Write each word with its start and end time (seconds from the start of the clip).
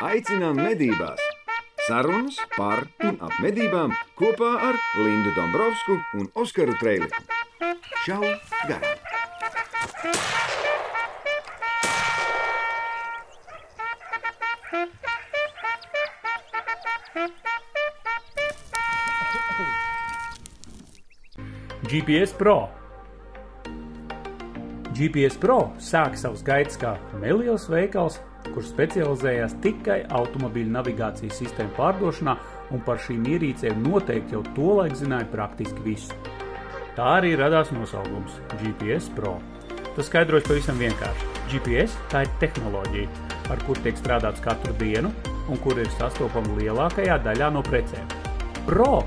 Aicinām 0.00 0.56
medībās! 0.56 1.20
Sarunas 1.84 2.38
par 2.54 2.86
un 3.04 3.18
ap 3.20 3.34
medībām 3.44 3.92
kopā 4.16 4.48
ar 4.70 4.78
Lindu 4.96 5.34
Dombrovskiju 5.36 5.98
un 6.16 6.30
Oskaru 6.40 6.72
Trēliņu. 6.80 7.20
Čau! 8.06 8.22
Garām! 8.64 8.96
GPS 21.90 22.32
Pro. 22.40 22.56
GPS 24.96 25.36
Pro 25.44 25.60
sāk 25.76 26.16
savus 26.16 26.40
gaitas 26.46 26.80
kā 26.80 26.96
neliels 27.20 27.68
veikals, 27.68 28.22
kurš 28.54 28.72
specializējās 28.74 29.56
tikai 29.64 30.00
automobīļu 30.18 30.74
navigācijas 30.74 31.40
sistēmu 31.40 31.74
pārdošanā, 31.78 32.36
un 32.74 32.82
par 32.86 33.00
šīm 33.02 33.26
ierīcēm 33.34 33.82
noteikti 33.86 34.36
jau 34.36 34.44
tolaik 34.56 34.94
zināja 34.98 35.28
praktiski 35.32 35.84
visu. 35.84 36.16
Tā 36.96 37.06
arī 37.18 37.34
radās 37.38 37.70
nosaukums 37.74 38.38
GPS 38.60 39.10
Pro. 39.16 39.38
Tas 39.96 40.06
skaidrojas 40.10 40.46
pavisam 40.46 40.78
vienkārši. 40.80 41.28
GPS 41.50 41.96
tā 42.12 42.24
ir 42.26 42.32
tehnoloģija, 42.42 43.08
ar 43.50 43.62
kuru 43.66 43.82
tiek 43.86 43.98
strādāts 43.98 44.42
katru 44.44 44.74
dienu 44.78 45.10
un 45.50 45.58
kur 45.64 45.78
ir 45.82 45.90
sastopama 45.96 46.58
lielākajā 46.60 47.18
daļā 47.24 47.50
no 47.54 47.62
precēm. 47.66 48.14
Pro 48.68 49.00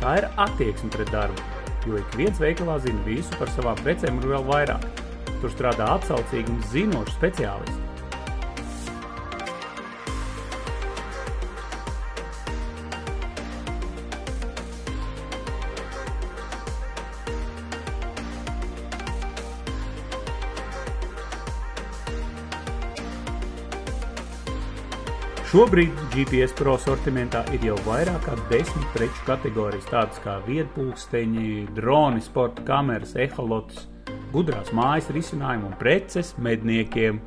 tā 0.00 0.16
ir 0.22 0.28
attieksme 0.40 0.90
pret 0.94 1.12
darbu, 1.12 1.44
jo 1.86 2.00
ik 2.00 2.18
viens 2.18 2.40
veikalā 2.40 2.78
zina 2.84 3.04
visu 3.08 3.36
par 3.38 3.52
savām 3.52 3.78
precēm 3.84 4.20
un 4.22 4.28
vēl 4.32 4.48
vairāk. 4.48 4.88
Tur 5.42 5.52
strādā 5.52 5.92
atsaucīgi 5.98 6.54
un 6.54 6.62
zinoši 6.72 7.18
speciālisti. 7.18 7.81
Šobrīd 25.52 25.98
GPS 26.14 26.54
Pro 26.56 26.78
sortimentā 26.80 27.42
ir 27.52 27.66
jau 27.66 27.74
vairāk 27.84 28.22
kā 28.24 28.36
desmit 28.48 28.86
preču 28.94 29.26
kategorijas, 29.26 29.84
tādas 29.90 30.20
kā 30.24 30.38
viedpulksteņi, 30.46 31.66
droni, 31.76 32.22
sporta 32.24 32.64
kameras, 32.64 33.12
eholots, 33.20 33.82
gudrās 34.32 34.72
mājas 34.72 35.10
risinājumi 35.12 35.68
un 35.68 35.76
preces 35.76 36.32
medniekiem. 36.40 37.20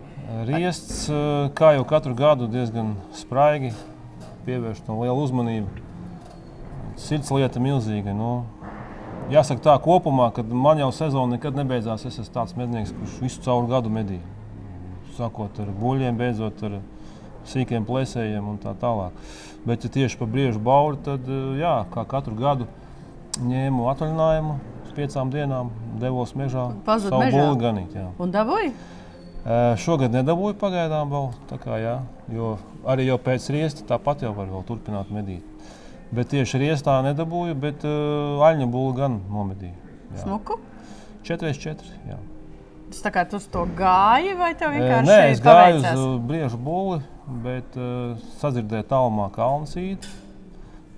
Riests, 0.48 1.02
eh, 1.12 1.50
kā 1.52 1.74
jau 1.76 1.84
katru 1.84 2.16
gadu, 2.16 2.48
diezgan 2.48 2.94
spraigi, 3.12 3.74
pievērš 4.46 4.86
tam 4.86 5.02
lielu 5.04 5.20
uzmanību. 5.20 5.82
Sirds 6.96 7.28
lieta 7.36 7.60
milzīga. 7.60 8.16
Nu, 8.16 8.46
jāsaka 9.28 9.66
tā 9.68 9.76
kopumā, 9.84 10.30
ka 10.32 10.40
man 10.48 10.80
jau 10.80 10.88
sezona 10.96 11.36
nekad 11.36 11.60
nebeidzās. 11.60 12.08
Es 12.08 12.16
esmu 12.24 12.32
tāds 12.40 12.56
mednieks, 12.56 12.96
kurš 12.96 13.20
visu 13.26 13.44
cauru 13.44 13.68
gadu 13.68 13.92
medī. 13.92 14.22
Sākot 15.14 15.60
ar 15.62 15.70
buļļiem, 15.78 16.16
beidzot 16.18 16.62
ar 16.66 16.78
sīkiem 17.48 17.86
plēsējiem 17.86 18.46
un 18.50 18.60
tā 18.62 18.72
tālāk. 18.80 19.14
Bet, 19.64 19.84
ja 19.86 19.92
tieši 19.92 20.18
par 20.20 20.30
briežu 20.32 20.60
bauri, 20.64 20.98
tad 21.04 21.28
eh, 21.28 21.44
jā, 21.62 21.76
kā 21.94 22.04
katru 22.08 22.36
gadu 22.38 22.68
ņēmu 23.44 23.88
atvaļinājumu 23.92 24.58
piecām 24.94 25.30
dienām, 25.32 25.70
devos 25.98 26.34
mežā, 26.38 26.68
Pazud 26.86 27.10
savu 27.10 27.30
būli 27.34 27.56
ganīt. 27.58 27.96
Jā. 27.98 28.10
Un 28.22 28.34
dabūji? 28.34 28.68
Ē, 29.44 29.56
Šogad 29.82 30.14
nedabūju 30.14 30.56
pagaidām 30.60 31.10
vēl, 31.10 31.26
tā 31.50 31.58
kā, 31.60 31.78
jā, 31.82 31.96
jo 32.32 32.54
arī 32.88 33.08
jau 33.08 33.18
pēc 33.20 33.48
riesta 33.52 33.86
tāpat 33.88 34.22
jau 34.24 34.30
var 34.36 34.46
vēl 34.52 34.62
turpināt 34.68 35.10
medīt. 35.12 35.42
Bet 36.14 36.30
tieši 36.30 36.60
riestā 36.62 37.00
nedabūju, 37.08 37.56
bet 37.58 37.82
uh, 37.88 38.44
aļņa 38.46 38.70
būlu 38.70 38.94
gan 38.96 39.18
nomedīju. 39.32 39.74
Jā. 40.14 40.22
Smuku. 40.22 40.60
4x4. 41.26 41.90
Jā. 42.06 42.20
Tā 43.02 43.10
kā 43.14 43.24
tu 43.28 43.38
uz 43.40 43.46
to 43.50 43.64
gāji, 43.78 44.34
vai 44.38 44.52
tev 44.58 44.74
vienkārši 44.74 45.08
Nē, 45.08 45.18
es 45.32 45.40
gāju 45.42 45.78
uz 45.80 45.82
paveicās? 45.82 46.02
uh, 46.02 46.14
briežu 46.28 46.58
būli, 46.60 47.00
bet 47.44 47.78
uh, 47.80 48.14
sadzirdēju 48.42 48.86
tālumā 48.90 49.30
kalnu 49.34 49.66
sīdu. 49.70 50.12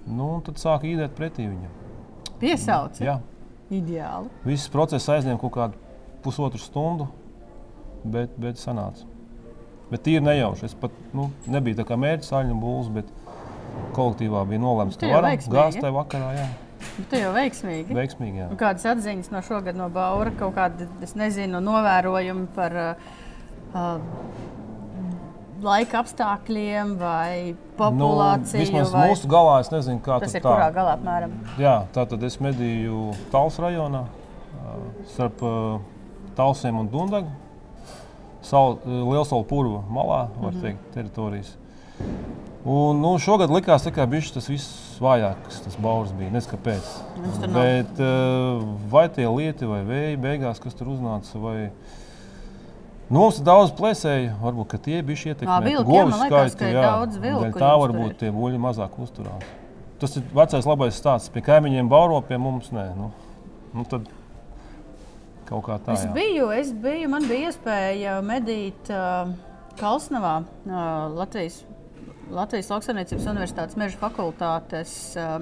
Nu, 0.06 0.36
un 0.36 0.44
tad 0.46 0.60
sāku 0.62 0.86
īdēt 0.92 1.16
pretī 1.18 1.48
viņam. 1.48 1.72
Piesauci. 2.40 3.06
Jā. 3.06 3.18
Ideāli. 3.72 4.28
Viss 4.46 4.68
process 4.70 5.08
aizņēma 5.10 5.40
kaut 5.42 5.54
kādu 5.56 5.80
pusotru 6.22 6.60
stundu, 6.62 7.08
bet, 8.04 8.36
bet 8.38 8.60
sanāca. 8.62 9.06
Bet 9.90 10.04
tīri 10.06 10.22
nejauši. 10.26 10.66
Es 10.68 10.74
pat 10.78 10.94
nu, 11.14 11.30
nebiju 11.50 11.80
tā 11.80 11.86
kā 11.88 11.98
mērķis 11.98 12.32
aļņu 12.34 12.60
būls, 12.62 12.92
bet 12.94 13.10
kolektīvā 13.96 14.44
bija 14.50 14.62
nolēmts, 14.62 14.98
Tu 14.98 15.06
ka 15.08 15.18
varam 15.18 15.42
gāzt 15.56 15.82
tajā 15.82 15.94
vakarā. 15.94 16.30
Jā. 16.36 16.46
Bet 16.96 17.08
tu 17.10 17.18
jau 17.20 17.32
veiksmīgi. 17.36 17.94
Veiksmīgi, 17.96 18.40
jā. 18.42 18.48
Un 18.52 18.58
Kādas 18.60 18.86
atziņas 18.92 19.30
no 19.34 19.42
šogad 19.44 19.76
no 19.78 19.88
Baura, 19.92 20.30
kaut 20.38 20.54
kāda, 20.56 20.86
es 21.04 21.14
nezinu, 21.18 21.60
novērojumi 21.64 22.46
par 22.56 22.76
uh, 22.80 23.08
uh, 23.74 23.98
laika 25.64 26.00
apstākļiem 26.02 26.94
vai 27.00 27.54
populāciju? 27.78 28.60
Nu, 28.60 28.64
vismaz 28.64 28.92
vai... 28.94 29.08
mūsu 29.10 29.30
galā 29.30 29.58
es 29.64 29.70
nezinu, 29.72 30.00
kā 30.04 30.18
Tas 30.22 30.34
ir 30.36 30.44
tā. 30.44 30.52
kurā 30.52 30.70
galā 30.74 30.94
apmēram? 30.98 31.34
Jā, 31.60 31.76
tā 31.96 32.06
tad 32.10 32.22
es 32.28 32.38
medīju 32.44 33.10
Talsu 33.32 33.64
rajonā, 33.64 34.04
ā, 34.06 34.78
starp 35.14 35.42
ā, 35.44 35.52
Talsiem 36.36 36.82
un 36.82 36.88
Dundagu. 36.92 37.32
Sal, 38.46 38.76
Lielsalu 38.86 39.42
purva 39.48 39.80
malā, 39.90 40.18
var 40.38 40.52
Mhm. 40.52 40.60
teikt, 40.62 40.82
teritorijas. 40.94 41.56
Un, 42.66 43.00
nu, 43.00 43.16
šogad 43.18 43.50
likās, 43.50 43.82
bišķi 44.10 44.34
tas 44.34 44.46
viss 44.50 44.85
vājāks, 45.02 45.60
tas 45.64 45.76
baurs 45.82 46.14
bija. 46.16 46.32
Nezinu, 46.34 46.54
kāpēc. 46.54 46.90
Nav. 47.22 47.52
Bet 47.54 48.02
ā, 48.02 48.10
vai 48.92 49.06
tie 49.12 49.28
lieti 49.28 49.68
vai 49.68 49.82
vēji 49.86 50.18
beigās, 50.22 50.60
kas 50.62 50.76
tur 50.78 50.94
uznāca, 50.96 51.40
vai 51.42 51.56
Nu, 53.06 53.20
mums 53.20 53.36
ir 53.38 53.44
daudz 53.46 53.70
plēsēju, 53.78 54.32
varbūt 54.42 54.72
tie 54.82 54.96
bija 55.06 55.30
ietekmēti. 55.30 55.46
Ā, 55.46 55.60
vilki, 55.62 55.92
jā, 56.74 56.88
vilku 57.22 57.60
Tā 57.62 57.68
varbūt 57.78 58.16
tie 58.18 58.32
buļļi 58.34 58.58
mazāk 58.64 58.96
uzturās. 58.98 59.44
Tas 60.02 60.16
ir 60.18 60.24
vecais 60.34 60.66
labais 60.66 60.98
stāsts. 60.98 61.30
Pie 61.32 61.44
kaimiņiem 61.46 61.86
bauro, 61.88 62.18
pie 62.26 62.36
mums 62.42 62.72
nē. 62.74 62.88
Nu, 62.98 63.12
nu 63.78 63.86
tad 63.86 64.10
kaut 65.46 65.62
kā 65.68 65.78
tā. 65.86 65.94
Es 65.94 66.02
jā. 66.02 66.10
biju, 66.16 66.50
es 66.58 66.74
biju, 66.74 67.12
man 67.14 67.30
bija 67.30 67.52
iespēja 67.52 68.18
medīt 68.26 68.90
uh, 68.90 69.30
Kalsnavā, 69.78 70.40
uh, 70.66 70.82
Latvijas. 71.14 71.62
Latvijas 72.32 72.70
Lauksaimniecības 72.72 73.28
Universitātes 73.30 73.78
meža 73.78 73.98
fakultātes 74.00 74.92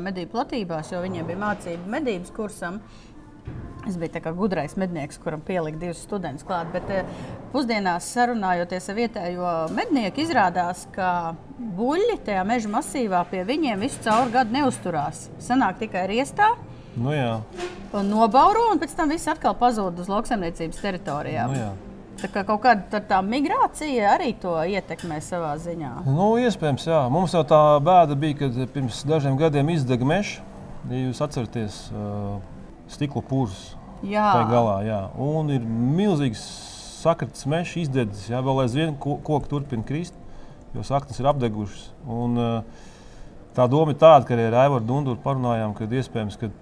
medību 0.01 0.35
platībās, 0.37 0.93
jo 0.93 1.01
viņiem 1.05 1.31
bija 1.31 1.41
mācība 1.41 1.97
medības 1.97 2.33
kursam. 2.37 2.81
Es 3.85 3.99
biju 4.01 4.15
tā 4.15 4.21
kā 4.25 4.33
gudrais 4.33 4.79
mednieks, 4.81 5.19
kuram 5.21 5.43
pielika 5.45 5.81
divus 5.81 6.01
studentus 6.07 6.47
klāt. 6.49 6.71
Bet 6.73 6.89
pusdienās 7.53 8.07
sarunājoties 8.15 8.89
ar 8.89 8.97
vietējo 8.97 9.51
mednieku, 9.77 10.23
izrādās, 10.25 10.87
ka 10.95 11.35
buļļi 11.77 12.21
tajā 12.25 12.45
meža 12.49 12.73
masīvā 12.73 13.25
pie 13.33 13.43
viņiem 13.49 13.85
visu 13.85 14.01
caur 14.07 14.33
gadu 14.33 14.57
neusturās. 14.57 15.27
Sanāk 15.45 15.83
tikai 15.85 16.07
riestā 16.13 16.55
Nu, 16.95 17.11
jā, 17.11 17.41
un 17.95 18.11
nobauro, 18.11 18.69
un 18.71 18.79
pēc 18.79 18.95
tam 18.95 19.11
viss 19.11 19.27
atkal 19.31 19.57
pazūd 19.59 19.99
uz 20.05 20.11
lauksaimniecības 20.11 20.83
teritorijām. 20.83 21.51
nu, 21.51 21.59
jā. 21.59 21.94
Tā 22.21 22.29
kā 22.31 22.45
kaut 22.47 22.63
kāda 22.65 22.85
tā, 22.93 23.01
tā 23.11 23.19
migrācija 23.27 24.15
arī 24.15 24.31
to 24.41 24.53
ietekmē 24.71 25.19
savā 25.25 25.53
ziņā. 25.61 25.91
Nu, 26.07 26.35
iespējams, 26.41 26.87
jā. 26.89 27.01
Mums 27.13 27.35
jau 27.37 27.43
tā 27.49 27.59
bēda 27.85 28.17
bija, 28.19 28.39
kad 28.45 28.61
pirms 28.75 29.03
dažiem 29.09 29.37
gadiem 29.41 29.73
izdega 29.75 30.07
mežs. 30.09 30.39
Ja 30.91 31.01
jūs 31.01 31.21
atceraties, 31.25 31.79
uh, 31.97 32.39
stikla 32.93 33.23
pūrs 33.25 33.75
Jā, 34.05 34.25
tā 34.37 34.43
galā, 34.51 34.79
jā. 34.85 35.01
Un 35.17 35.49
ir 35.55 35.63
milzīgs 35.65 36.43
sakritis 37.01 37.47
mežs, 37.49 37.75
izdedzis. 37.85 38.29
Jā, 38.33 38.41
vēl 38.45 38.63
aizvien 38.65 38.97
ko- 39.01 39.19
koki 39.25 39.49
turpina 39.49 39.85
krist, 39.85 40.15
jo 40.77 40.85
saknes 40.85 41.21
ir 41.21 41.29
apdegušas. 41.33 41.87
Un, 42.07 42.37
uh, 42.37 42.89
tā 43.57 43.69
doma 43.71 43.93
ir 43.95 44.01
tāda, 44.01 44.25
ka 44.29 44.37
arī 44.37 44.49
ar 44.51 44.59
Aivaru 44.67 44.85
Dunduru 44.89 45.21
parunājām, 45.25 45.75
ka 45.77 45.89
iespējams, 45.89 46.37
ka 46.41 46.53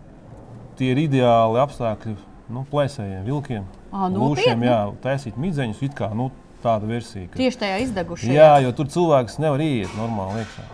tie 0.79 0.93
ir 0.95 1.03
ideāli 1.09 1.61
apstākļi 1.63 2.17
nu, 2.53 2.65
plēsējiem, 2.71 3.25
vilkiem. 3.27 3.65
Ā, 3.93 4.09
Lūšiem, 4.13 4.63
jā, 4.67 4.79
taisīt 5.05 5.37
midzeņus, 5.41 5.83
it 5.89 5.95
kā 5.99 6.11
nu, 6.17 6.31
tāda 6.63 6.87
versija. 6.89 7.29
ka- 7.31 7.41
tieši 7.41 7.59
tajā 7.65 7.79
izdegušajā. 7.87 8.33
Jā, 8.37 8.53
jo 8.67 8.73
tur 8.79 8.87
cilvēks 8.93 9.39
nevar 9.43 9.61
iet 9.65 9.93
normāli 9.99 10.45
iekšā. 10.45 10.67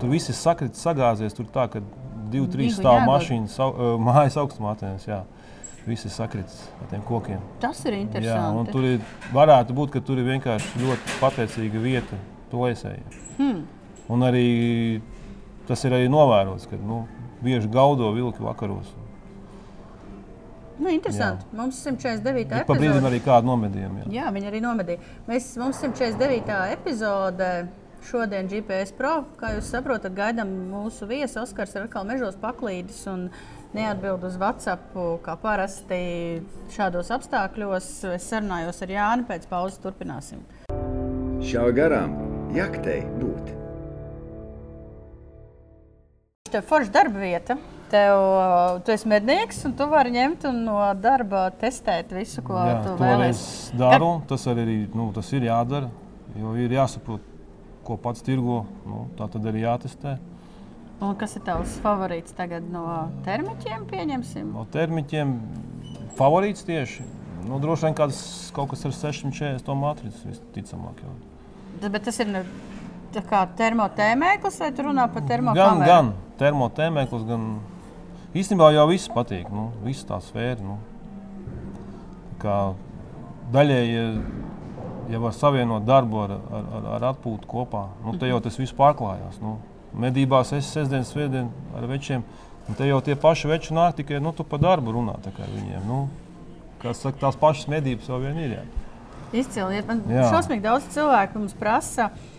Tur 0.00 0.10
viss 0.12 0.28
ir 0.28 0.34
sakritis, 0.38 0.82
sagāzies. 0.82 1.34
Tur 1.36 1.46
tā, 1.54 1.68
ka 1.70 1.80
divi, 2.32 2.46
trīs 2.52 2.76
stāv 2.78 3.04
mašīnas, 3.06 3.54
uh, 3.62 3.94
mājas 4.08 4.36
augstumā. 4.40 4.74
Atviens, 4.76 5.06
jā. 5.08 5.22
Viss 5.86 6.04
ir 6.06 6.12
sakritis 6.14 6.60
ar 6.80 6.86
tiem 6.92 7.00
kokiem. 7.02 7.40
Tas 7.58 7.80
ir 7.86 7.92
Jā, 7.96 7.98
un 7.98 8.04
interesanti. 8.06 8.70
tur 8.70 8.84
ir, 8.86 9.00
varētu 9.34 9.74
būt, 9.74 9.90
ka 9.96 10.00
tur 10.06 10.20
ir 10.22 10.28
vienkārši 10.28 10.78
ļoti 10.78 11.16
pateicīga 11.18 11.80
vieta 11.82 12.18
plēsējiem. 12.52 13.16
Hmm. 13.40 13.64
Un 14.12 14.22
arī 14.28 15.00
tas 15.66 15.82
ir 15.84 15.96
arī 15.96 16.06
novērots, 16.12 16.68
ka 16.70 16.76
nu, 16.78 17.00
bieži 17.42 17.66
gaudo 17.72 18.12
vilki 18.14 18.44
vakaros. 18.46 18.92
Nu, 20.82 20.90
interesanti. 20.90 21.46
Jā. 21.46 21.56
Mums 21.60 21.78
149. 21.84 22.48
Bet 22.50 22.66
Pa 22.66 22.74
brīdim 22.74 22.96
epizode. 22.98 23.10
arī 23.12 23.20
kādu 23.22 23.50
nomedījumu. 23.52 24.02
Jā. 24.02 24.10
Jā, 24.16 24.32
viņi 24.34 24.48
arī 24.50 24.60
nomedīja. 24.64 24.98
Mēs, 25.28 25.52
mums 25.62 25.78
149. 25.84 26.58
epizode. 26.74 27.52
Šodien 28.02 28.48
GPS 28.50 28.90
Pro, 28.98 29.12
kā 29.38 29.52
jūs 29.54 29.68
saprotat, 29.70 30.10
gaidām 30.16 30.48
mūsu 30.72 31.06
viesu. 31.06 31.38
Oskars 31.44 31.76
ir 31.76 31.84
atkal 31.84 32.02
mežos 32.08 32.34
paklīdis 32.34 33.04
un 33.06 33.28
neatbild 33.76 34.24
uz 34.26 34.34
WhatsApp. 34.42 34.90
Kā 35.22 35.36
parasti 35.38 36.42
šādos 36.74 37.12
apstākļos. 37.14 37.86
Es 38.16 38.26
sarunājos 38.32 38.82
ar 38.82 38.90
Jāni, 38.96 39.28
pēc 39.30 39.46
pauzes 39.46 39.78
turpināsim. 39.84 40.42
Šauj 41.46 41.76
garām, 41.78 42.18
jaktei 42.58 43.04
būt. 43.22 43.54
Tev 46.50 46.58
ir 46.58 46.66
forša 46.68 46.92
darba 46.98 47.22
vieta. 47.22 47.56
Tev, 47.92 48.18
tu 48.86 48.92
esi 48.94 49.08
mednieks, 49.10 49.58
un 49.68 49.74
tu 49.76 49.84
vari 49.90 50.14
ņemt 50.14 50.46
un 50.48 50.62
no 50.64 50.78
darba 50.96 51.50
testēt 51.60 52.12
visu, 52.16 52.40
ko 52.46 52.56
Jā, 52.56 52.78
tu 52.86 52.94
to 52.96 53.04
arī 53.04 53.10
vēlēsies. 53.18 53.42
es 53.42 53.72
daru. 53.76 54.08
Tas 54.30 54.46
arī 54.48 54.76
nu, 54.96 55.10
tas 55.12 55.28
ir 55.36 55.44
jādara. 55.44 55.90
Jo 56.40 56.54
ir 56.56 56.72
jāsaprot, 56.72 57.20
ko 57.84 57.98
pats 58.00 58.24
tirgo. 58.24 58.62
Nu, 58.88 59.02
tā 59.18 59.26
tad 59.34 59.44
arī 59.50 59.66
jātestē. 59.66 60.14
Un 61.02 61.16
kas 61.20 61.34
ir 61.36 61.42
tavs 61.44 61.74
favorīts 61.84 62.32
tagad 62.38 62.64
no 62.72 62.86
termiķiem? 63.26 63.84
Pieņemsim. 63.90 64.52
No 64.54 64.64
termiķiem 64.72 65.34
favorīts 66.16 66.64
tieši. 66.64 67.04
Nu, 67.44 67.58
droši 67.60 67.88
vien 67.90 67.96
kāds, 67.98 68.22
kaut 68.56 68.70
kas 68.70 68.86
ar 68.86 68.92
640 68.94 69.64
to 69.66 69.74
matricu 69.76 70.30
visticamāk. 70.30 71.02
Jau. 71.02 71.90
Bet 71.90 72.04
tas 72.06 72.20
ir 72.22 72.30
ne, 72.30 72.44
tā 73.12 73.20
kā 73.26 73.42
termotēmēklis, 73.58 74.60
vai 74.62 74.70
tu 74.72 74.86
runā 74.86 75.08
par 75.12 75.24
Gan, 75.26 75.28
termokameru? 75.34 75.88
gan 75.90 76.12
termotēmēklis, 76.38 77.24
gan 77.28 77.48
īstenībā 78.36 78.70
jau 78.74 78.86
viss 78.90 79.10
patīk. 79.12 79.50
Nu, 79.52 79.70
viss 79.84 80.06
tā 80.08 80.18
sfēra. 80.22 80.60
Nu. 80.64 80.78
Kā 82.42 82.56
daļēji, 83.54 83.92
ja, 83.96 84.06
ja 85.12 85.20
var 85.22 85.36
savienot 85.36 85.86
darbu 85.86 86.24
ar, 86.24 86.36
ar, 86.38 86.70
ar, 86.78 86.88
ar 86.96 87.06
atpūtu 87.12 87.48
kopā, 87.50 87.84
nu, 88.04 88.16
te 88.18 88.30
jau 88.30 88.40
tas 88.44 88.58
viss 88.60 88.74
pārklājās. 88.76 89.38
Nu. 89.44 89.58
Medībās 90.02 90.54
es 90.56 90.70
sestdienas, 90.72 91.12
svētdien 91.12 91.50
ar 91.76 91.86
večiem, 91.90 92.24
un 92.66 92.78
te 92.78 92.88
jau 92.88 93.02
tie 93.04 93.18
paši 93.20 93.50
veči 93.50 93.76
nāk 93.76 93.98
tikai 94.00 94.22
nu, 94.24 94.32
tu 94.32 94.46
pa 94.48 94.60
darbu 94.60 94.96
runā 94.96 95.18
tā 95.24 95.34
kā 95.36 95.48
viņiem. 95.48 95.86
Nu, 95.88 96.06
Kā 96.82 96.90
saka, 96.98 97.14
tās 97.20 97.36
pašas 97.38 97.68
medības 97.70 98.08
jau 98.10 98.16
vien 98.18 98.38
ir. 98.42 98.56
Jā. 98.56 98.62
Izcili. 99.38 99.84
Man 99.86 100.00
Jā. 100.10 100.24
šausmīgi 100.32 100.64
daudz 100.64 100.88
cilvēku 100.90 101.38
mums 101.38 101.52
prasa, 101.54 102.08
uh, 102.10 102.31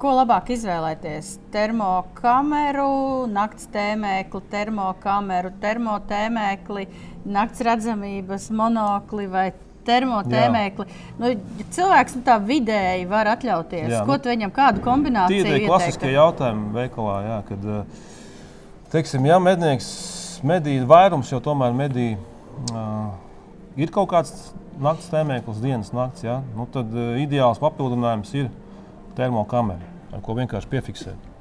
ko 0.00 0.14
labāk 0.18 0.50
izvēlēties. 0.52 1.36
Termokameru, 1.54 3.26
naktas 3.32 3.68
tēmēkli, 3.72 4.42
termokameru, 4.52 5.52
termotēmēkli, 5.62 6.88
naktas 7.24 7.62
redzamības 7.70 8.50
monokli 8.56 9.28
vai 9.32 9.46
termotēmēkli. 9.86 10.86
Nu, 11.20 11.30
cilvēks 11.74 12.18
nu, 12.18 12.24
tā 12.26 12.36
vidēji 12.42 13.06
var 13.10 13.30
atļauties. 13.36 13.86
Jā, 13.86 14.00
Jā, 14.00 14.02
ko 14.08 14.18
nu, 14.18 14.22
tu 14.24 14.32
viņam 14.32 14.52
kādu 14.56 14.82
kombināciju 14.84 15.46
Tie 15.46 15.54
ir 15.60 15.68
klasiskie 15.70 16.12
jautājumi 16.16 16.74
veikalā, 16.74 17.16
jā, 17.26 17.38
kad, 17.48 17.70
eh, 17.70 18.02
teiksim, 18.92 19.28
ja 19.30 19.38
mednieks 19.42 19.88
medī, 20.46 20.76
vairums 20.86 21.30
jau 21.32 21.40
tomēr 21.42 21.72
medī, 21.76 22.10
uh, 22.74 23.14
ir 23.78 23.90
kaut 23.94 24.10
kāds 24.10 24.34
naktas 24.82 25.08
tēmēklis, 25.12 25.62
dienas 25.62 25.94
nakts, 25.96 26.26
jā, 26.26 26.42
nu, 26.56 26.66
tad 26.72 26.92
uh, 26.92 27.14
ideāls 27.22 27.62
papildinājums 27.62 28.34
ir 28.36 28.50
termokamera, 29.16 29.94
ar 30.12 30.22
ko 30.24 30.36
vienkārši 30.38 30.70
piefiksēt. 30.72 31.32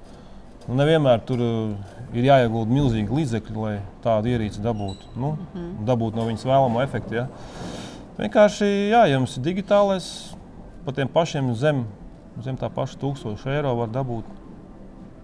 Nu, 0.65 0.77
nevienmēr 0.79 1.21
tur 1.27 1.41
uh, 1.45 1.95
ir 2.15 2.29
jāiegulda 2.29 2.73
milzīgi 2.73 3.19
līdzekļi, 3.19 3.57
lai 3.61 3.75
tādu 4.03 4.31
ierīci 4.33 4.63
dabūtu, 4.63 5.11
nu, 5.15 5.35
mm 5.35 5.51
-hmm. 5.53 5.83
dabūtu 5.89 6.17
no 6.17 6.25
viņas 6.29 6.47
vēlamo 6.47 6.81
efektu. 6.81 7.19
Ja. 7.19 7.27
Vienkārši, 8.17 8.65
jā, 8.89 9.03
ja 9.05 9.17
jums 9.17 9.37
ir 9.37 9.43
digitālais, 9.43 10.07
pa 10.85 10.93
tiem 10.95 11.07
pašiem 11.11 11.53
zem, 11.55 11.85
zem 12.41 12.57
tā 12.57 12.69
paša 12.69 12.97
1000 13.01 13.45
eiro 13.51 13.75
var 13.75 13.89
dabūt 13.91 14.25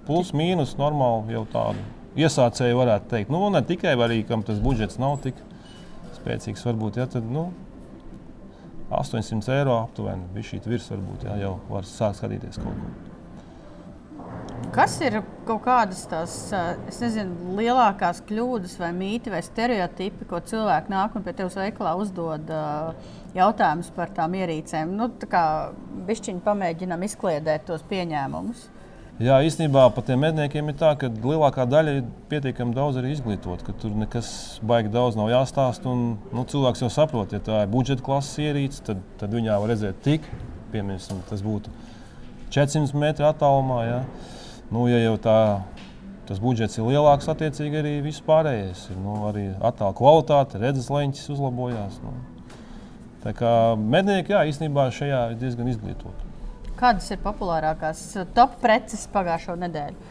plus 0.05 0.33
mīnus 0.33 0.77
normāli 0.77 1.33
jau 1.33 1.45
tādu 1.51 1.79
iesācēju, 2.19 2.77
varētu 2.77 3.09
teikt. 3.09 3.31
Nu, 3.31 3.49
ne 3.49 3.61
tikai 3.61 3.95
arī, 3.95 4.21
kam 4.27 4.43
tas 4.43 4.59
budžets 4.59 4.99
nav 4.99 5.19
tik 5.23 5.35
spēcīgs, 6.17 6.65
varbūt, 6.67 6.99
ja, 6.99 7.07
tad, 7.07 7.23
nu, 7.23 7.51
800 8.91 9.55
eiro 9.55 9.77
aptuveni, 9.85 10.27
bija 10.35 10.49
šī 10.51 10.61
virs, 10.67 10.89
varbūt, 10.91 11.25
ja, 11.29 11.37
jau 11.45 11.55
var 11.69 11.87
sākt 11.87 12.19
skatīties 12.19 12.59
kaut 12.61 12.75
ko. 12.75 13.11
Kas 14.71 14.93
ir 15.03 15.17
kaut 15.47 15.63
kādas 15.65 16.03
tās, 16.07 16.33
nezinu, 17.01 17.55
lielākās 17.57 18.21
kļūdas, 18.27 18.77
vai 18.79 18.91
mīti, 18.95 19.31
vai 19.33 19.41
stereotipi, 19.43 20.27
ko 20.29 20.39
cilvēki 20.47 20.93
nāk 20.93 21.17
un 21.17 21.25
pie 21.25 21.33
tevis 21.35 21.57
veikalā 21.59 21.95
uzdod 21.99 22.51
jautājumus 23.35 23.89
par 23.95 24.13
tām 24.15 24.37
ierīcēm? 24.39 24.93
Nu, 24.95 25.09
tā 25.19 25.27
kā 25.31 25.43
bišķiņi 26.07 26.45
pamēģinām 26.45 27.03
izkliedēt 27.07 27.67
tos 27.67 27.83
pieņēmumus. 27.89 28.69
Jā, 29.19 29.35
īstenībā 29.43 29.83
par 29.93 30.05
tiem 30.07 30.21
medniekiem 30.23 30.69
ir 30.71 30.75
tā, 30.79 30.93
ka 30.97 31.09
lielākā 31.11 31.65
daļa 31.69 31.91
ir 31.97 32.05
pietiekami 32.31 32.73
daudz 32.73 32.97
arī 33.01 33.11
izglītot, 33.13 33.61
ka 33.67 33.75
tur 33.81 33.91
nekas 33.99 34.31
baigi 34.65 34.89
daudz 34.93 35.17
nav 35.19 35.27
jāstāsta. 35.29 35.91
Un, 35.91 36.15
nu, 36.31 36.45
cilvēks 36.47 36.81
jau 36.85 36.89
saprot, 36.93 37.35
ja 37.35 37.41
tā 37.43 37.59
ir 37.65 37.69
budžeta 37.73 38.05
klases 38.05 38.39
ierīce, 38.41 38.79
tad, 38.87 39.03
tad 39.19 39.35
viņā 39.35 39.59
var 39.61 39.73
redzēt 39.73 39.99
tik, 40.05 40.25
piemēram, 40.71 41.21
tas 41.27 41.43
būtu 41.45 41.73
400 42.55 43.03
metru 43.03 43.27
attālumā. 43.27 43.83
Ja, 43.85 43.99
nu, 44.71 44.87
ja 44.89 45.03
jau 45.03 45.13
tā, 45.21 45.37
tas 46.31 46.41
budžets 46.41 46.79
ir 46.79 46.89
lielāks, 46.89 47.29
attiecīgi 47.29 47.81
arī 47.83 47.93
viss 48.07 48.23
pārējais 48.25 48.87
ir. 48.89 48.99
Nu, 49.03 49.19
arī 49.29 49.49
attēlu 49.59 49.99
kvalitāte, 50.01 50.63
redzes 50.63 50.89
leņķis 50.89 51.29
uzlabojās. 51.35 52.01
Nu. 52.01 52.15
Tā 53.21 53.35
kā 53.37 53.53
mednieki 53.77 54.33
jā, 54.33 54.47
īstenībā 54.49 54.89
šajā 54.97 55.23
ir 55.35 55.41
diezgan 55.43 55.69
izglītoti. 55.69 56.30
Kādas 56.81 57.11
ir 57.13 57.19
populārākās 57.21 57.99
eh, 58.17 58.25
top 58.33 58.57
preces 58.63 59.05
pagājušo 59.13 59.53
nedēļu? 59.61 60.09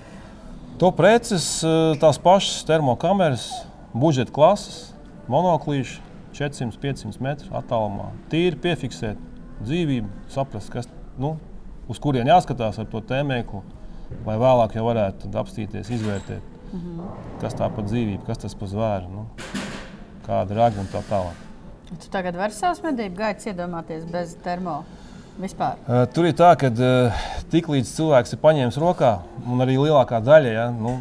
To 0.79 0.93
preces, 0.95 1.49
eh, 1.67 1.97
tās 1.99 2.21
pašas 2.23 2.63
termokameras, 2.69 3.49
budžeta 3.91 4.31
klases, 4.35 4.93
monoklīši 5.31 5.99
400-500 6.39 7.19
metru 7.27 7.51
attālumā. 7.59 8.13
Tīri 8.31 8.61
piefiksēt 8.63 9.19
dzīvību, 9.65 10.09
saprast, 10.31 10.71
kas, 10.73 10.87
nu, 11.19 11.35
uz 11.91 11.99
kurien 11.99 12.31
jāskatās 12.31 12.79
ar 12.79 12.89
to 12.93 13.03
tēmēklu, 13.11 13.65
lai 14.27 14.39
vēlāk 14.39 14.79
jau 14.79 14.87
varētu 14.87 15.31
apstīties, 15.43 15.91
izvērtēt, 15.99 16.57
mm 16.71 16.81
-hmm. 16.81 17.13
kas 17.43 17.59
tā 17.59 17.67
par 17.67 17.85
dzīvību, 17.91 18.25
kas 18.27 18.47
tas 18.47 18.55
par 18.55 18.71
zvēru, 18.71 19.11
nu, 19.11 19.27
kāda 20.27 20.55
ir 20.55 20.63
raga 20.63 20.81
un 20.81 20.87
tā 20.87 21.03
tālāk. 21.11 21.47
Tu 21.91 22.09
tagad 22.11 22.37
vari 22.39 22.55
savus 22.55 22.83
medību 22.83 23.17
gaitas 23.17 23.47
iedomāties 23.51 24.07
bez 24.07 24.37
termo. 24.45 24.85
Vispār. 25.41 25.79
Uh, 25.89 26.05
tur 26.13 26.27
ir 26.29 26.35
tā, 26.37 26.51
ka 26.61 26.69
uh, 26.69 27.21
tiklīdz 27.53 27.91
cilvēks 27.97 28.35
ir 28.37 28.41
paņēmis 28.43 28.77
rokā, 28.83 29.15
un 29.49 29.63
arī 29.65 29.79
lielākā 29.81 30.19
daļa 30.27 30.51
ja, 30.53 30.67
nu, 30.75 30.99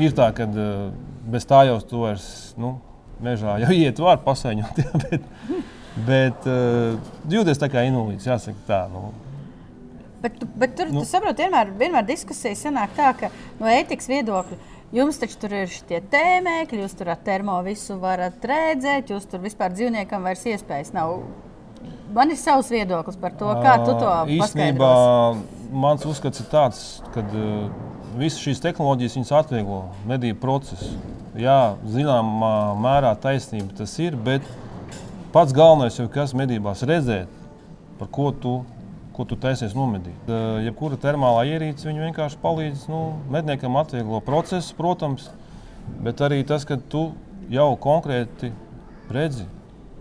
ir 0.00 0.14
tā, 0.16 0.30
ka 0.36 0.46
uh, 0.48 0.88
bez 1.28 1.44
tā 1.48 1.64
jau 1.68 1.76
tu 1.84 2.00
vairs 2.06 2.28
nu, 2.60 2.76
mežā 3.20 3.58
jau 3.64 3.72
iet 3.82 4.00
var 4.00 4.22
pasēņot. 4.24 4.80
Ja, 4.84 5.02
bet 5.04 5.28
bet 6.06 6.44
uh, 6.46 6.94
jūties 7.28 7.58
tā 7.58 7.66
kā 7.72 7.82
invalīds, 7.88 8.26
jāsaka 8.30 8.60
tā. 8.68 8.84
Nu, 8.92 9.10
Bet, 10.18 10.34
tu- 10.40 10.48
bet 10.58 10.72
tur, 10.74 10.88
Nu. 10.90 11.00
nu. 11.00 11.06
saproti, 11.06 11.44
vienmēr, 11.44 11.68
vienmēr 11.78 12.02
diskusijas 12.08 12.64
sanāk 12.64 12.90
tā, 12.96 13.12
ka 13.20 13.28
no 13.60 13.68
ētikas 13.70 14.08
viedokļa 14.10 14.56
jums 14.96 15.20
taču 15.20 15.36
tur 15.38 15.52
ir 15.60 15.68
šie 15.70 16.00
tēmēkļi, 16.10 16.80
jūs 16.82 16.96
tur 16.98 17.12
ar 17.12 17.20
termo 17.22 17.54
visu 17.62 17.94
varat 18.02 18.42
redzēt, 18.50 19.12
jūs 19.14 19.28
tur 19.30 19.44
vispār 19.44 19.70
dzīvniekam 19.76 20.26
vairs 20.26 20.42
iespējas 20.50 20.90
nav. 20.96 21.20
Man 22.14 22.32
ir 22.32 22.38
savs 22.40 22.70
viedoklis 22.72 23.18
par 23.20 23.34
to, 23.36 23.48
kā 23.60 23.74
tu 23.84 23.92
to 24.00 24.08
Ā, 24.08 24.22
Īstenībā 24.32 24.92
mans 25.70 26.06
uzskats 26.08 26.40
ir 26.40 26.48
tāds, 26.48 26.80
ka 27.12 27.20
uh, 27.20 27.68
visas 28.18 28.40
šīs 28.40 28.62
tehnoloģijas 28.64 29.32
atvieglo 29.36 29.82
medību 30.08 30.40
procesu. 30.40 30.94
Jā, 31.38 31.76
zināmā 31.86 32.54
mērā 32.80 33.12
taisnība 33.20 33.76
tas 33.78 33.92
ir, 34.02 34.16
bet 34.16 34.46
pats 35.34 35.52
galvenais 35.54 35.98
ir 36.00 36.08
kas 36.10 36.32
medībās 36.34 36.82
redzēt, 36.88 37.28
par 38.00 38.08
ko 38.14 38.30
tu, 38.32 38.54
ko 39.14 39.26
tu 39.28 39.36
taisies 39.36 39.76
nomedīt. 39.76 40.16
Uh, 40.30 40.62
Jebkura 40.64 40.96
termālā 41.00 41.44
ierīce 41.52 41.92
vienkārši 41.92 42.40
palīdz 42.42 42.86
nu, 42.90 43.02
medniekam 43.30 43.76
atvieglo 43.78 44.22
procesu, 44.24 44.72
protams, 44.78 45.28
bet 46.00 46.24
arī 46.24 46.40
tas, 46.48 46.64
ka 46.64 46.80
tu 46.80 47.10
jau 47.52 47.68
konkrēti 47.80 48.54
redzi, 49.12 49.44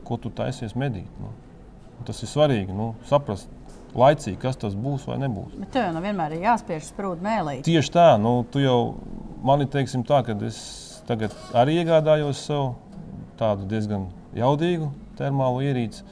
ko 0.07 0.15
tu 0.22 0.31
taisies 0.31 0.75
medīt. 0.79 1.12
Nu. 1.19 1.34
Tas 2.08 2.24
ir 2.24 2.32
svarīgi 2.32 2.76
nu, 2.76 2.94
saprast 3.10 3.52
laicīgi, 3.98 4.38
kas 4.42 4.60
tas 4.60 4.76
būs 4.78 5.08
vai 5.10 5.18
nebūs. 5.22 5.56
Bet 5.60 5.74
tev 5.76 5.88
jau 5.88 5.96
nu 5.96 6.04
vienmēr 6.04 6.38
ir 6.38 6.46
jāspiež 6.48 6.86
sprūdi 6.92 7.26
mēlīt. 7.26 7.66
Tieši 7.68 7.94
tā, 7.94 8.10
nu, 8.22 8.40
tu 8.52 8.62
jau 8.64 8.78
man 9.46 9.64
ir 9.64 9.72
teiksim, 9.74 10.06
tā, 10.08 10.22
ka 10.26 10.36
es 10.48 10.60
tagad 11.08 11.36
arī 11.58 11.82
iegādājos 11.82 12.46
sev 12.50 12.74
tādu 13.40 13.68
diezgan 13.70 14.08
jaudīgu 14.38 14.92
termālu 15.18 15.66
ierīci. 15.66 16.04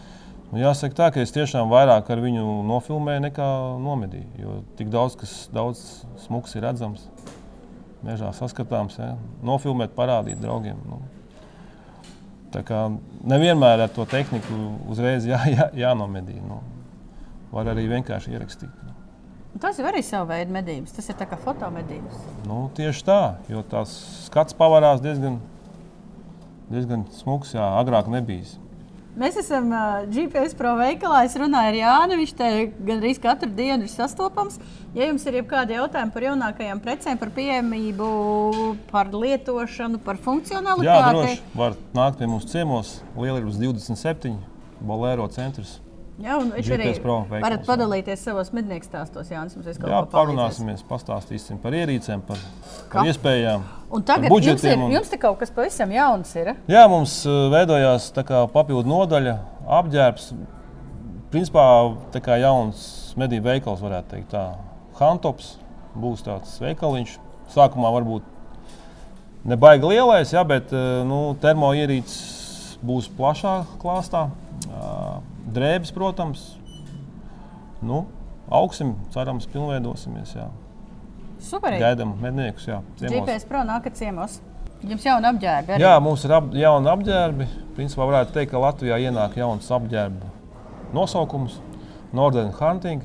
Un 0.54 0.62
jāsaka, 0.62 0.96
tā, 0.96 1.08
ka 1.12 1.24
es 1.24 1.34
tiešām 1.36 1.72
vairāk 1.72 2.10
ar 2.14 2.22
viņu 2.22 2.44
nofilmēju 2.70 3.24
nekā 3.26 3.48
nomedīju. 3.82 4.28
Jo 4.40 4.60
tik 4.80 4.92
daudz, 4.94 5.18
kas 5.20 5.34
daudz 5.54 5.82
smuks 6.28 6.56
ir 6.56 6.64
redzams, 6.68 7.08
mežā 8.06 8.30
saskatāms, 8.38 9.00
ja? 9.02 9.16
nofilmēt, 9.46 9.96
parādīt 9.98 10.40
draugiem. 10.42 10.80
Nu. 10.88 11.02
Nevienmēr 13.26 13.86
ar 13.86 13.92
to 13.94 14.06
tehniku 14.10 14.60
uzreiz 14.92 15.26
jā, 15.28 15.42
jā, 15.52 15.70
jānomedī. 15.76 16.38
Nu. 16.44 16.62
Var 17.56 17.72
arī 17.74 17.88
vienkārši 17.92 18.36
ierakstīt. 18.36 18.72
Nu. 18.86 18.94
Tas 19.62 19.78
jau 19.80 19.86
arī 19.88 20.02
ir 20.02 20.08
sava 20.08 20.34
veida 20.34 20.52
medības. 20.52 20.92
Tas 20.96 21.08
ir 21.10 21.16
kā 21.20 21.38
fotomedības. 21.40 22.24
Nu, 22.48 22.66
tieši 22.76 23.06
tā, 23.08 23.22
jo 23.52 23.64
tās 23.72 23.94
skats 24.26 24.56
pavarās 24.58 25.00
diezgan, 25.04 25.40
diezgan 26.72 27.06
smuks, 27.16 27.54
jā, 27.56 27.64
agrāk 27.80 28.10
nebija. 28.12 28.58
Mēs 29.16 29.38
esam 29.40 29.70
uh, 29.72 30.02
GPS 30.12 30.56
pro 30.60 30.74
veikalā. 30.76 31.22
Es 31.24 31.38
runāju 31.40 31.70
ar 31.72 31.78
Jānu. 31.80 32.18
Viņš 32.20 32.34
te 32.36 32.50
gandrīz 32.84 33.22
katru 33.24 33.48
dienu 33.56 33.88
ir 33.88 33.92
sastopams. 33.92 34.58
Ja 34.96 35.08
jums 35.08 35.24
ir 35.28 35.38
kādi 35.48 35.78
jautājumi 35.78 36.12
par 36.12 36.26
jaunākajām 36.28 36.82
precēm, 36.84 37.20
par 37.22 37.32
pieejamību, 37.36 38.10
par 38.92 39.14
lietošanu, 39.16 40.02
par 40.04 40.20
funkcionalitāti, 40.20 41.16
droši. 41.16 41.40
Var 41.56 41.80
nākt 41.96 42.20
pie 42.20 42.30
mums 42.32 42.48
ciemos, 42.52 42.98
Lielības 43.16 43.60
27, 43.60 44.36
Bolēro 44.84 45.28
centrs. 45.32 45.78
Jā, 46.16 46.38
un 46.40 46.52
viņš 46.56 46.68
arī 46.72 46.86
varat 47.04 47.58
jā. 47.60 47.66
padalīties 47.68 48.22
savos 48.24 48.52
mednieku 48.56 48.88
stāstos. 48.88 49.28
Jānis, 49.34 49.58
mums 49.58 49.68
Jā, 49.76 49.98
parunāsimies, 50.14 50.84
pastāstīsim 50.88 51.60
par 51.60 51.76
ierīcēm, 51.76 52.22
par, 52.24 52.40
par 52.94 53.10
iespējām. 53.10 53.66
Un 53.92 54.06
tagad 54.08 54.32
par 54.32 54.48
jums 54.48 54.64
ir, 54.64 54.78
un- 54.80 54.94
jums 54.96 55.12
te 55.12 55.20
kaut 55.20 55.42
kas 55.42 55.52
pavisam 55.52 55.92
jauns. 55.92 56.32
Ir. 56.40 56.54
Jā, 56.72 56.86
mums 56.92 57.18
uh, 57.28 57.50
veidojās 57.52 58.08
papildu 58.16 58.88
nodaļa, 58.88 59.36
apģērbs. 59.82 60.30
Principā 61.36 61.68
tā 62.16 62.24
kā 62.24 62.40
jauns 62.40 62.88
medību 63.20 63.52
veikals, 63.52 63.84
varētu 63.84 64.16
teikt. 64.16 64.32
Tā. 64.32 64.46
Hantops 65.02 65.58
būs 66.00 66.24
tāds 66.24 66.56
veikaliņš. 66.64 67.20
Sākumā 67.52 67.92
varbūt 68.00 68.24
ne 69.52 69.60
baigi 69.60 69.92
lielais, 69.92 70.32
jā, 70.32 70.48
bet 70.48 70.72
uh, 70.72 71.04
nu, 71.04 71.36
termoierīces 71.44 72.80
būs 72.88 73.12
plašā 73.20 73.66
klāstā. 73.84 74.30
Uh, 74.72 75.35
Drēbes, 75.46 75.92
protams, 75.94 76.56
nu, 77.86 78.06
augsim, 78.50 78.96
cerams, 79.14 79.46
pilnveidosimies. 79.52 80.34
Jā. 80.38 80.50
Super. 81.46 81.76
Gaidām 81.82 82.16
medniekus. 82.22 82.66
Jā. 82.70 82.82
GPS 83.02 83.46
pro 83.46 83.62
nākat 83.68 83.98
ciemos. 84.00 84.40
Jums 84.86 85.06
jau 85.06 85.18
ir 85.18 85.28
apģērbi. 85.30 85.76
arī? 85.76 85.82
Jā, 85.82 85.94
mums 86.04 86.24
ir 86.26 86.34
ap, 86.36 86.50
jauni 86.54 86.90
apģērbi. 86.92 87.48
Principā 87.78 88.06
varētu 88.10 88.36
teikt, 88.36 88.52
ka 88.52 88.62
Latvijā 88.62 88.98
ienāk 89.08 89.38
jauns 89.40 89.70
apģērba 89.72 90.34
nosaukums- 90.94 91.60
Northern 92.18 92.52
Hunting. 92.60 93.04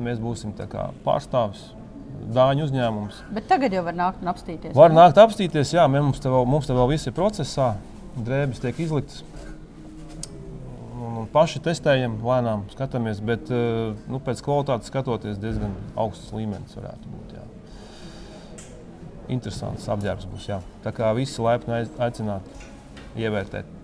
Mēs 0.00 0.20
būsim 0.22 0.52
kā 0.54 0.90
pārstāvis, 1.04 1.72
dāņu 2.32 2.68
uzņēmums. 2.68 3.22
Bet 3.34 3.48
tagad 3.48 3.72
jau 3.72 3.82
var 3.84 3.94
nākt 3.94 4.22
un 4.22 4.32
apstīties. 4.32 4.74
Var 4.74 4.90
nākt 4.90 5.18
apstīties, 5.20 5.74
jā, 5.74 5.88
mums 5.90 6.20
te 6.20 6.28
vēl, 6.28 6.46
mums 6.46 6.66
te 6.66 6.72
vēl 6.72 6.88
viss 6.88 7.06
ir 7.06 7.12
procesā. 7.12 7.74
Drēbes 8.16 8.60
tiek 8.60 8.78
izliktas. 8.80 9.22
Un, 11.10 11.16
un 11.24 11.30
paši 11.30 11.58
testējam, 11.64 12.20
lēnām 12.22 12.68
skatāmies, 12.70 13.18
bet 13.26 13.50
eh, 13.50 13.96
nu, 14.10 14.20
pēc 14.22 14.44
kvalitātes 14.46 14.92
skatoties, 14.92 15.40
diezgan 15.42 15.74
augsts 15.98 16.30
līmenis 16.36 16.76
varētu 16.78 17.10
būt. 17.10 17.32
Jā. 17.34 17.46
Interesants 19.34 19.88
apģērbs 19.90 20.28
būs. 20.30 20.46
Jā. 20.52 20.60
Tā 20.84 20.94
kā 20.94 21.10
visi 21.18 21.42
laipni 21.42 21.82
aicināti 21.98 22.70
ievērtēt. 23.18 23.79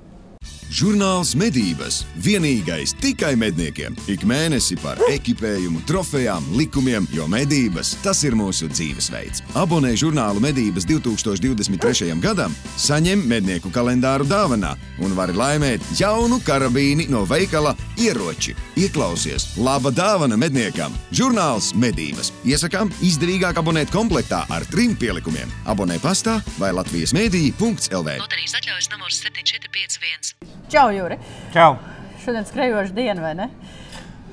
Žurnāls 0.66 1.37
medības 1.38 2.00
vienīgais 2.18 2.90
tikai 2.99 3.37
medniekiem. 3.38 3.94
Ik 4.11 4.25
mēnesi 4.26 4.75
par 4.82 4.99
ekipējumu, 5.06 5.85
trofejām, 5.87 6.42
likumiem, 6.58 7.06
jo 7.14 7.28
medības 7.30 7.92
tas 8.02 8.25
ir 8.26 8.35
mūsu 8.35 8.66
dzīvesveids. 8.73 9.44
Abonē 9.54 9.92
žurnālu 9.94 10.42
medības 10.42 10.88
2023. 10.90 12.11
gadam, 12.23 12.54
saņem 12.82 13.23
mednieku 13.30 13.70
kalendāru 13.70 14.26
dāvanā 14.26 14.75
un 15.06 15.14
vari 15.14 15.38
laimēt 15.38 15.87
jaunu 16.00 16.40
karabīni 16.42 17.06
no 17.14 17.23
veikala 17.30 17.76
ieroči. 18.02 18.56
Ieklausies, 18.75 19.52
laba 19.62 19.94
dāvana 19.94 20.35
medniekam! 20.40 20.94
Žurnāls 21.14 21.73
medības. 21.78 22.32
Iesakām 22.42 22.90
izdevīgāk 23.06 23.62
abonēt 23.62 23.94
komplektā 23.94 24.42
ar 24.50 24.66
trim 24.75 24.99
pielikumiem. 24.99 25.46
Abonē 25.70 26.02
pastā 26.02 26.40
vai 26.58 26.75
Latvijas 26.75 27.14
mēdī.lv. 27.14 28.18
Loterijas 28.18 28.58
atļaujas 28.58 28.94
numurs 28.96 29.23
7451. 29.23 30.55
Čau, 30.72 30.88
Jūri! 30.94 31.18
Čau! 31.54 31.76
Šodien 32.25 32.46
skrejoša 32.48 32.94
diena, 32.96 33.22
vai 33.22 33.34
ne? 33.38 33.50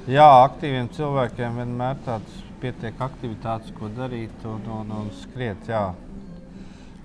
Jā, 0.09 0.25
aktīviem 0.47 0.87
cilvēkiem 0.95 1.59
vienmēr 1.61 1.99
tāds 2.03 2.39
pietiek 2.63 2.97
aktivitātes, 3.05 3.73
ko 3.77 3.91
darīt 3.93 4.47
un, 4.47 4.63
un, 4.79 4.89
un 4.97 5.11
skriet. 5.19 5.67
Jā. 5.69 5.91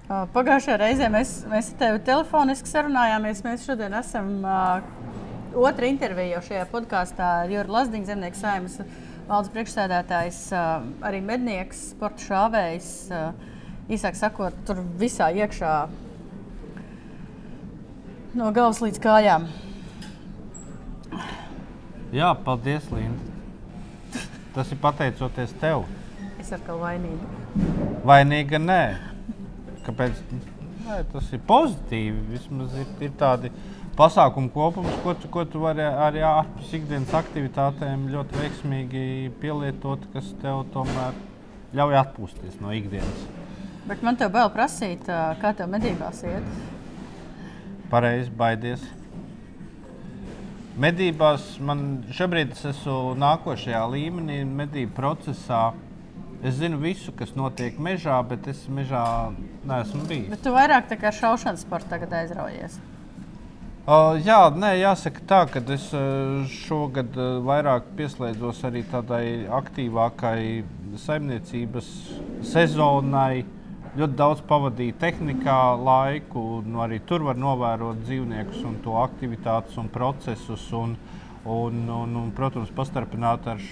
Pagājušajā 0.09 0.79
reizē 0.81 1.11
mēs, 1.13 1.35
mēs 1.51 1.69
ar 1.75 1.81
tevi 1.83 2.01
telefoniski 2.07 2.71
sarunājāmies. 2.71 3.45
Mēs 3.45 3.67
šodien 3.69 3.99
esam 3.99 4.31
uh, 4.41 4.81
otrā 5.61 5.91
intervijā 5.93 6.41
šajā 6.47 6.65
podkāstā 6.73 7.29
ar 7.43 7.53
Jurgu 7.53 7.77
Lazdiņu, 7.77 8.09
zemnieku 8.09 8.41
saimnes 8.41 8.81
valdes 9.29 9.53
priekšsēdētājs, 9.53 10.41
uh, 10.57 10.89
arī 11.05 11.21
mednieks, 11.21 11.91
sporta 11.93 12.25
šāvējs. 12.25 12.93
Uh, 13.13 13.57
īsāk 13.93 14.17
sakot, 14.17 14.57
tur 14.69 14.81
visā 15.01 15.29
iekšā 15.37 15.75
no 18.39 18.51
galvas 18.55 18.79
līdz 18.85 19.01
kājām. 19.03 19.49
Jā, 22.15 22.31
paldies, 22.45 22.87
Linda. 22.95 23.35
Tas 24.55 24.71
ir 24.73 24.79
pateicoties 24.83 25.53
tev. 25.61 25.85
Es 26.41 26.53
atkal 26.55 26.79
vainīga. 26.81 27.27
Vainīga 28.07 28.61
nē. 28.63 28.83
Kāpēc? 29.87 30.23
Nē, 30.87 31.03
tas 31.13 31.29
ir 31.35 31.43
pozitīvi. 31.49 32.23
Vismaz 32.31 32.79
ir, 32.79 32.89
ir 33.05 33.13
tādi 33.21 33.51
pasākumu 33.99 34.53
kopums, 34.55 34.95
ko 35.03 35.15
tu, 35.19 35.31
ko 35.35 35.45
tu 35.51 35.63
vari 35.65 35.85
arī 35.85 36.23
ārpus 36.25 36.71
ikdienas 36.79 37.13
aktivitātēm 37.19 38.07
ļoti 38.15 38.39
veiksmīgi 38.39 39.05
pielietot, 39.43 40.07
kas 40.15 40.31
tev 40.43 40.63
tomēr 40.75 41.19
ļauj 41.77 42.01
atpūsties 42.05 42.63
no 42.63 42.73
ikdienas. 42.73 43.29
Bet 43.89 44.05
man 44.07 44.17
te 44.21 44.29
vēl 44.31 44.53
prasīt, 44.55 45.09
kā 45.43 45.55
tev 45.59 45.71
medībās 45.75 46.23
iet. 46.29 46.78
Pareizi, 47.89 48.29
baidies. 48.37 48.83
Medībās 50.79 51.55
man 51.65 51.81
šobrīd 52.15 52.53
es 52.53 52.67
esmu 52.69 53.15
nākošajā 53.19 53.81
līmenī, 53.95 54.43
medību 54.45 54.93
procesā. 54.99 55.71
Es 56.45 56.61
zinu 56.61 56.79
visu, 56.83 57.11
kas 57.17 57.33
notiek 57.35 57.81
mežā, 57.83 58.21
bet 58.29 58.47
es 58.53 58.61
mežā 58.71 59.03
neesmu 59.67 60.05
bijis. 60.07 60.29
Bet 60.31 60.45
tu 60.45 60.53
vairāk 60.55 60.93
ar 60.95 61.17
šaušanas 61.17 61.65
sporta 61.65 61.97
tagad 61.97 62.15
aizraujies. 62.21 62.77
Uh, 63.89 64.19
jā, 64.21 64.37
nē, 64.53 64.75
jāsaka 64.83 65.25
tā, 65.25 65.41
ka 65.49 65.63
es 65.73 65.89
uh, 65.97 66.45
šogad 66.53 67.15
uh, 67.17 67.39
vairāk 67.41 67.89
pieslēdzos 67.97 68.61
arī 68.69 68.83
tādai 68.93 69.23
aktīvākai 69.49 70.41
saimniecības 71.09 71.89
sezonai. 72.53 73.47
Ļoti 73.97 74.17
daudz 74.19 74.43
pavadīju 74.45 74.99
tehnikā 75.01 75.55
laiku, 75.81 76.43
un 76.59 76.75
arī 76.85 76.99
tur 77.09 77.23
var 77.25 77.39
novērot 77.41 78.03
dzīvniekus 78.05 78.61
un 78.69 78.75
to 78.85 78.99
aktivitātes 79.01 79.79
un 79.81 79.89
procesus. 79.93 80.67
Un, 80.77 80.93
un, 81.49 81.79
un, 81.89 82.17
un, 82.21 82.29
protams, 82.37 82.69
pastarpināt 82.77 83.47
ar 83.49 83.63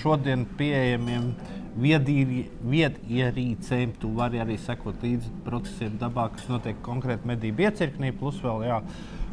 šodien 0.00 0.46
pieejamiem 0.56 1.34
viedierīcēm. 1.76 3.92
Tu 4.00 4.08
vari 4.16 4.40
arī 4.40 4.56
sekot 4.62 5.04
līdzi 5.04 5.28
procesiem 5.44 5.98
dabā, 6.00 6.30
kas 6.32 6.48
notiek 6.48 6.80
konkrēti 6.86 7.28
medību 7.28 7.66
iecirknī. 7.66 8.14
Plus 8.16 8.40
vēl, 8.44 8.64
jā, 8.70 8.78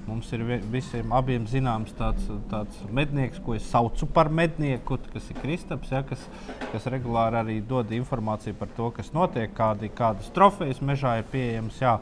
mums 0.08 0.32
ir 0.36 0.44
vi- 0.44 0.62
visiem 0.74 1.12
abiem 1.16 1.46
zināms 1.48 1.94
tāds, 1.98 2.26
tāds 2.52 2.80
mednieks, 2.92 3.40
ko 3.44 3.54
es 3.56 3.64
saucu 3.70 4.06
par 4.14 4.30
mednieku, 4.30 4.98
kas 5.14 5.30
ir 5.32 5.38
Kristaps, 5.42 5.92
ja, 5.92 6.02
kas, 6.04 6.20
kas 6.72 6.86
regulāri 6.92 7.40
arī 7.40 7.58
dod 7.68 7.90
informāciju 7.90 8.56
par 8.60 8.68
to, 8.78 8.90
kas 8.92 9.12
notiek, 9.16 9.54
kādi, 9.56 9.90
kādas 9.90 10.32
trofejas 10.36 10.80
mežā 10.82 11.18
ir 11.20 11.24
pieejamas. 11.32 11.80
Jā. 11.80 12.00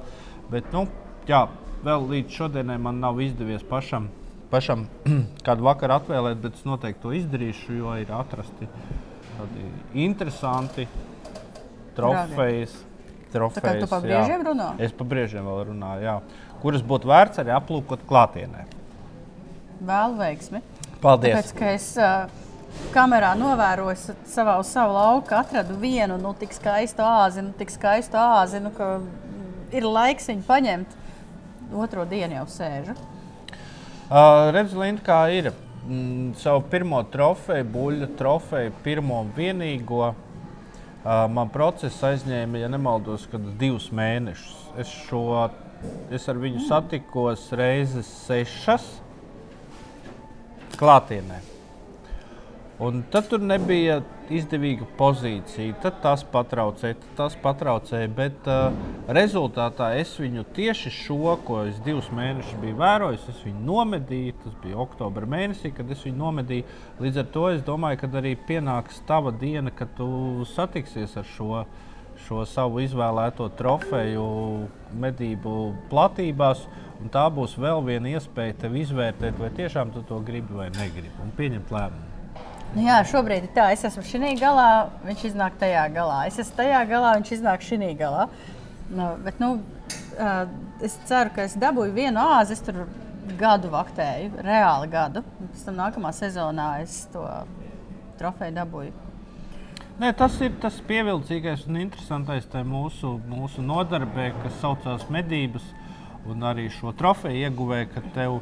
Bet, 0.50 0.72
nu, 0.74 0.88
jā, 1.28 1.48
vēl 1.86 2.08
līdz 2.10 2.30
šodienai 2.40 2.80
man 2.82 3.00
nav 3.00 3.22
izdevies 3.22 3.64
pašam 3.64 4.10
pašam 4.52 4.82
kādu 5.48 5.64
vakaru 5.64 5.94
atvēlēt, 5.96 6.42
bet 6.44 6.58
es 6.60 6.66
noteikti 6.68 7.02
to 7.06 7.14
izdarīšu, 7.16 7.78
jo 7.78 7.94
ir 8.02 8.10
atrasti 8.12 8.68
tādi 9.38 9.70
interesanti 10.04 10.88
trofejas. 11.96 12.74
Tā 13.32 13.40
kā 13.64 13.72
tu 13.80 13.88
pa 13.88 14.00
briežiem 14.04 14.42
runā? 14.44 14.66
Es 14.84 14.92
pa 14.92 15.06
briežiem 15.08 15.46
vēl 15.48 15.62
runāju, 15.70 16.04
jā. 16.04 16.16
Kuras 16.62 16.84
būtu 16.86 17.10
vērts 17.10 17.42
arī 17.42 17.54
aplūkot 17.56 18.06
klātienē. 18.10 18.66
Vēl 19.82 20.16
veiksmi. 20.20 20.62
Paldies! 21.02 21.34
Tāpēc, 21.34 21.54
ka 21.58 21.72
es 21.74 21.88
uh, 21.98 22.30
kamerā 22.94 23.32
novēroju 23.40 23.98
sa- 23.98 24.18
savā 24.30 24.60
uz 24.62 24.70
savu 24.70 24.94
lauku, 24.94 25.34
atradu 25.34 25.78
vienu 25.82 26.20
nu, 26.22 26.36
tik 26.38 26.54
skaistu 26.54 27.02
āzi, 27.06 27.42
nu, 27.48 27.56
tik 27.58 27.74
skaistu 27.74 28.20
āzi, 28.22 28.62
nu, 28.62 28.70
ka 28.78 29.00
mm, 29.00 29.72
ir 29.74 29.88
laiks 29.90 30.30
viņu 30.30 30.46
paņemt. 30.46 30.98
Otro 31.82 32.06
dienu 32.06 32.36
jau 32.42 32.46
sēžu. 32.52 32.94
Uh, 34.12 34.52
Redz, 34.52 34.76
Linda, 34.76 35.02
kā 35.06 35.22
ir. 35.34 35.54
Mm, 35.88 36.36
savu 36.38 36.62
pirmo 36.70 37.00
trofeju, 37.10 37.66
buļbuļsu 37.74 38.18
trofeju, 38.20 38.74
pirmo 38.86 39.24
un 39.24 39.32
vienīgo. 39.34 40.12
Uh, 41.02 41.26
man 41.34 41.50
process 41.50 42.04
aizņēma, 42.06 42.60
ja 42.62 42.68
nemaldos, 42.70 43.24
kad 43.32 43.42
divus 43.58 43.88
mēnešus. 43.96 44.60
Es, 44.84 44.92
šo, 45.08 45.48
es 46.14 46.28
ar 46.32 46.42
viņu 46.42 46.66
satikos 46.68 47.48
reizes 47.58 48.10
sešas 48.26 48.88
klātienē. 50.80 51.42
Un 52.82 53.04
tad 53.14 53.28
tur 53.30 53.44
nebija 53.46 54.00
izdevīga 54.34 54.88
pozīcija. 54.98 55.76
Tad 55.84 56.00
tas 56.02 56.24
patraucēja, 56.34 56.96
tad 56.98 57.12
tas 57.20 57.36
patraucēja. 57.44 58.10
Bet 58.18 58.48
uh, 58.50 58.72
rezultātā 59.06 59.92
es 60.00 60.16
viņu 60.18 60.48
tieši 60.56 60.90
šo, 60.96 61.36
ko 61.46 61.60
es 61.70 61.78
divus 61.86 62.10
mēnešus 62.18 62.58
biju 62.64 62.80
vērojis, 62.80 63.28
es 63.30 63.44
viņu 63.46 63.62
nomedīju. 63.68 64.34
Tas 64.46 64.58
bija 64.64 64.82
oktobra 64.82 65.30
mēnesī, 65.30 65.70
kad 65.78 65.94
es 65.94 66.02
viņu 66.08 66.18
nomedīju. 66.24 66.80
Līdz 67.06 67.22
ar 67.22 67.30
to 67.36 67.46
es 67.52 67.62
domāju, 67.68 68.02
ka 68.02 68.12
arī 68.22 68.34
pienāks 68.50 69.04
tava 69.06 69.36
diena, 69.44 69.70
kad 69.78 69.94
tu 70.00 70.10
satiksies 70.56 71.14
ar 71.22 71.30
šo, 71.36 71.66
šo 72.28 72.46
savu 72.50 72.82
izvēlēto 72.86 73.50
trofeju 73.60 74.28
medību 75.02 75.58
platībās. 75.92 76.64
Tā 77.12 77.26
būs 77.34 77.56
vēl 77.58 77.82
viena 77.88 78.12
iespēja 78.14 78.60
tev 78.62 78.78
izvērtēt, 78.78 79.38
vai 79.42 79.50
tiešām 79.58 79.90
tu 79.96 80.04
to 80.06 80.20
gribi 80.26 80.54
vai 80.54 80.70
negribi, 80.76 81.14
un 81.24 81.34
pieņemt 81.38 81.74
lēmumu. 81.74 82.08
Nu, 82.72 82.86
jā, 82.86 83.02
šobrīd 83.04 83.50
ir 83.50 83.52
tā, 83.56 83.66
es 83.76 83.82
esmu 83.90 84.04
šī 84.08 84.36
galā, 84.40 84.68
viņš 85.04 85.26
iznāk 85.32 85.58
tajā 85.60 85.88
galā. 85.92 86.22
Es 86.30 86.38
esmu 86.40 86.60
tajā 86.62 86.86
galā, 86.88 87.16
viņš 87.18 87.32
iznāk 87.36 87.66
šī 87.68 87.90
galā. 88.00 88.30
Nu, 88.92 89.10
bet, 89.26 89.42
nu, 89.44 89.58
es 90.84 90.96
ceru, 91.10 91.34
ka 91.36 91.50
es 91.50 91.58
dabūju 91.60 91.92
vienu 91.96 92.22
āzi, 92.22 92.56
es 92.56 92.64
tur 92.64 92.86
gadu 93.40 93.72
vaktēju, 93.74 94.38
reāli 94.46 94.88
gadu. 94.92 95.26
Pēc 95.42 95.66
tam 95.68 95.80
nākamā 95.82 96.14
sezonā 96.16 96.70
es 96.86 97.02
to 97.12 97.26
trofeju 98.22 98.56
dabūju. 98.56 99.11
Nē, 100.02 100.16
tas 100.18 100.34
ir 100.42 100.56
tas 100.58 100.80
pievilcīgais 100.90 101.68
un 101.70 101.76
interesantais 101.78 102.48
mūsu, 102.66 103.20
mūsu 103.30 103.62
nodarbē, 103.62 104.32
kas 104.42 104.56
saucās 104.58 105.04
medības. 105.14 105.62
Un 106.26 106.42
arī 106.42 106.64
šo 106.74 106.90
trofeju 106.98 107.44
ieguvēja, 107.46 107.90
ka 107.92 108.02
tev, 108.16 108.40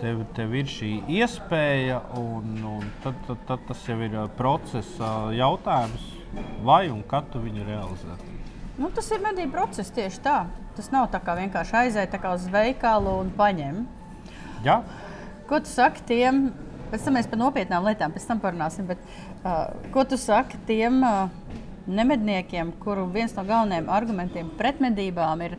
tev, 0.00 0.24
tev 0.34 0.56
ir 0.58 0.66
šī 0.66 0.90
iespēja, 1.20 2.00
un, 2.18 2.58
un 2.72 2.90
tad, 3.04 3.22
tad, 3.28 3.38
tad 3.46 3.62
tas 3.68 3.86
jau 3.86 4.00
ir 4.02 4.18
procesa 4.34 5.12
jautājums, 5.30 6.10
vai 6.66 6.88
un 6.90 7.06
kad 7.06 7.30
tu 7.30 7.38
viņu 7.44 7.68
realizē. 7.70 8.18
Nu, 8.74 8.90
tas 8.90 9.06
ir 9.14 9.22
medību 9.22 9.54
process 9.54 9.94
tieši 9.94 10.22
tā. 10.26 10.40
Tas 10.74 10.90
nav 10.90 11.06
tā 11.14 11.22
kā 11.22 11.38
vienkārši 11.38 11.82
aiziet 11.84 12.18
kā 12.18 12.34
uz 12.34 12.50
veikalu 12.50 13.14
un 13.22 13.30
paņem. 13.38 13.84
Ja? 14.66 14.80
Ko 15.46 15.62
tu 15.62 15.70
saki 15.70 16.02
tiem? 16.10 16.48
Pēc 16.90 17.02
tam 17.02 17.16
mēs 17.18 17.26
par 17.30 17.38
nopietnām 17.40 17.86
lietām 17.86 18.12
parunāsim. 18.42 18.86
Bet, 18.86 18.98
ko 19.94 20.04
tu 20.08 20.18
saki 20.20 20.58
tiem 20.68 21.02
nemedniekiem, 21.86 22.72
kuru 22.82 23.06
viens 23.14 23.34
no 23.36 23.44
galvenajiem 23.46 23.90
argumentiem 23.92 24.48
pret 24.58 24.80
medībām 24.82 25.42
ir, 25.46 25.58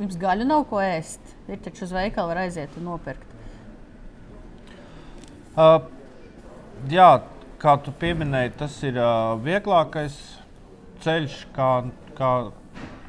jums 0.00 0.18
gaļu 0.20 0.48
nav 0.48 0.66
ko 0.70 0.82
ēst? 0.84 1.34
Ir 1.48 1.62
taču 1.64 1.86
uz 1.86 1.94
veikalu 1.96 2.32
var 2.32 2.42
aiziet 2.44 2.74
un 2.80 2.90
nopirkt. 2.90 3.32
Uh, 5.52 5.82
jā, 6.88 7.08
kā 7.60 7.74
tu 7.84 7.92
pieminēji, 8.00 8.54
tas 8.56 8.76
ir 8.88 8.96
uh, 8.96 9.34
vieglākais 9.44 10.16
ceļš, 11.04 11.34
kā, 11.52 11.70
kā, 12.16 12.30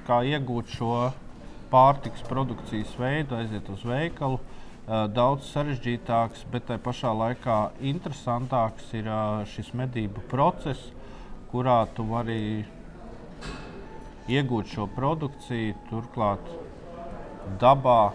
kā 0.08 0.18
iegūt 0.28 0.74
šo 0.76 0.98
pārtiks 1.72 2.26
produkcijas 2.28 2.92
veidu, 3.00 3.38
aiziet 3.40 3.70
uz 3.72 3.86
veikalu. 3.88 4.42
Uh, 4.84 5.06
daudz 5.08 5.46
sarežģītāks, 5.48 6.42
bet 6.52 6.66
tā 6.68 6.76
pašā 6.76 7.14
laikā 7.16 7.58
interesantāks 7.88 8.90
ir 9.00 9.06
uh, 9.08 9.46
šis 9.48 9.70
medību 9.80 10.20
process, 10.28 10.90
kurā 11.54 11.78
tu 11.96 12.04
vari 12.10 12.66
iegūt 14.28 14.74
šo 14.74 14.90
produkciju, 14.92 15.78
turklāt 15.88 16.50
dabā, 17.62 18.12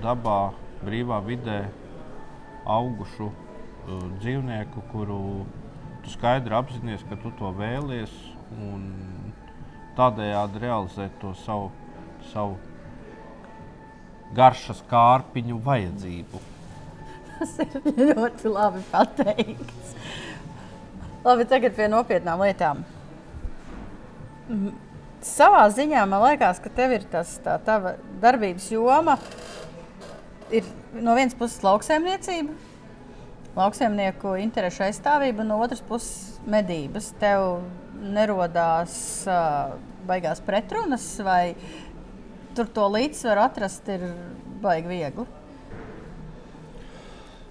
dabā 0.00 0.38
brīvā 0.86 1.18
vidē 1.26 1.58
augušu 2.64 3.28
uh, 3.28 4.06
dzīvnieku, 4.16 4.86
kuru 4.94 5.18
tu 6.00 6.14
skaidri 6.14 6.56
apzinājies, 6.56 7.04
ka 7.10 7.20
tu 7.20 7.34
to 7.36 7.52
vēlies, 7.60 8.14
un 8.56 8.88
tādējādi 10.00 10.64
realizēt 10.64 11.20
to 11.20 11.36
savu, 11.44 11.68
savu 12.32 12.56
garšas 14.34 14.82
kārpiņu 14.90 15.60
vajadzību. 15.64 16.42
Tas 17.36 17.56
ir 17.62 17.90
ļoti 18.10 18.50
labi 18.52 18.82
pateikts. 18.90 19.94
Labi, 21.26 21.46
tagad 21.50 21.74
pie 21.76 21.88
nopietnām 21.90 22.42
lietām. 22.44 22.84
Savā 25.26 25.64
ziņā 25.74 26.04
man 26.08 26.22
liekas, 26.22 26.60
ka 26.62 26.70
tev 26.72 26.94
ir 26.96 27.06
tas 27.10 27.34
tā 27.44 27.56
tava 27.66 27.96
darbības 28.22 28.70
joma. 28.70 29.16
Ir 30.54 30.66
no 30.94 31.16
vienas 31.18 31.34
puses 31.34 31.64
lauksaimniecība, 31.66 32.54
lauksaimnieku 33.56 34.36
interešu 34.44 34.84
aizstāvība, 34.86 35.42
no 35.42 35.58
otras 35.64 35.82
puses 35.82 36.38
medības. 36.46 37.10
Tev 37.18 37.58
nerodās 38.14 38.94
uh, 39.26 39.74
baigās 40.06 40.40
pretrunas, 40.46 41.08
vai 41.26 41.56
tur 42.56 42.70
to 42.72 42.86
līdzsvaru 42.94 43.44
atrast 43.44 43.88
ir 43.92 44.08
baigi 44.62 44.90
viegli. 44.90 45.26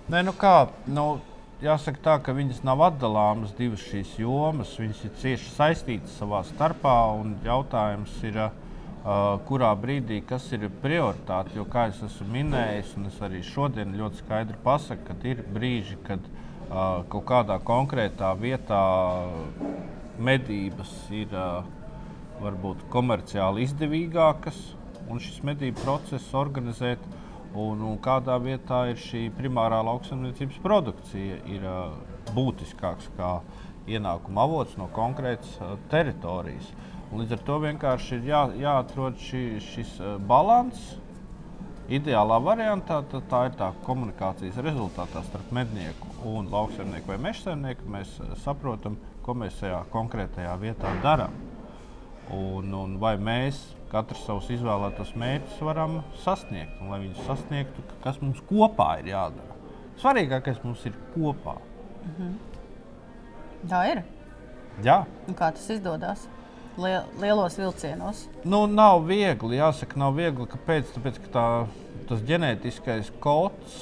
Nē, 0.06 0.22
nu 0.26 0.36
kā, 0.38 0.68
nu, 0.86 1.06
jāsaka 1.64 2.02
tā, 2.04 2.18
ka 2.22 2.34
viņas 2.36 2.62
nav 2.68 2.84
atdalāmas 2.90 3.56
divas 3.58 3.82
šīs 3.88 4.12
jomas. 4.22 4.76
Viņas 4.78 5.02
ir 5.08 5.16
cieši 5.22 5.54
saistītas 5.56 6.20
savā 6.20 6.44
starpā. 6.46 6.98
un 7.18 7.36
Jautājums 7.46 8.14
ir, 8.28 8.38
uh, 8.38 9.40
kurā 9.48 9.72
brīdī 9.80 10.22
kas 10.26 10.46
ir 10.54 10.68
prioritāte. 10.84 11.56
Jo, 11.58 11.66
kā 11.66 11.88
jau 11.90 12.06
esmu 12.10 12.30
minējis, 12.34 12.96
un 13.00 13.10
es 13.10 13.22
arī 13.22 13.42
šodien 13.44 13.98
ļoti 13.98 14.22
skaidri 14.22 14.62
pasaku, 14.64 15.08
ka 15.08 15.18
ir 15.28 15.42
brīži, 15.58 15.98
kad 16.06 16.22
uh, 16.22 17.02
kaut 17.10 17.26
kādā 17.26 17.60
konkrētā 17.64 18.34
vietā 18.38 18.84
medības 20.20 20.94
ir 21.10 21.34
uh, 21.34 21.66
varbūt 22.42 22.86
komerciāli 22.92 23.64
izdevīgākas, 23.66 24.60
un 25.10 25.22
šis 25.22 25.42
medību 25.46 25.84
process 25.84 26.34
organizēt. 26.36 27.04
Un, 27.56 27.80
un 27.88 27.96
kādā 28.04 28.36
vietā 28.44 28.82
ir 28.92 29.00
šī 29.00 29.30
primārā 29.38 29.78
lauksaimniecības 29.88 30.58
produkcija, 30.60 31.38
ir 31.48 31.64
uh, 31.64 31.94
būtiskāks 32.36 33.08
kā 33.16 33.38
ienākuma 33.88 34.44
avots 34.44 34.76
no 34.76 34.90
konkrētas 34.92 35.54
uh, 35.62 35.78
teritorijas. 35.92 36.68
Un 37.14 37.22
līdz 37.22 37.38
ar 37.38 37.46
to 37.48 37.62
vienkārši 37.64 38.18
ir 38.18 38.28
jā, 38.28 38.42
jāatrod 38.60 39.24
šī, 39.24 39.46
šis 39.64 39.96
uh, 40.02 40.18
līdzsvars, 40.20 40.84
ideālā 41.92 42.38
variantā 42.42 43.02
tā, 43.10 43.22
tā 43.30 43.42
ir 43.50 43.58
tā 43.60 43.70
komunikācijas 43.86 44.58
rezultātā 44.66 45.22
starp 45.28 45.52
mednieku 45.54 46.10
un 46.26 46.50
lauksaimnieku 46.52 47.12
vai 47.14 47.20
mežsaimnieku. 47.28 47.86
Mēs 47.96 48.16
saprotam, 48.42 48.98
ko 49.26 49.36
mēs 49.38 49.60
šajā 49.62 49.84
konkrētajā 49.94 50.56
vietā 50.62 50.92
darām. 51.04 51.34
Un, 52.34 52.74
un 52.74 52.98
vai 53.02 53.16
mēs 53.22 53.62
katrs 53.92 54.24
savus 54.26 54.50
izvēlētos 54.54 55.14
mērķus 55.20 55.62
varam 55.66 56.00
sasniegt, 56.24 56.80
un 56.82 56.94
lai 56.94 57.02
viņus 57.06 57.28
sasniegtu, 57.28 57.86
kas 58.04 58.20
mums 58.24 58.42
kopā 58.50 58.96
ir 59.02 59.12
jādara. 59.14 59.56
Svarīgākais 60.02 60.60
mums 60.66 60.84
ir 60.90 60.96
kopā. 61.14 61.56
Tā 63.70 63.82
ir. 63.92 64.04
Jā. 64.84 65.04
Un 65.30 65.38
kā 65.38 65.52
tas 65.56 65.70
izdodas? 65.72 66.26
Liel, 66.76 67.06
lielos 67.22 67.56
vilcienos. 67.56 68.26
Nu, 68.44 68.66
nav 68.68 69.06
viegli, 69.08 69.62
jāsaka, 69.62 69.96
nav 70.02 70.18
viegli. 70.18 70.48
Kāpēc? 70.52 70.92
Tāpēc, 70.98 71.22
ka 71.24 71.32
tā, 71.32 71.46
tas 72.10 72.24
ģenētiskais 72.28 73.14
kods, 73.24 73.78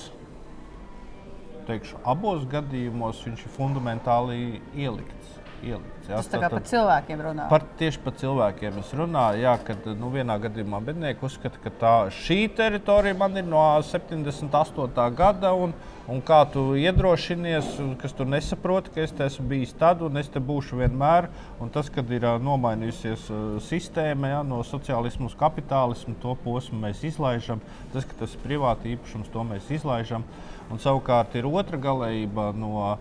teikšu, 1.68 1.98
abos 2.06 2.46
gadījumos 2.52 3.24
ir 3.26 3.40
fundamentāli 3.56 4.62
ielikts. 4.78 5.40
Ielikts 5.64 6.10
jā. 6.10 6.20
Tas 6.20 6.30
tā 6.32 6.42
kā 6.42 6.50
par 6.52 6.66
cilvēkiem 6.68 7.24
runā. 7.28 7.48
Par, 7.52 7.64
tieši 7.80 8.02
par 8.04 8.16
cilvēkiem 8.20 8.78
es 8.82 8.92
runāju. 8.98 9.42
Jā, 9.44 9.56
kad 9.68 9.88
nu, 10.00 10.12
vienā 10.14 10.38
gadījumā 10.44 10.82
bednieki 10.84 11.26
uzskata, 11.26 11.62
ka 11.64 11.74
tā, 11.80 11.96
šī 12.24 12.46
teritorija 12.58 13.18
man 13.18 13.40
ir 13.40 13.48
no 13.48 13.64
78. 13.88 15.08
gada. 15.18 15.54
Un, 15.56 15.74
un 16.12 16.20
kā 16.26 16.42
tu 16.52 16.66
iedrošinies, 16.80 17.70
kas 18.02 18.16
tu 18.18 18.28
nesaproti, 18.28 18.92
ka 18.94 19.04
es 19.06 19.16
te 19.16 19.26
esmu 19.28 19.48
bijis 19.54 19.72
tad 19.80 20.04
un 20.04 20.20
es 20.20 20.30
te 20.32 20.42
būšu 20.44 20.82
vienmēr. 20.84 21.30
Un 21.64 21.72
tas, 21.74 21.90
kad 21.94 22.10
ir 22.12 22.28
nomainījusies 22.44 23.30
sistēma 23.70 24.36
jā, 24.36 24.44
no 24.48 24.62
sociālismu 24.68 25.32
uz 25.32 25.38
kapitālismu, 25.40 26.18
to 26.24 26.36
posmu 26.44 26.82
mēs 26.84 27.06
izlaižam. 27.08 27.64
Tas, 27.96 28.08
ka 28.08 28.24
tas 28.26 28.36
ir 28.36 28.44
privāti 28.44 28.98
īpašums, 28.98 29.32
to 29.34 29.48
mēs 29.48 29.72
izlaižam. 29.80 30.28
Un 30.72 30.80
savukārt 30.82 31.36
ir 31.38 31.48
otra 31.48 31.78
galējība 31.78 32.52
no 32.58 32.96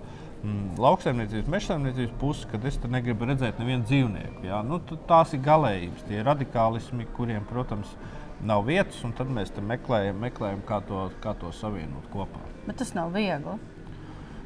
lauksaimniecības, 0.82 1.50
mežsaimniecības 1.54 2.14
puses, 2.18 2.46
kad 2.50 2.64
es 2.66 2.78
negribu 2.90 3.28
redzēt 3.28 3.60
nevienu 3.62 3.86
dzīvnieku. 3.86 4.42
Jā. 4.48 4.62
Nu, 4.66 4.80
tās 5.08 5.34
ir 5.36 5.42
galējības, 5.44 6.06
tie 6.08 6.18
ir 6.18 6.26
radikālismi, 6.26 7.06
kuriem, 7.16 7.44
protams, 7.46 7.92
nav 8.42 8.64
vietas, 8.66 8.98
un 9.06 9.14
tad 9.14 9.30
mēs 9.30 9.54
meklējam, 9.54 10.18
meklējam 10.18 10.64
kā, 10.66 10.80
to, 10.86 11.06
kā 11.22 11.36
to 11.38 11.52
savienot 11.54 12.08
kopā. 12.12 12.42
Bet 12.66 12.80
tas 12.82 12.90
nav 12.94 13.14
viegli. 13.14 13.58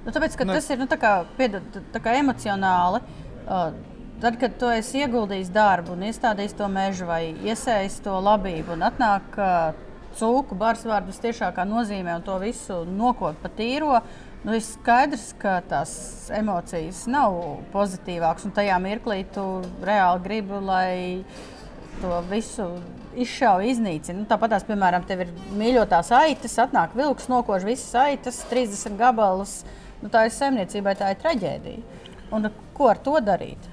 Nu, 0.06 0.12
tāpēc, 0.12 0.36
Ne. 0.44 0.54
tas 0.54 0.68
ir 0.70 0.78
nu, 0.78 0.86
tā 0.86 0.98
kā, 1.00 1.24
piedod, 1.36 1.62
tā 1.92 2.00
kā 2.00 2.12
emocionāli. 2.20 3.00
Uh, 3.46 3.72
tad, 4.20 4.36
kad 4.38 4.58
tu 4.58 4.68
esi 4.70 5.00
ieguldījis 5.02 5.50
darbu 5.50 5.96
un 5.96 6.04
iestādījis 6.06 6.56
to 6.56 6.68
mežu 6.68 7.08
vai 7.08 7.34
iesējis 7.34 8.02
to 8.04 8.14
labību, 8.20 8.76
un 8.76 8.84
atnāk 8.86 9.40
uh, 9.40 9.72
cūku 10.16 10.56
barsvārdu 10.58 11.12
tiešākā 11.12 11.64
nozīmē 11.68 12.16
un 12.16 12.24
to 12.26 12.36
visu 12.42 12.84
nokop 12.84 13.40
pa 13.42 13.48
tīro. 13.48 14.00
Nu, 14.46 14.54
ir 14.54 14.62
skaidrs, 14.62 15.32
ka 15.42 15.56
tās 15.66 15.92
emocijas 16.30 17.00
nav 17.10 17.34
pozitīvākas, 17.72 18.44
un 18.46 18.52
tajā 18.54 18.76
mirklī 18.78 19.24
tu 19.34 19.42
reāli 19.82 20.22
gribi, 20.22 20.60
lai 20.62 20.90
to 21.98 22.20
visu 22.30 22.68
izšauja, 23.18 23.66
iznīcina. 23.72 24.20
Nu, 24.20 24.28
Tāpat, 24.30 24.54
tās, 24.54 24.66
piemēram, 24.68 25.02
tev 25.08 25.24
ir 25.24 25.32
mīļotās 25.58 26.12
aitas, 26.14 26.54
atnāk 26.62 26.94
vilks, 26.94 27.26
nokož 27.32 27.66
visas 27.66 27.90
aitas, 28.04 28.38
30 28.46 28.94
gabalus. 29.00 29.56
Nu, 29.98 30.12
tā 30.14 30.28
ir 30.28 30.36
saimniecībai, 30.38 30.94
tā 30.94 31.10
ir 31.10 31.20
traģēdija. 31.26 32.00
Un 32.36 32.46
ko 32.76 32.92
ar 32.94 33.02
to 33.02 33.18
darīt? 33.18 33.66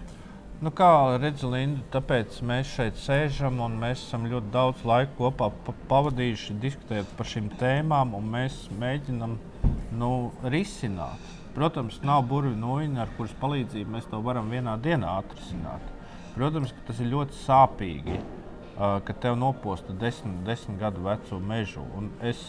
Nu, 0.64 0.74
kā 0.74 0.90
redzi, 1.22 1.46
Linda, 1.54 1.86
tāpēc 1.94 2.42
mēs 2.50 2.74
šeit 2.80 2.98
sēžam 2.98 3.62
un 3.62 3.78
mēs 3.78 4.08
esam 4.08 4.26
ļoti 4.32 4.50
daudz 4.58 4.86
laika 4.90 5.14
kopā 5.22 5.54
pa 5.68 5.78
pavadījuši, 5.94 6.62
diskutējot 6.66 7.18
par 7.20 7.30
šīm 7.30 7.54
tēmām, 7.62 8.18
mēs 8.34 8.64
mēģinām 8.82 9.42
nu, 9.98 10.32
risināt. 10.44 11.32
Protams, 11.54 12.00
nav 12.06 12.24
burbuļu 12.30 12.58
noviņa, 12.58 13.04
ar 13.04 13.12
kuras 13.18 13.34
palīdzību 13.42 13.94
mēs 13.94 14.08
to 14.10 14.20
varam 14.26 14.50
vienā 14.50 14.74
dienā 14.82 15.20
atrisināt. 15.22 15.92
Protams, 16.34 16.74
ka 16.74 16.88
tas 16.88 17.02
ir 17.04 17.12
ļoti 17.12 17.38
sāpīgi, 17.44 18.18
ka 18.78 19.16
tev 19.22 19.38
noposta 19.38 19.94
desmit, 20.02 20.40
desmit 20.48 20.80
gadu 20.82 21.06
vecu 21.06 21.38
mežu. 21.38 21.86
Un 21.98 22.10
Es, 22.26 22.42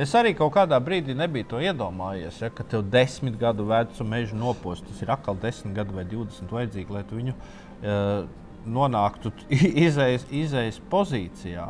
es 0.00 0.14
arī 0.16 0.32
kaut 0.36 0.54
kādā 0.54 0.78
brīdī 0.80 1.12
nebiju 1.16 1.50
to 1.50 1.60
iedomājies, 1.60 2.40
ja, 2.40 2.48
ka 2.48 2.64
tev 2.64 2.86
desmit 2.88 3.36
gadu 3.40 3.66
vecu 3.68 4.06
mežu 4.08 4.38
noposta. 4.40 4.88
Tas 4.88 5.02
ir 5.04 5.12
atkal 5.12 5.36
desmit 5.42 5.76
gadu 5.76 5.98
vai 5.98 6.06
divdesmit 6.08 6.54
vajadzīgi, 6.56 6.96
lai 6.96 7.04
tu 7.04 7.20
viņu 7.20 7.34
uh, 7.36 8.24
nonāktu 8.64 9.34
izējas, 9.86 10.24
izējas 10.32 10.80
pozīcijā. 10.92 11.68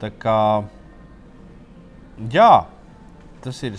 Tā 0.00 0.12
kā, 0.22 0.38
jā, 2.32 2.52
tas 3.44 3.64
ir 3.66 3.74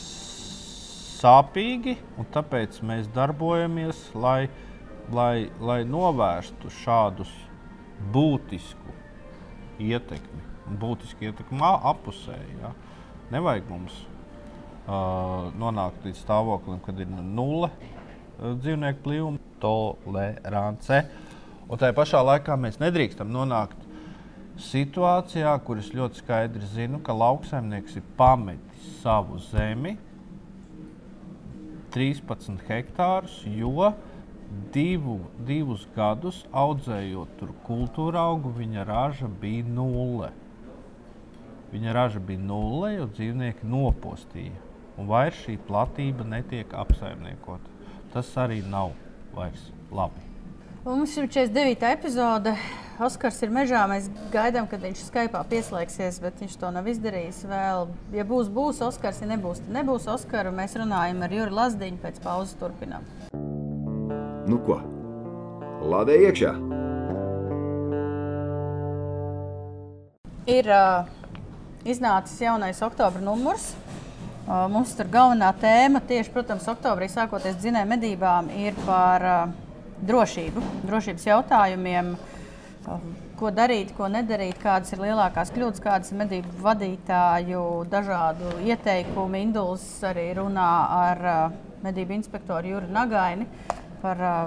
sāpīgi, 1.21 1.95
un 2.19 2.27
tāpēc 2.34 2.81
mēs 2.88 3.10
darbojamies, 3.15 4.10
lai, 4.17 4.49
lai, 5.13 5.49
lai 5.62 5.81
novērstu 5.88 6.71
šādus 6.81 7.31
būtisku 8.13 8.95
ietekmi, 9.81 10.41
būtisku 10.81 11.29
ietekmi 11.29 11.62
apusēji. 11.93 12.57
Ja? 12.62 12.73
Nevajag 13.34 13.69
mums 13.69 13.95
uh, 14.01 15.51
nonākt 15.57 16.05
līdz 16.07 16.23
stāvoklim, 16.25 16.81
kad 16.86 16.99
ir 16.99 17.10
nulle 17.12 17.69
uh, 17.69 18.53
dzīvnieku 18.57 19.05
blīvuma 19.05 19.41
tolerance. 19.62 21.03
Un 21.71 21.79
tajā 21.79 21.95
pašā 21.95 22.21
laikā 22.25 22.57
mēs 22.60 22.81
nedrīkstam 22.81 23.29
nonākt 23.31 23.88
situācijā, 24.62 25.53
kur 25.65 25.79
es 25.79 25.93
ļoti 25.95 26.21
skaidri 26.21 26.67
zinu, 26.73 26.99
ka 27.05 27.15
lauksaimnieks 27.15 27.95
ir 28.01 28.07
pametis 28.17 28.89
savu 29.01 29.39
zemi, 29.51 29.95
13 31.91 32.63
hektārus, 32.69 33.41
jo 33.45 33.91
divu, 34.75 35.17
divus 35.47 35.86
gadus 35.95 36.43
audzējot 36.51 37.38
tur 37.39 37.54
kultūra 37.67 38.25
augu, 38.32 38.51
viņa 38.56 38.86
raža 38.88 39.30
bija 39.41 39.67
nulle. 39.67 40.32
Viņa 41.71 41.93
raža 41.95 42.23
bija 42.23 42.43
nulle, 42.43 42.95
jo 42.97 43.08
dzīvnieki 43.12 43.69
nopostīja. 43.71 44.58
Un 44.99 45.08
vairs 45.12 45.39
šī 45.45 45.56
platība 45.67 46.27
netiek 46.27 46.75
apsaimniekota. 46.75 47.80
Tas 48.12 48.34
arī 48.39 48.60
nav 48.67 48.91
vairs 49.36 49.69
labi. 49.91 50.30
Mums 50.85 51.17
ir 51.17 51.27
49. 51.29 51.83
epizode. 51.93 52.55
Oskars 53.01 53.35
ir 53.45 53.51
mežā. 53.53 53.83
Mēs 53.85 54.07
gaidām, 54.33 54.65
kad 54.69 54.81
viņš 54.81 55.03
Skype 55.11 55.43
pieslēgsies, 55.51 56.17
bet 56.23 56.41
viņš 56.41 56.55
to 56.57 56.71
nav 56.73 56.89
izdarījis. 56.89 57.43
Vēl, 57.51 57.91
ja 58.17 58.25
būs, 58.25 58.49
būs 58.49 58.81
Oskars, 58.87 59.19
ja 59.21 59.29
nebūs, 59.29 59.61
tad 59.61 59.75
nebūs 59.77 60.09
Oskara. 60.09 60.49
Mēs 60.49 60.73
runājam 60.81 61.21
ar 61.21 61.37
Juri 61.37 61.53
Lazdiņu, 61.59 62.01
pēc 62.01 62.17
pauzes 62.25 62.57
turpinām. 62.57 63.05
Nu 64.49 64.57
ko? 64.65 64.79
Lādē 65.85 66.17
iekšā! 66.25 66.57
Ir 70.49 70.73
uh, 70.73 71.05
iznācis 71.85 72.41
jaunais 72.41 72.81
oktobra 72.81 73.21
numurs. 73.21 73.75
Uh, 74.47 74.65
mums 74.65 74.97
tur 74.97 75.13
galvenā 75.13 75.53
tēma 75.61 76.01
tieši, 76.09 76.33
protams, 76.33 76.65
oktobrī 76.73 77.05
sākoties 77.05 77.61
dzinēju 77.61 77.93
medībām 77.93 78.49
ir 78.57 78.73
par 78.87 79.29
uh, 79.29 79.61
drošību, 80.07 80.63
drošības 80.87 81.27
jautājumiem. 81.29 82.13
Uh, 82.81 83.03
ko 83.39 83.49
darīt, 83.53 83.93
ko 83.97 84.09
nedarīt, 84.11 84.57
kādas 84.61 84.93
ir 84.93 85.01
lielākās 85.01 85.53
kļūdas, 85.53 85.81
kādas 85.81 86.11
ir 86.13 86.19
medību 86.21 86.61
vadītāju 86.61 87.65
dažādu 87.89 88.55
ieteikumu. 88.65 89.41
Induls 89.41 89.85
arī 90.05 90.31
runā 90.37 90.71
ar 90.97 91.25
uh, 91.33 91.59
medību 91.85 92.17
inspektoru 92.19 92.75
Juru 92.75 92.89
Nagaini 92.93 93.49
par 94.01 94.25
uh, 94.25 94.39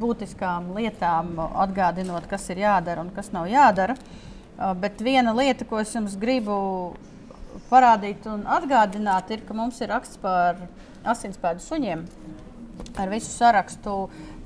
būtiskām 0.00 0.72
lietām, 0.74 1.36
atgādinot, 1.38 2.26
kas 2.30 2.48
ir 2.50 2.64
jādara 2.64 3.02
un 3.04 3.12
kas 3.14 3.30
nav 3.34 3.50
jādara. 3.50 3.94
Uh, 3.94 4.22
Bet 4.54 5.00
viena 5.02 5.32
lieta, 5.34 5.66
ko 5.66 5.80
es 5.82 5.90
jums 5.90 6.14
gribu 6.18 6.56
parādīt 7.70 8.26
un 8.30 8.44
atgādināt, 8.46 9.32
ir, 9.34 9.42
ka 9.46 9.56
mums 9.56 9.80
ir 9.82 9.90
raksts 9.90 10.20
par 10.22 10.60
asinspēdu 11.10 11.62
suņiem 11.62 12.04
ar 13.02 13.10
visu 13.10 13.32
sarakstu. 13.32 13.96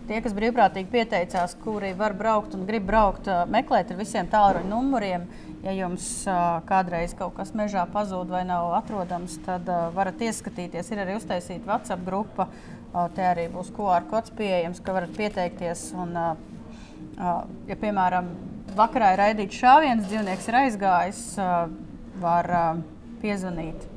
Tie, 0.09 0.23
kas 0.25 0.33
brīvprātīgi 0.33 0.89
pieteicās, 0.89 1.53
kuri 1.61 1.91
var 1.93 2.15
braukt 2.17 2.55
un 2.57 2.63
grib 2.65 2.87
braukt, 2.89 3.27
meklēt 3.53 3.91
ar 3.93 3.99
visiem 3.99 4.31
tālruņa 4.33 4.71
numuriem. 4.71 5.27
Ja 5.61 5.75
jums 5.77 6.07
kādreiz 6.65 7.13
kaut 7.19 7.35
kas 7.37 7.53
mežā 7.53 7.83
pazūd 7.93 8.31
vai 8.33 8.41
nav 8.49 8.71
atrodams, 8.79 9.35
tad 9.45 9.69
varat 9.93 10.25
ieskatīties. 10.25 10.89
Ir 10.95 11.03
arī 11.05 11.19
uztaisīta 11.19 11.69
WhatsApp 11.69 12.07
grupa. 12.09 12.49
Te 13.19 13.27
arī 13.29 13.51
būs 13.53 13.69
QR 13.77 14.09
kods 14.09 14.33
pieejams, 14.39 14.81
ka 14.81 14.97
varat 14.97 15.13
pieteikties. 15.19 15.85
Un, 16.01 16.17
ja, 17.19 17.77
piemēram, 17.77 18.33
vakarā 18.81 19.13
ir 19.13 19.25
raidīts 19.27 19.61
šāviens, 19.61 20.09
dzīvnieks 20.09 20.49
ir 20.49 20.61
aizgājis, 20.65 21.23
var 22.25 22.53
piezvanīt 23.21 23.89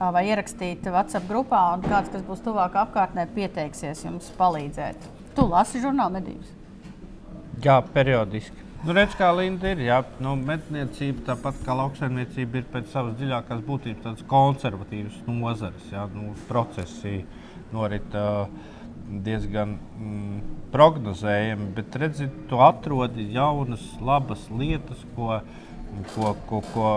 vai 0.00 0.24
ierakstīt 0.32 0.88
WhatsApp 0.88 1.28
grupā, 1.28 1.66
un 1.76 1.84
kāds, 1.84 2.08
kas 2.08 2.24
būs 2.24 2.40
tuvāk 2.48 2.80
apkārtnē, 2.86 3.28
pieteiksies 3.36 4.06
jums 4.08 4.32
palīdzēt. 4.40 5.19
Tu 5.40 5.46
lasi 5.48 5.80
žurnāla 5.80 6.18
medības. 6.18 6.48
Jā, 7.64 7.78
periodiski. 7.94 8.66
Nu, 8.84 8.92
redz, 8.96 9.14
kā 9.16 9.30
Linda 9.32 9.70
ir. 9.72 9.80
Jā, 9.86 10.02
nu, 10.20 10.34
medniecība, 10.36 11.22
tāpat 11.30 11.62
kā 11.64 11.76
lauksaimniecība, 11.78 12.60
ir 12.60 12.66
pēc 12.68 12.90
savas 12.92 13.14
dziļākās 13.16 13.62
būtības 13.64 14.04
tādas 14.04 14.26
konservatīvas 14.28 15.16
nozares. 15.28 15.86
Jā, 15.92 16.04
nu, 16.12 16.34
procesi 16.48 17.22
norit 17.72 18.16
uh, 18.20 18.52
diezgan 19.24 19.78
mm, 19.80 20.38
prognozējami, 20.74 21.68
bet 21.78 21.96
redzi, 22.04 22.28
tu 22.50 22.60
atrodi 22.64 23.30
jaunas, 23.32 23.86
labas 24.04 24.44
lietas, 24.52 25.08
ko, 25.16 25.40
ko, 26.12 26.34
ko, 26.50 26.60
ko, 26.74 26.90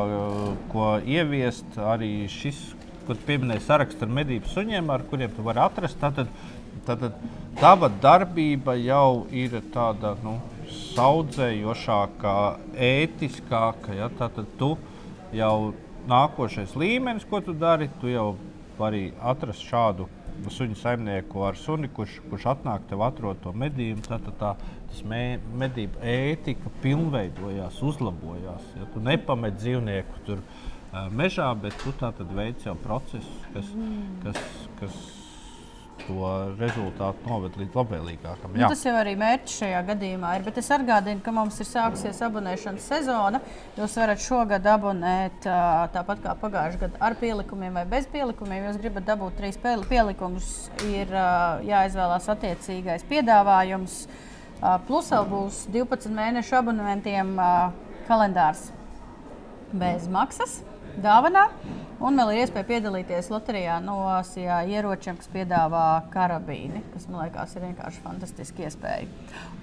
ko 0.72 0.90
ieviest. 1.00 1.80
Arī 1.80 2.12
šis, 2.32 2.60
ko 3.08 3.16
pieminēja 3.24 3.70
saraksts 3.70 4.04
ar 4.04 4.12
medību 4.20 4.52
suņiem, 4.52 4.92
ar 4.92 5.08
kuriem 5.08 5.32
tu 5.32 5.48
vari 5.48 5.64
atrast. 5.64 6.00
Tātad, 6.04 6.32
tātad 6.88 7.16
tava 7.60 7.92
darbība 8.02 8.76
jau 8.80 9.26
ir 9.32 9.60
tāda. 9.74 10.16
Nu, 10.24 10.40
saudzējošākā, 10.94 12.40
ētiskāka. 12.88 13.96
Ja? 13.98 14.10
Tātad 14.18 14.50
tu 14.60 14.74
jau 15.36 15.74
nākošais 16.10 16.76
līmenis, 16.80 17.28
ko 17.30 17.42
tu 17.44 17.56
dari, 17.58 17.90
tu 18.02 18.12
jau 18.12 18.34
vari 18.78 19.12
atrast 19.22 19.64
šādu 19.68 20.10
suņu 20.50 20.76
saimnieku 20.80 21.44
ar 21.46 21.58
suni, 21.60 21.88
kurš, 21.94 22.18
kurš 22.30 22.48
atnāk 22.56 22.88
tev 22.90 23.04
atrod 23.06 23.42
to 23.44 23.54
medību. 23.56 24.04
Tātad 24.08 24.38
tā, 24.40 24.54
tas 24.90 25.02
mē, 25.10 25.24
medību 25.62 26.02
ētika 26.10 26.74
pilnveidojās, 26.84 27.82
uzlabojās. 27.86 28.70
Ja? 28.80 28.90
Tu 28.94 29.04
nepamet 29.06 29.60
dzīvnieku 29.62 30.24
tur 30.28 30.46
mežā, 31.14 31.50
bet 31.58 31.78
tu 31.82 31.94
tātad 31.98 32.30
veic 32.38 32.66
jau 32.66 32.76
procesus, 32.82 33.46
kas, 33.54 33.70
kas, 34.26 34.42
kas 34.82 34.98
to 36.02 36.30
rezultātu 36.60 37.30
noved 37.30 37.56
līdz 37.60 37.78
labvēlīgākam. 37.78 38.56
Nu, 38.58 38.68
tas 38.72 38.82
jau 38.86 38.94
arī 38.98 39.14
mērķis 39.20 39.60
šajā 39.62 39.82
gadījumā 39.88 40.34
ir. 40.38 40.46
Bet 40.48 40.58
es 40.62 40.70
atgādinu, 40.74 41.22
ka 41.24 41.34
mums 41.36 41.60
ir 41.64 41.70
sākusies 41.70 42.20
abonēšanas 42.28 42.90
sezona. 42.92 43.42
Jūs 43.78 43.96
varat 44.02 44.24
šogad 44.24 44.68
abonēt 44.74 45.48
tāpat 45.96 46.26
kā 46.26 46.36
pagājušajā 46.42 46.82
gadā 46.84 47.02
ar 47.08 47.18
pielikumiem 47.22 47.80
vai 47.80 47.86
bez 47.94 48.10
pielikumiem. 48.12 48.68
Jūs 48.70 48.82
gribat 48.84 49.08
dabūt 49.14 49.40
trīs 49.40 49.60
pielikumus, 49.62 50.52
ir 50.90 51.14
jāizvēlās 51.70 52.30
attiecīgais 52.36 53.08
piedāvājums. 53.10 54.04
Plus 54.88 55.10
vēl 55.12 55.26
būs 55.32 55.66
12 55.72 56.14
mēnešu 56.16 56.60
abonementiem 56.60 57.36
kalendārs 58.08 58.70
bez 59.74 60.06
maksas 60.12 60.62
dāvanā. 61.02 61.48
Un 62.04 62.18
vēl 62.20 62.34
ir 62.34 62.42
iespēja 62.44 62.68
piedalīties 62.68 63.30
loterijā 63.32 63.78
no 63.80 63.96
Sijā 64.28 64.58
ieročiem, 64.68 65.16
kas 65.20 65.30
piedāvā 65.32 66.04
karabīni, 66.12 66.82
kas 66.92 67.08
man 67.08 67.24
liekas 67.24 67.56
ir 67.56 67.64
vienkārši 67.64 68.04
fantastiski 68.04 68.66
iespēja. 68.68 69.08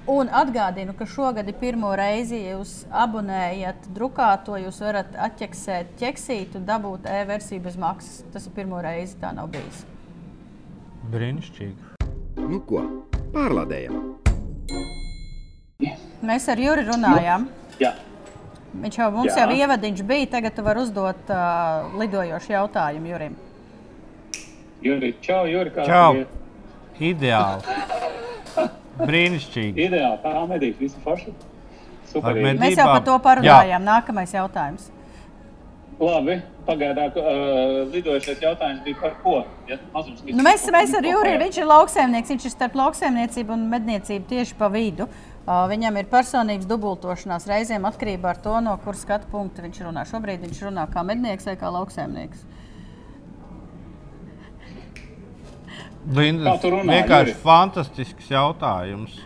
Un 0.09 0.31
atgādinu, 0.33 0.95
ka 0.97 1.05
šogad 1.05 1.51
ir 1.53 1.59
pirmo 1.61 1.93
reizi, 1.99 2.41
ja 2.41 2.57
jūs 2.57 2.73
abonējat 3.03 3.91
drukāto, 3.93 4.57
jūs 4.63 4.81
varat 4.81 5.13
atķeksēt 5.29 5.93
ķeksītu, 6.01 6.65
dabūt 6.65 7.07
e-versiju 7.13 7.67
bez 7.69 7.77
maksas. 7.81 8.23
Tas 8.33 8.49
ir 8.49 8.57
pirmo 8.57 8.81
reizi, 8.81 9.19
tā 9.21 9.35
nav 9.37 9.53
bijis. 9.53 9.85
Brīnišķīgi. 11.13 11.91
Nu 12.41 12.63
ko, 12.65 12.87
pārlādējam! 13.35 14.01
Mēs 16.25 16.49
ar 16.53 16.61
Juri 16.61 16.89
runājām. 16.89 17.51
Jā. 17.81 17.95
Viņš 18.71 18.97
jau 19.01 19.09
mums 19.11 19.33
Jā. 19.35 19.45
jau 19.49 19.57
ievadiņš 19.57 20.03
bija, 20.07 20.27
tagad 20.37 20.55
tu 20.55 20.63
vari 20.63 20.83
uzdot 20.85 21.31
uh, 21.35 21.89
lidojošu 21.99 22.53
jautājumu 22.53 23.11
Jurim. 23.11 23.35
Juri, 24.81 25.11
čau, 25.21 25.43
Juri, 25.51 25.73
kā 25.75 25.85
Čau. 25.89 26.21
Ideāli. 27.01 27.75
Brīnišķīgi. 29.11 29.89
Ideāli, 29.89 30.21
tā 30.23 30.35
medīs, 30.49 30.79
visi 30.79 31.03
forši. 31.05 31.35
Super. 32.13 32.31
Ar 32.31 32.39
Juri. 32.39 32.47
med- 32.47 32.63
Mēs 32.63 32.79
jau 32.79 32.87
par 32.87 33.03
to 33.05 33.19
parunājām. 33.27 33.85
Nākamais 33.85 34.33
jautājums. 34.37 34.87
Labi, 36.01 36.39
pagaidām, 36.65 37.11
uh, 37.21 37.91
lidojušais 37.93 38.39
jautājums 38.41 38.85
bija 38.87 38.97
par 39.03 39.19
ko? 39.23 39.43
Ja? 39.69 39.77
Mazums, 39.93 40.23
Nu, 40.31 40.43
mēs, 40.47 40.63
mēs 40.73 40.95
ar 40.97 41.05
Juriju, 41.05 41.43
viņš 41.43 41.59
ir 41.61 41.67
lauksaimnieks, 41.69 42.31
viņš 42.33 42.47
ir 42.49 42.55
starp 42.55 42.79
lauksaimniecību 42.81 43.53
un 43.53 43.67
medniecību 43.69 44.31
tieši 44.31 44.57
pa 44.57 44.71
vidu. 44.73 45.05
Uh, 45.11 45.30
viņam 45.71 45.97
ir 46.01 46.09
personīgs 46.11 46.69
dubultošanās 46.71 47.47
reizēm 47.51 47.87
atkarībā 47.89 48.35
no 48.37 48.43
tā, 48.45 48.57
no 48.65 48.75
kuras 48.85 49.03
skatu 49.07 49.31
punkta 49.33 49.65
viņš 49.65 49.81
runā. 49.87 50.05
Šobrīd 50.07 50.45
viņš 50.47 50.61
runā 50.69 50.85
kā 50.93 51.03
mednieks 51.07 51.49
vai 51.49 51.57
kā 51.61 51.71
lauksaimnieks. 51.75 52.45
Kā 56.11 56.55
tu 56.63 56.71
runā, 56.73 56.95
vienkārši 56.95 57.35
Juri? 57.35 57.41
fantastisks 57.43 58.31
jautājums. 58.33 59.19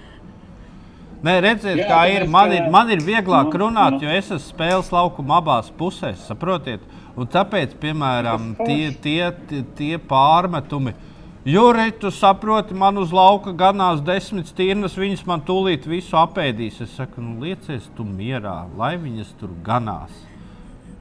Nē, 1.24 1.38
redziet, 1.40 1.78
Jā, 1.80 1.86
kā 1.88 2.00
ir. 2.12 2.26
Man, 2.28 2.52
ir. 2.52 2.66
man 2.68 2.90
ir 2.92 3.00
vieglāk 3.00 3.48
Nu, 3.54 3.60
runāt, 3.62 3.94
nu. 3.96 4.04
jo 4.04 4.10
es 4.12 4.26
esmu 4.26 4.42
spēles 4.44 4.90
laukuma 4.92 5.38
abās 5.40 5.70
pusēs, 5.72 6.26
saprotiet? 6.28 6.82
Un 7.16 7.30
tāpēc, 7.30 7.76
piemēram, 7.80 8.50
tie, 8.66 8.90
tie, 9.00 9.30
tie, 9.48 9.62
tie 9.78 9.98
pārmetumi. 9.98 10.92
Juri, 11.44 11.90
tu 12.00 12.10
saproti, 12.10 12.72
man 12.74 12.96
uz 12.96 13.10
lauka 13.12 13.52
ganās 13.52 13.98
desmit 14.00 14.48
stirnas, 14.48 14.94
viņas 14.96 15.26
man 15.28 15.42
tūlīt 15.44 15.84
visu 15.84 16.16
apēdīs. 16.16 16.78
Es 16.80 16.94
saku, 16.96 17.20
nu, 17.20 17.34
liecies 17.44 17.90
tu 17.98 18.06
mierā, 18.08 18.62
lai 18.80 18.94
viņas 18.96 19.34
tur 19.36 19.52
ganās. 19.66 20.14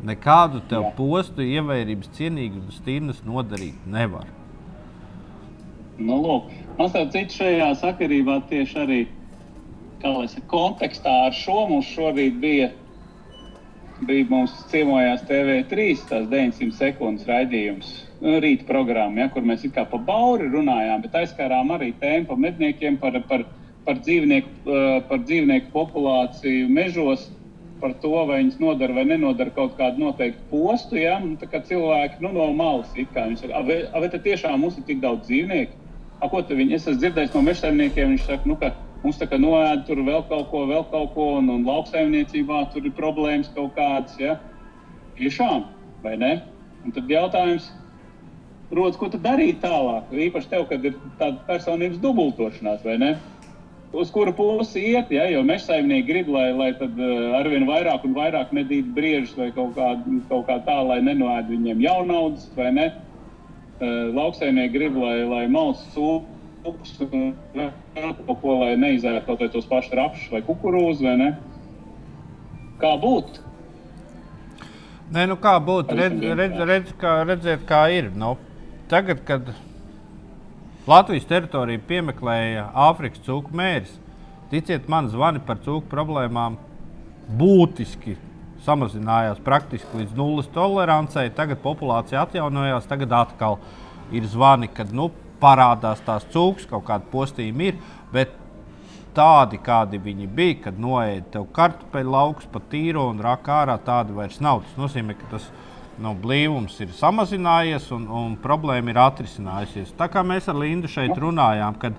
Nekādu 0.03 0.59
tev 0.67 0.89
Jā. 0.89 0.91
postu, 0.97 1.45
ievērības 1.47 2.11
cienīgu 2.17 2.65
stirnas 2.75 3.23
nodarīt 3.23 3.87
nevar. 3.87 4.27
Nu, 5.95 6.19
lūk, 6.19 6.51
man 6.75 6.91
starp 6.91 7.15
citu 7.15 7.39
šajā 7.39 7.71
sakarībā 7.79 8.41
tieši 8.51 8.79
arī 8.83 9.01
kā 10.03 10.11
lai 10.11 10.27
saka, 10.27 10.49
kontekstā 10.51 11.13
ar 11.29 11.39
šo 11.39 11.61
mums 11.71 11.87
šorīt 11.95 12.39
bija. 12.43 12.73
Bija 14.03 14.27
mums 14.27 14.59
ciemojās 14.67 15.23
TV3, 15.29 15.91
tās 16.09 16.27
900 16.27 16.75
sekundes 16.75 17.29
raidījums, 17.29 18.01
rīta 18.23 18.65
programma, 18.67 19.25
ja, 19.25 19.29
kur 19.33 19.43
mēs 19.43 19.65
kā 19.75 19.83
pa 19.89 19.99
bauri 19.99 20.47
runājām, 20.51 21.03
bet 21.03 21.15
aizskārām 21.23 21.73
arī 21.75 21.91
tēmu 21.99 22.29
par 22.29 22.39
medniekiem, 22.39 22.97
par, 23.01 23.17
par, 23.27 23.45
par, 23.85 23.99
dzīvnieku, 23.99 24.53
eh, 24.63 24.99
par 25.09 25.23
dzīvnieku 25.27 25.71
populāciju 25.73 26.69
mežos, 26.71 27.29
par 27.81 27.93
to, 27.99 28.13
vai 28.29 28.39
viņas 28.39 28.61
nodara 28.63 28.95
vai 28.95 29.03
nenodara 29.09 29.51
kaut 29.51 29.75
kādu 29.75 30.05
noteiktu 30.05 30.39
postu. 30.49 30.95
Ja? 30.95 31.17
Nu, 31.19 31.35
cilvēki 31.35 32.23
nu, 32.23 32.31
no 32.31 32.47
malas 32.55 32.87
it 32.95 33.11
kā 33.11 33.27
viņi 33.27 33.41
saka, 33.41 33.59
"A, 33.59 33.99
vai, 33.99 34.09
tad 34.09 34.23
tiešām 34.23 34.59
mums 34.59 34.77
ir 34.77 34.83
tik 34.87 35.01
daudz 35.01 35.27
dzīvnieku? 35.27 35.73
A, 36.21 36.29
ko 36.29 36.39
viņi, 36.39 36.73
es 36.73 36.87
esmu 36.87 37.01
dzirdējis 37.01 37.33
no 37.35 37.41
mežsaimniekiem, 37.41 38.15
viņi 38.15 38.23
saka, 38.23 38.47
nu, 38.47 38.55
ka 38.55 38.71
mums 39.03 39.19
tā 39.19 39.27
kā 39.27 39.35
noēd 39.35 39.85
tur 39.85 39.97
vēl 39.97 40.23
kaut 40.29 40.49
ko, 40.49 40.65
vēl 40.65 40.85
kaut 40.91 41.13
ko, 41.13 41.37
un, 41.39 41.49
un 41.49 41.65
lauksaimniecībā 41.65 42.71
tur 42.71 42.85
ir 42.85 42.91
problēmas 42.91 43.51
kaut 43.53 43.75
kādas. 43.75 44.15
Ja? 44.17 44.39
Tiešām, 45.19 45.65
vai 46.03 46.15
ne? 46.17 46.41
Un 46.85 46.91
tad 46.91 47.09
jautājums 47.11 47.82
rodas, 48.75 48.97
ko 48.99 49.09
darīt 49.11 49.61
tālāk? 49.63 50.09
Īpaši 50.27 50.49
tev, 50.51 50.65
kad 50.71 50.83
ir 50.85 50.97
tāda 51.19 51.37
personības 51.47 52.01
dubultošanās, 52.03 52.83
vai 52.85 52.97
ne? 53.01 53.13
Uz 53.93 54.09
kuru 54.09 54.33
pusi 54.33 54.81
iet, 54.89 55.11
ja? 55.13 55.27
jo 55.29 55.43
meža 55.45 55.67
saimnieki 55.67 56.07
grib, 56.07 56.29
lai, 56.33 56.47
lai 56.57 56.71
tad, 56.79 56.97
uh, 56.97 57.35
arvien 57.37 57.67
vairāk 57.69 58.07
un 58.07 58.15
vairāk 58.17 58.53
medīt 58.55 58.89
briežus 58.95 59.35
vai 59.37 59.51
kaut 59.53 59.75
kā, 59.77 59.91
kaut 60.31 60.47
kā 60.49 60.57
tā, 60.65 60.79
lai 60.87 60.97
nenoēd 61.05 61.51
viņiem 61.53 61.83
jaunaudas, 61.85 62.47
vai 62.57 62.71
ne? 62.73 62.89
Uh, 63.77 64.09
lauksaimnieki 64.17 64.73
grib, 64.73 64.97
lai, 64.97 65.19
lai 65.29 65.43
malas 65.51 65.85
sūkļus 65.93 66.95
un 67.11 67.33
kaut 67.93 68.37
ko, 68.41 68.57
lai 68.63 68.73
neizērtu 68.81 69.27
kaut 69.29 69.45
vai 69.45 69.51
tos 69.53 69.69
pašus 69.69 69.97
rapšus 69.99 70.33
vai 70.33 70.41
kukurūzus, 70.49 71.05
vai 71.05 71.17
ne? 71.21 71.31
Kā 72.81 72.95
būtu? 72.97 73.43
Nē, 75.13 75.27
nu 75.29 75.37
kā 75.37 75.53
būtu, 75.61 75.93
redz, 75.99 76.25
redz, 76.39 76.61
redz, 76.65 76.93
kā, 76.97 77.13
redziet, 77.27 77.67
kā 77.69 77.83
ir. 77.93 78.09
Nu, 78.17 78.33
tagad, 78.91 79.23
kad 79.27 79.53
Latvijas 80.87 81.27
teritoriju 81.29 81.79
piemeklēja 81.87 82.67
Āfrikas 82.89 83.23
cūku 83.23 83.55
mērs, 83.55 83.91
ticiet 84.51 84.89
man, 84.91 85.07
zvani 85.11 85.39
par 85.43 85.61
cūku 85.63 85.87
problēmām 85.91 86.57
būtiski 87.39 88.17
samazinājās 88.63 89.41
praktiski 89.43 90.01
līdz 90.01 90.15
nulles 90.17 90.47
tolerancei. 90.55 91.31
Tagad 91.35 91.61
populācija 91.63 92.23
atjaunojās, 92.23 92.87
tagad 92.87 93.15
atkal 93.15 93.59
ir 94.15 94.27
zvani, 94.29 94.69
kad 94.71 94.91
nu, 94.95 95.09
parādās 95.43 96.03
tās 96.05 96.23
cūkas, 96.31 96.67
kaut 96.69 96.85
kāda 96.87 97.07
postījuma 97.11 97.69
ir. 97.71 97.79
Bet 98.13 98.35
tādi, 99.15 99.59
kādi 99.63 99.99
viņi 100.01 100.29
bija, 100.35 100.59
kad 100.67 100.79
noēda 100.79 101.35
tev 101.35 101.47
kartupeļu 101.55 102.15
laukus 102.15 102.47
pa 102.51 102.61
tīro 102.71 103.09
un 103.11 103.21
raka 103.23 103.61
ārā, 103.63 103.77
tādi 103.83 104.15
vairs 104.15 104.39
nav. 104.43 104.63
Tas 104.67 104.79
nozīmē, 104.79 105.17
ka 105.19 105.35
tas 105.35 105.49
nu, 106.01 106.13
blīvums 106.17 106.79
ir 106.81 106.93
samazinājies 106.97 107.89
un, 107.95 108.07
un 108.09 108.35
problēma 108.41 108.93
ir 108.93 108.99
atrisinājusies. 109.03 109.93
Tā 109.99 110.09
kā 110.11 110.23
mēs 110.25 110.49
ar 110.49 110.57
Lindu 110.57 110.89
šeit 110.89 111.13
runājām, 111.19 111.77
kad 111.81 111.97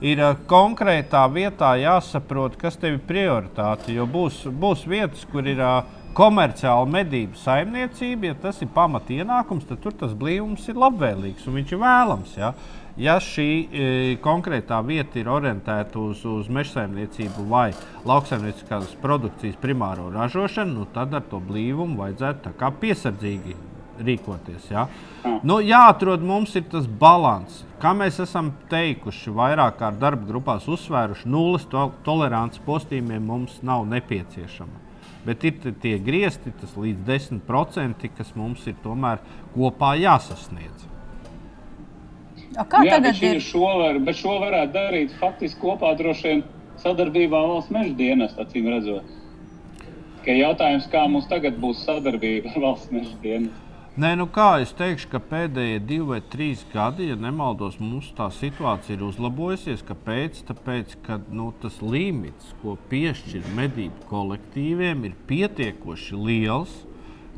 ir 0.00 0.22
eh, 0.24 0.42
konkrētā 0.50 1.22
vietā 1.32 1.74
jāsaprot, 1.80 2.58
kas 2.60 2.78
tev 2.80 2.98
ir 2.98 3.06
prioritāte. 3.06 3.94
Jo 3.94 4.08
būs, 4.10 4.42
būs 4.50 4.86
vietas, 4.88 5.24
kur 5.30 5.46
ir 5.46 5.60
eh, 5.62 5.96
komerciāla 6.16 6.88
medību 6.90 7.38
saimniecība, 7.38 8.32
ja 8.32 8.38
tas 8.48 8.58
ir 8.64 8.72
pamatienākums, 8.74 9.68
tad 9.68 9.82
tur 9.84 9.94
tas 9.96 10.16
blīvums 10.18 10.66
ir 10.68 10.80
labvēlīgs 10.80 11.46
un 11.46 11.60
viņš 11.60 11.74
ir 11.76 11.82
vēlams. 11.84 12.36
Ja? 12.40 12.54
Ja 12.98 13.18
šī 13.22 13.48
e, 13.48 13.88
konkrētā 14.24 14.80
vieta 14.86 15.20
ir 15.20 15.30
orientēta 15.30 15.98
uz, 16.00 16.24
uz 16.26 16.48
mežsaimniecību 16.52 17.46
vai 17.50 17.70
lauksaimnieciskās 18.08 18.96
produkcijas 19.02 19.58
primāro 19.62 20.08
ražošanu, 20.14 20.80
nu, 20.80 20.86
tad 20.94 21.14
ar 21.14 21.26
to 21.30 21.42
blīvumu 21.42 22.00
vajadzētu 22.00 22.56
kā 22.58 22.72
piesardzīgi 22.82 23.56
rīkoties. 24.00 24.70
Ja? 24.72 24.86
Nu, 25.44 25.60
jāatrod 25.64 26.22
mums 26.24 26.54
ir 26.56 26.66
tas 26.72 26.86
līdzsvars. 26.88 27.64
Kā 27.80 27.94
mēs 27.96 28.20
esam 28.20 28.50
teikuši, 28.68 29.32
vairāk 29.32 29.78
kārt 29.80 30.00
darba 30.00 30.26
grupās 30.28 30.66
uzsvēruši, 30.68 31.28
nulles 31.32 31.64
to 31.70 31.86
tolerants 32.04 32.60
postījumiem 32.66 33.24
mums 33.24 33.60
nav 33.64 33.86
nepieciešama. 33.88 34.88
Bet 35.24 35.44
ir 35.44 35.74
tie 35.82 35.98
griezti, 36.00 36.52
tas 36.60 36.76
līdz 36.80 37.04
10%, 37.08 38.08
kas 38.16 38.32
mums 38.36 38.64
ir 38.68 38.76
tomēr 38.84 39.20
kopā 39.54 39.94
jāsasniedz. 40.00 40.88
A, 42.58 42.64
kā 42.66 42.82
Jā, 42.82 42.96
tagad 42.98 43.14
bet, 43.14 43.22
ir? 43.22 43.40
šo 43.46 43.62
var, 43.78 43.98
bet 44.02 44.18
šo 44.18 44.40
varētu 44.42 44.74
darīt 44.74 45.16
faktiski 45.20 45.60
kopā 45.62 45.92
droši 45.98 46.26
vien 46.26 46.44
sadarbībā 46.82 47.38
valsts 47.46 47.70
meža 47.74 47.94
dienas, 47.94 48.34
acīm 48.42 48.66
redzot. 48.72 49.16
Ka 50.24 50.34
jautājums, 50.34 50.88
kā 50.90 51.04
mums 51.08 51.28
tagad 51.30 51.60
būs 51.62 51.84
sadarbība 51.86 52.50
ar 52.50 52.62
valsts 52.66 52.90
meža 52.94 53.14
dienas? 53.22 53.66
Nē, 54.00 54.12
nu 54.16 54.26
kā 54.30 54.60
es 54.62 54.70
teikšu, 54.78 55.08
ka 55.12 55.18
pēdējie 55.30 55.80
divi 55.82 56.04
vai 56.08 56.18
trīs 56.32 56.62
gadi, 56.72 57.08
ja 57.10 57.16
nemaldos, 57.18 57.76
mums 57.82 58.08
tā 58.16 58.28
situācija 58.32 58.96
ir 58.96 59.02
uzlabojusies. 59.08 59.82
Kāpēc? 59.86 60.38
Tāpēc, 60.48 60.94
ka 61.06 61.18
nu, 61.30 61.50
tas 61.62 61.80
limits, 61.82 62.54
ko 62.62 62.76
piešķir 62.90 63.50
medību 63.58 64.06
kolektīviem, 64.10 65.04
ir 65.10 65.18
pietiekoši 65.30 66.22
liels. 66.22 66.72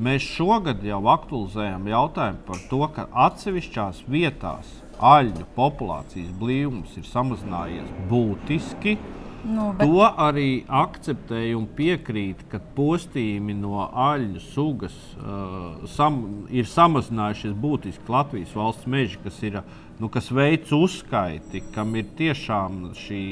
Mēs 0.03 0.29
šogad 0.37 0.85
jau 0.87 1.01
aktualizējam 1.13 1.89
jautājumu 1.89 2.45
par 2.47 2.63
to, 2.71 2.85
ka 2.95 3.09
atsevišķās 3.27 4.05
vietās 4.13 4.82
aļņu 5.03 5.49
populācijas 5.57 6.31
blīvums 6.39 6.95
ir 6.99 7.09
samazinājies 7.09 7.91
būtiski. 8.11 8.97
Nu, 9.43 9.73
bet, 9.75 9.89
To 9.91 10.07
arī 10.07 10.63
akceptēja 10.71 11.57
un 11.59 11.65
piekrīt, 11.77 12.45
ka 12.51 12.61
postījumi 12.77 13.57
no 13.59 13.89
aļņu 13.91 14.43
sugas 14.53 14.95
uh, 15.19 15.83
sam, 15.91 16.21
ir 16.55 16.69
samazinājušies 16.71 17.57
būtiski 17.65 18.15
Latvijas 18.15 18.55
valsts 18.55 18.87
meži, 18.87 19.19
kas, 19.25 19.41
ir, 19.43 19.59
nu, 19.99 20.11
kas 20.15 20.31
veic 20.31 20.71
uzskaiti, 20.77 21.65
kam 21.75 21.97
ir 21.99 22.07
tiešām 22.21 22.93
šī 23.03 23.25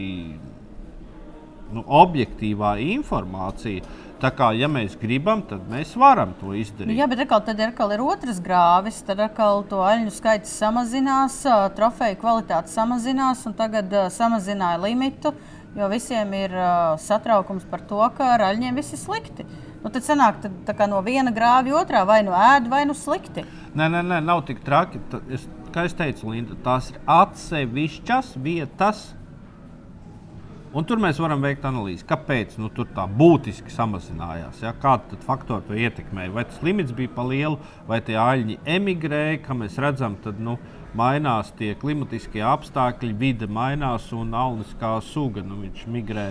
nu, 1.76 1.86
objektīvā 1.86 2.74
informācija. 2.90 3.86
Tā 4.20 4.28
kā, 4.36 4.50
ja 4.52 4.68
mēs 4.68 4.98
gribam, 5.00 5.40
tad 5.48 5.62
mēs 5.70 5.94
varam 5.96 6.34
to 6.36 6.50
nu, 6.50 6.56
izdarīt. 6.60 6.92
jā, 6.92 7.06
bet 7.08 7.22
atkal, 7.24 7.40
tad 7.46 7.60
atkal 7.64 7.94
ir 7.94 8.02
otrs 8.04 8.40
grāvis. 8.44 8.98
Tad 9.06 9.22
atkal 9.24 9.62
to 9.70 9.78
aļņu 9.80 10.12
skaits 10.12 10.52
samazinās, 10.60 11.38
trofeju 11.78 12.18
kvalitāte 12.20 12.68
samazinās, 12.68 13.46
un 13.48 13.56
tagad 13.56 13.88
uh, 13.96 14.10
samazināja 14.12 14.82
limitu. 14.82 15.32
Jo 15.72 15.88
visiem 15.88 16.34
ir 16.36 16.52
uh, 16.52 16.98
satraukums 17.00 17.64
par 17.70 17.86
to, 17.88 18.02
ka 18.16 18.34
ar 18.34 18.44
aļņiem 18.50 18.76
viss 18.76 18.92
ir 18.92 19.00
slikti. 19.00 19.46
Nu, 19.80 19.88
tad 19.88 20.04
sanāk 20.04 20.42
tad, 20.44 20.82
no 20.92 21.00
viena 21.06 21.32
grāvja 21.32 21.78
otrā, 21.80 22.02
vai 22.04 22.20
nu 22.26 22.34
ēd, 22.36 22.68
vai 22.68 22.82
nu 22.90 22.96
slikti. 22.98 23.46
Nē, 23.72 23.86
nē, 23.88 24.02
nē, 24.04 24.18
nav 24.26 24.44
tik 24.50 24.60
traki. 24.66 25.00
Es, 25.32 25.48
kā 25.72 25.86
jau 25.86 25.94
teicu, 26.02 26.28
Linda, 26.34 26.58
tās 26.66 26.90
ir 26.92 27.00
atsevišķas 27.08 28.34
vietas. 28.44 29.06
Un 30.70 30.84
tur 30.86 31.00
mēs 31.02 31.18
varam 31.18 31.40
veikt 31.42 31.64
analīzi, 31.66 32.04
kāpēc 32.06 32.52
nu, 32.62 32.68
tur 32.70 32.86
tā 32.94 33.02
būtiski 33.10 33.72
samazinājās. 33.74 34.60
Ja? 34.62 34.70
Kāda 34.78 35.16
faktori 35.24 35.66
to 35.66 35.74
ietekmēja? 35.74 36.30
Vai 36.36 36.44
tas 36.46 36.60
limits 36.62 36.94
bija 36.94 37.10
par 37.16 37.26
lielu, 37.26 37.56
vai 37.88 37.98
tie 38.06 38.14
aļņi 38.22 38.60
emigrēja, 38.76 39.40
kā 39.42 39.56
mēs 39.58 39.80
redzam, 39.82 40.14
tad 40.22 40.38
nu, 40.38 40.54
mainās 40.94 41.50
tie 41.58 41.72
klimatiskie 41.78 42.44
apstākļi, 42.46 43.10
vide 43.18 43.48
mainās 43.50 44.06
un 44.14 44.30
aunis 44.38 44.70
kā 44.78 44.92
suga. 45.02 45.42
Nu, 45.42 45.58
viņš 45.64 45.88
migrē 45.90 46.28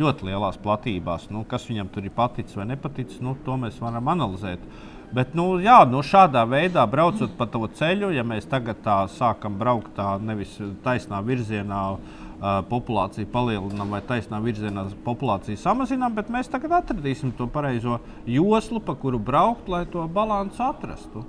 ļoti 0.00 0.30
lielās 0.30 0.56
platībās. 0.64 1.28
Nu, 1.28 1.44
kas 1.44 1.68
viņam 1.68 1.92
tur 1.92 2.08
ir 2.08 2.16
paticis 2.16 2.56
vai 2.56 2.70
nepaticis, 2.72 3.20
nu, 3.20 3.36
to 3.44 3.60
mēs 3.60 3.76
varam 3.84 4.08
analizēt. 4.08 4.64
Bet, 5.12 5.34
nu, 5.36 5.58
jā, 5.60 5.82
nu, 5.84 6.00
šādā 6.00 6.46
veidā 6.48 6.88
braucot 6.88 7.36
pa 7.36 7.44
to 7.44 7.66
ceļu, 7.76 8.14
ja 8.16 8.24
mēs 8.24 8.48
tagad 8.48 8.80
tā 8.80 9.02
sākam 9.12 9.60
braukt 9.60 9.92
tā 9.98 10.14
nevis 10.24 10.56
taisnā 10.80 11.18
virzienā, 11.26 11.82
uh, 11.92 12.21
populāciju 12.42 13.28
palielinām 13.30 13.92
vai 13.94 14.00
taisnā 14.06 14.40
virzienā 14.42 14.88
populāciju 15.06 15.60
samazinām, 15.62 16.14
bet 16.16 16.30
mēs 16.32 16.50
tagad 16.50 16.74
atradīsim 16.80 17.30
to 17.38 17.46
pareizo 17.46 18.00
joslu, 18.26 18.80
pa 18.82 18.96
kuru 18.98 19.20
braukt, 19.22 19.68
lai 19.70 19.84
to 19.86 20.02
balansu 20.10 20.64
atrastu. 20.66 21.22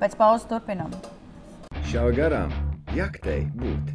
Pēc 0.00 0.16
pauzes 0.16 0.48
turpinām. 0.48 0.92
Šā 1.90 2.08
garām 2.16 2.52
jaktei 2.96 3.44
būt. 3.56 3.92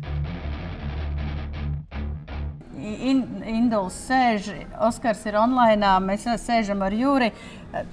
In, 2.82 3.20
Induls 3.46 3.98
sēž, 4.08 4.48
Oskars 4.82 5.22
ir 5.30 5.36
online, 5.38 5.92
mēs 6.02 6.26
sēžam 6.42 6.82
ar 6.82 6.94
Jūri. 6.98 7.30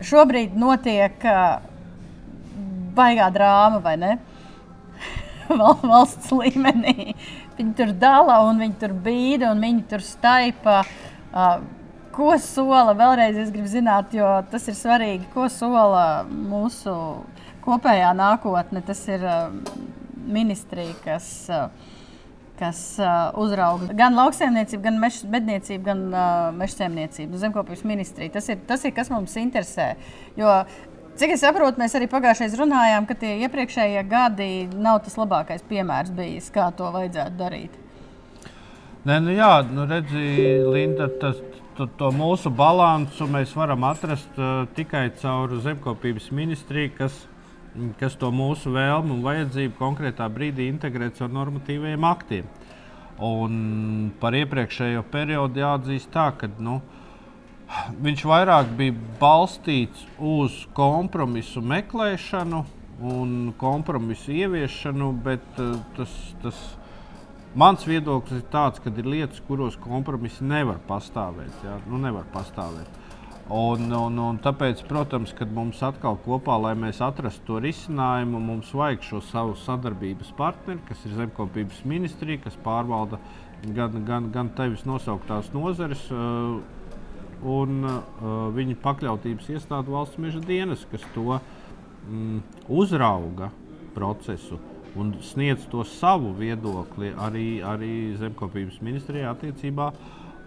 Šobrīd 0.01 0.57
notiek 0.57 1.25
baigā 2.97 3.29
drāma, 3.35 3.83
vai 3.85 3.97
ne? 4.01 4.15
Val- 5.61 5.85
Valsts 5.85 6.33
līmenī. 6.33 7.13
Viņi 7.59 7.75
tur 7.75 7.91
dala, 7.99 8.39
un 8.47 8.61
viņi 8.63 8.79
tur 8.79 8.95
bīda, 8.95 9.51
un 9.51 9.63
viņi 9.65 9.85
tur 9.91 10.05
staipa. 10.07 10.81
Uh, 11.33 11.59
ko 12.15 12.33
sola 12.43 12.95
vēlreiz? 12.99 13.39
Es 13.43 13.53
gribu 13.55 13.71
zināt, 13.71 14.15
jo 14.15 14.29
tas 14.53 14.69
ir 14.71 14.79
svarīgi. 14.79 15.27
Ko 15.35 15.49
sola 15.51 16.23
mūsu 16.31 16.95
kopējā 17.67 18.15
nākotne? 18.19 18.83
Tas 18.87 19.03
ir 19.11 19.27
uh, 19.27 19.49
ministrija, 20.39 20.95
kas. 21.05 21.31
Uh, 21.51 21.95
kas 22.59 22.79
uh, 22.99 23.31
uzrauga 23.39 23.95
gan 23.95 24.17
lauksaimniecību, 24.19 24.83
gan 24.83 24.97
mež, 24.99 25.21
medniecību, 25.31 25.83
gan 25.87 26.01
uh, 26.11 26.49
mežsaimniecību, 26.59 27.39
zemkopības 27.39 27.85
ministriju. 27.87 28.33
Tas 28.35 28.49
ir, 28.51 28.59
tas 28.67 28.83
ir, 28.83 28.95
kas 28.97 29.13
mums 29.15 29.37
interesē. 29.39 29.93
Jo, 30.39 30.65
cik 31.19 31.35
es 31.35 31.43
saprotu, 31.43 31.81
mēs 31.83 31.95
arī 31.99 32.07
pagājušajā 32.11 32.59
runājām, 32.61 33.07
ka 33.09 33.17
tie 33.19 33.35
iepriekšējie 33.45 34.03
gadi 34.09 34.51
nav 34.79 35.03
tas 35.05 35.19
labākais 35.19 35.65
piemērs 35.69 36.13
bijis, 36.15 36.51
kā 36.55 36.71
to 36.79 36.91
vajadzētu 36.95 37.39
darīt. 37.39 37.79
Nē, 39.09 39.19
nu 39.25 39.33
jā, 39.35 39.53
nu 39.73 39.87
redzi, 39.89 40.23
Linda, 40.69 41.07
tas, 41.21 41.39
to, 41.79 41.87
to 41.99 42.11
mūsu 42.15 42.51
balansu 42.55 43.29
mēs 43.31 43.55
varam 43.57 43.87
atrast 43.89 44.39
uh, 44.39 44.67
tikai 44.77 45.09
caur 45.21 45.55
zemkopības 45.65 46.31
ministriju, 46.35 46.93
kas, 46.99 47.17
kas 48.01 48.19
to 48.19 48.31
mūsu 48.35 48.75
vēlmu 48.75 49.17
un 49.17 49.25
vajadzību 49.27 49.79
konkrētā 49.79 50.27
brīdī 50.35 50.67
integrē 50.73 51.13
caur 51.19 51.31
normatīviem 51.35 52.07
aktiem. 52.11 52.51
Un 53.25 54.13
par 54.21 54.37
iepriekšējo 54.39 55.03
periodu 55.11 55.63
jāatzīst 55.63 56.13
tā, 56.15 56.29
ka 56.39 56.51
nu, 56.63 56.79
viņš 58.01 58.25
vairāk 58.29 58.75
bija 58.79 58.97
balstīts 59.21 60.07
uz 60.19 60.65
kompromisu 60.77 61.63
meklēšanu 61.63 62.65
un 63.09 63.55
kompromisu 63.61 64.35
ieviešanu, 64.35 65.13
bet 65.23 65.63
uh, 65.63 65.77
tas, 65.97 66.15
tas 66.43 66.63
Mans 67.59 67.81
viedoklis 67.89 68.43
ir 68.43 68.49
tāds, 68.53 68.79
ka 68.79 68.91
ir 68.93 69.07
lietas, 69.09 69.41
kuros 69.49 69.79
kompromisi 69.81 70.45
nevar 70.45 70.77
pastāvēt. 70.87 71.55
Jā, 71.65 71.79
nu, 71.89 71.97
nevar 71.99 72.27
pastāvēt. 72.35 72.99
Un, 73.49 73.87
un, 73.97 74.19
un 74.21 74.39
tāpēc, 74.45 74.83
protams, 74.85 75.33
kad 75.33 75.49
mums 75.57 75.81
atkal 75.83 76.19
kopā, 76.27 76.59
lai 76.61 76.75
mēs 76.77 77.01
atrastu 77.01 77.47
to 77.49 77.63
risinājumu, 77.65 78.43
mums 78.45 78.75
vajag 78.77 79.07
šo 79.07 79.23
savu 79.31 79.57
sadarbības 79.63 80.35
partneri, 80.37 80.85
kas 80.91 81.07
ir 81.09 81.17
zemkopības 81.17 81.81
ministrija, 81.89 82.43
kas 82.45 82.59
pārvalda 82.67 83.17
gan, 83.73 83.97
gan, 84.05 84.29
gan 84.35 84.53
tevis 84.59 84.85
nosauktās 84.85 85.49
nozares, 85.57 86.05
uh, 86.13 86.61
un 87.43 87.85
uh, 87.85 88.01
viņa 88.55 88.79
pakļautības 88.83 89.53
iestāde 89.55 89.93
valsts 89.93 90.19
meža 90.19 90.41
dienas, 90.45 90.85
kas 90.91 91.05
to 91.15 91.39
mm, 92.09 92.41
uzrauga 92.69 93.51
procesu 93.95 94.59
un 94.99 95.15
sniedz 95.23 95.67
to 95.71 95.85
savu 95.87 96.33
viedokli 96.39 97.13
arī, 97.15 97.61
arī 97.63 97.93
zemkopības 98.19 98.81
ministrijā 98.83 99.31
attiecībā 99.35 99.93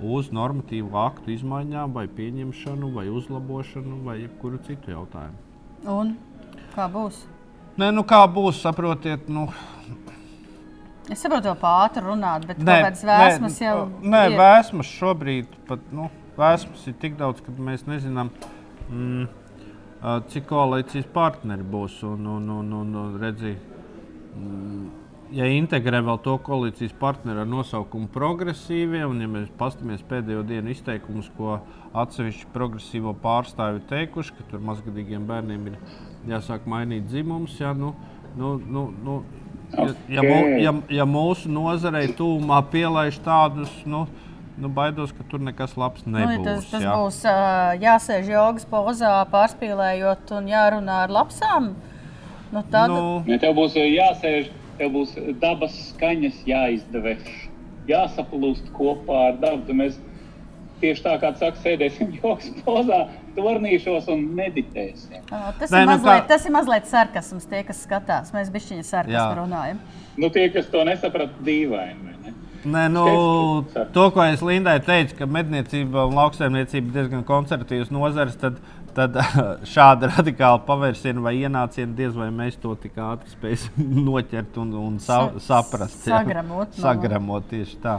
uz 0.01 0.31
normatīvu 0.33 0.97
aktu 0.97 1.35
izmaiņām, 1.35 1.93
vai 1.93 2.07
pieņemšanu, 2.09 2.89
vai 2.95 3.05
uzlabošanu, 3.13 4.01
vai 4.07 4.21
jebkuru 4.23 4.59
citu 4.65 4.95
jautājumu. 4.95 5.37
Un 5.91 6.15
kā 6.73 6.87
būs? 6.91 7.21
Nē, 7.79 7.91
nu 7.95 8.03
kā 8.07 8.23
būs, 8.27 8.63
saprotiet, 8.65 9.29
nu, 9.31 9.47
Es 11.11 11.19
saprotu, 11.19 11.49
jau 11.49 11.57
pāri 11.59 12.01
runāt, 12.05 12.45
bet 12.47 12.59
kādas 12.61 13.01
vēsmas 13.03 13.57
jau 13.59 13.77
Nē, 13.99 14.21
ir. 14.29 14.35
vēsmas 14.39 14.91
šobrīd 14.95 15.57
pat 15.67 15.81
nu, 15.91 16.05
vēsmas 16.37 16.87
ir 16.87 16.97
tik 17.01 17.17
daudz, 17.19 17.43
ka 17.43 17.53
mēs 17.57 17.87
nezinām. 17.89 18.31
Mm, 18.89 19.29
Cik 20.01 20.47
koalīcijas 20.49 21.05
partneri 21.13 21.61
būs 21.61 21.99
un, 22.07 22.25
un, 22.25 22.47
un, 22.49 22.69
un, 22.73 22.95
redzi, 23.21 23.51
mm, 24.33 24.87
ja 25.37 25.45
integrē 25.45 25.99
vēl 26.01 26.17
to 26.25 26.33
koalīcijas 26.41 26.95
partneri 26.97 27.43
ar 27.43 27.49
nosaukumu 27.49 28.09
progresīvie, 28.09 29.03
un 29.05 29.21
ja 29.21 29.29
mēs 29.29 29.51
paskatāmies 29.59 30.01
pēdējo 30.09 30.41
dienu 30.49 30.73
izteikumus, 30.73 31.29
ko 31.37 31.59
atsevišķi 32.01 32.49
progresīvo 32.55 33.13
pārstāvi 33.21 33.83
teikuši, 33.91 34.33
ka 34.39 34.47
tur 34.49 34.65
mazgadīgiem 34.71 35.29
bērniem 35.29 35.69
ir 35.69 35.77
jāsāk 36.33 36.65
mainīt 36.65 37.05
dzimums, 37.11 37.59
jā, 37.61 37.75
nu, 37.77 37.93
nu, 38.35 38.57
nu, 38.57 38.89
nu, 39.05 39.21
Ja, 39.71 40.19
ja, 40.19 40.23
ja, 40.59 40.71
ja 40.91 41.05
mūsu 41.07 41.47
nozarei 41.47 42.09
tūmā 42.11 42.57
pielaiž 42.73 43.21
tādus, 43.23 43.71
nu, 43.87 44.01
nu 44.57 44.69
baidos, 44.69 45.11
ka 45.15 45.23
tur 45.29 45.39
nekas 45.39 45.77
labs 45.77 46.03
Nu, 46.05 46.19
ja 46.19 46.27
nebūs. 46.27 46.45
tas 46.45 46.65
tas 46.71 46.83
jā. 46.83 46.95
būs 46.97 47.19
uh, 47.25 47.79
jāsēž 47.81 48.27
jogas 48.33 48.65
pozā, 48.65 49.13
pārspīlējot 49.31 50.31
un 50.37 50.47
jārunā 50.51 51.03
ar 51.05 51.09
lapsām. 51.09 51.73
Nu, 52.51 52.63
tad, 52.71 52.89
Nu, 52.91 53.23
Ja 53.27 53.37
tev 53.39 53.55
būs 53.55 53.75
jāsēž, 53.79 54.49
tev 54.77 54.91
būs 54.91 55.15
dabas 55.39 55.71
skaņas 55.93 56.41
jāizdeveš, 56.45 57.23
jāsaplūst 57.87 58.71
kopā 58.75 59.27
ar 59.31 59.37
dabu. 59.41 59.73
Mēs 59.73 59.97
tieši 60.81 61.03
tā 61.05 61.15
kā 61.21 61.31
tu 61.35 61.43
saki, 61.45 61.61
sēdēsim 61.63 62.11
joks 62.21 62.49
pozā, 62.65 63.05
tornīšos 63.37 64.07
un 64.11 64.25
meditēsim. 64.35 65.21
Ā, 65.31 65.53
tas, 65.59 65.71
Nē, 65.71 65.83
ir 65.83 65.87
nu 65.87 65.93
mazliet, 65.95 66.23
kā- 66.23 66.27
tas 66.33 66.45
ir 66.49 66.51
mazliet 66.55 66.87
sarkasms, 66.91 67.45
tie, 67.51 67.63
kas 67.67 67.83
skatās. 67.87 68.33
Mēs 68.35 68.51
bišķiņa 68.53 68.83
sarkasmu 68.89 69.17
Jā. 69.17 69.27
runājam. 69.39 69.79
Nu, 70.19 70.29
tie, 70.29 70.49
kas 70.51 70.67
to 70.73 70.83
nesaprata, 70.83 71.31
dīvaini. 71.47 72.10
Nē, 72.65 72.83
nu, 72.93 73.03
to, 73.93 74.03
ko 74.13 74.21
es 74.29 74.41
Lindai 74.45 74.75
teicu, 74.85 75.15
ka 75.17 75.25
medniecība 75.25 76.03
un 76.05 76.13
lauksaimniecība 76.19 76.91
ir 76.91 76.93
diezgan 76.99 77.23
konservatīvas 77.25 77.89
nozares, 77.89 78.35
tad, 78.37 78.59
tad 78.93 79.17
šāda 79.73 80.11
radikāla 80.11 80.59
pavērsiena 80.67 81.23
vai 81.25 81.33
ienāciena 81.39 81.95
diez 81.97 82.13
vai 82.13 82.27
mēs 82.29 82.59
to 82.61 82.75
tik 82.83 82.99
ātri 83.01 83.33
spēsim 83.33 83.87
noķert 84.07 84.59
un, 84.61 84.75
un 84.77 84.99
sa 85.01 85.23
Sa- 85.39 85.45
saprast. 85.47 86.03
jā. 86.05 86.19
sagramot, 86.19 86.69
no- 86.77 86.83
Sagramot 86.85 87.49
tieši 87.49 87.79
tā. 87.81 87.97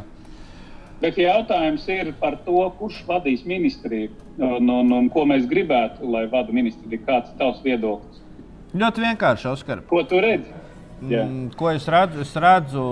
Bet 1.02 1.16
jautājums 1.18 1.82
ir 1.90 2.12
par 2.20 2.36
to, 2.46 2.60
kurš 2.78 3.00
vadīs 3.08 3.42
ministriju 3.42 4.12
un, 4.38 4.68
un, 4.70 4.92
un 5.00 5.08
ko 5.10 5.24
mēs 5.26 5.48
gribētu, 5.50 6.06
lai 6.06 6.28
vada 6.30 6.54
ministrija. 6.54 7.00
Kāds 7.08 7.32
ir 7.32 7.40
tavs 7.40 7.58
viedoklis? 7.64 8.20
Ļoti 8.78 9.02
vienkārši, 9.08 9.48
Oskar. 9.50 9.82
Ko 9.90 10.04
tu 10.06 10.20
redzi? 10.22 10.54
Mm, 11.02 11.48
Ko 11.58 11.72
es 11.74 11.88
redzu? 11.90 12.22
Es 12.22 12.30
redzu 12.38 12.84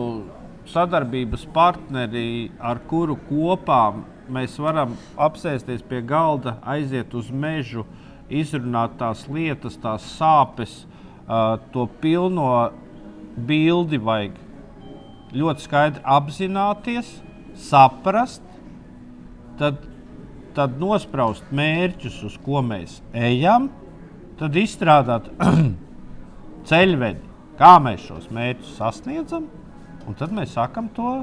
sadarbības 0.70 1.46
partneri, 1.54 2.50
ar 2.60 2.80
kuru 2.90 3.16
kopā 3.28 3.82
mēs 4.30 4.56
varam 4.62 4.94
apsēsties 5.18 5.82
pie 5.86 6.02
galda, 6.06 6.56
aiziet 6.62 7.14
uz 7.18 7.30
mežu, 7.30 7.84
izrunāt 8.30 8.94
tās 9.00 9.24
lietas, 9.28 9.78
tās 9.82 10.06
sāpes, 10.16 10.84
to 11.74 11.86
pilno 12.02 12.46
bildi 13.46 13.98
vajag 14.02 14.38
ļoti 15.34 15.66
skaidri 15.66 16.02
apzināties, 16.16 17.10
saprast, 17.70 18.42
tad, 19.60 19.78
tad 20.56 20.78
nospraust 20.80 21.46
mērķus, 21.54 22.18
uz 22.26 22.38
ko 22.44 22.62
mēs 22.66 22.98
ejam, 23.14 23.68
tad 24.40 24.56
izstrādāt 24.58 25.30
ceļvedi, 26.70 27.22
kā 27.60 27.76
mēs 27.82 28.06
šos 28.08 28.30
mērķus 28.34 28.76
sasniedzam, 28.80 29.46
un 30.10 30.18
tad 30.18 30.34
mēs 30.34 30.54
sākam 30.56 30.90
to 30.96 31.20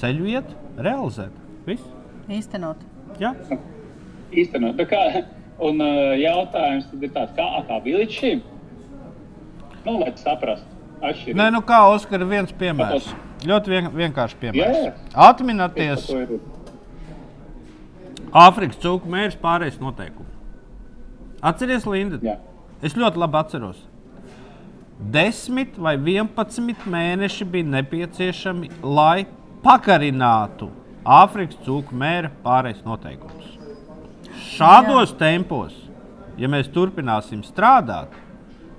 ceļu 0.00 0.30
iet, 0.32 0.48
realizēt. 0.80 1.34
Viss. 1.66 1.84
Īstenot. 2.32 2.80
Jā. 3.20 3.34
Īstenot. 4.32 4.78
Tā 4.80 4.86
Kā, 4.88 5.02
un 5.62 5.82
uh, 5.84 6.14
jautājums 6.18 6.88
tad 6.90 7.04
ir 7.04 7.12
tāds, 7.12 7.34
kā, 7.36 7.48
kā 7.68 7.80
bija 7.84 8.00
līdz 8.00 8.16
šim? 8.16 8.40
Nu, 9.84 9.98
lai 10.00 10.12
saprastu. 10.16 10.68
Atšķirību. 11.02 11.38
Nē, 11.38 11.50
nu 11.50 11.60
kā 11.66 11.82
Oskar, 11.90 12.22
viens 12.30 12.52
piemērs. 12.54 13.10
Ļoti 13.42 13.72
vien, 13.72 13.88
vienkārši 13.90 14.36
piemērs. 14.38 14.76
Jā, 14.78 14.82
jā. 14.86 14.92
Atminaties, 15.28 16.04
Āfrikas 18.32 18.78
cūku 18.80 19.10
mērķis 19.12 19.40
pārējais 19.42 19.80
noteikumi. 19.82 20.30
Atcerieties, 21.44 21.84
Linda, 21.90 22.20
Jā. 22.24 22.38
es 22.80 22.94
ļoti 22.96 23.20
labi 23.20 23.36
atceros. 23.42 23.82
10 25.10 25.78
vai 25.82 25.96
11 25.98 26.86
mēneši 26.86 27.46
bija 27.48 27.70
nepieciešami, 27.78 28.70
lai 28.82 29.24
pakarinātu 29.64 30.70
Āfrikas 31.02 31.58
cūku 31.66 31.96
mēra 31.98 32.28
pārējais 32.44 32.84
noteikumus. 32.86 33.56
Šādos 34.52 35.10
Jā. 35.10 35.18
tempos, 35.18 35.74
ja 36.38 36.46
mēs 36.46 36.68
turpināsim 36.70 37.40
strādāt, 37.42 38.12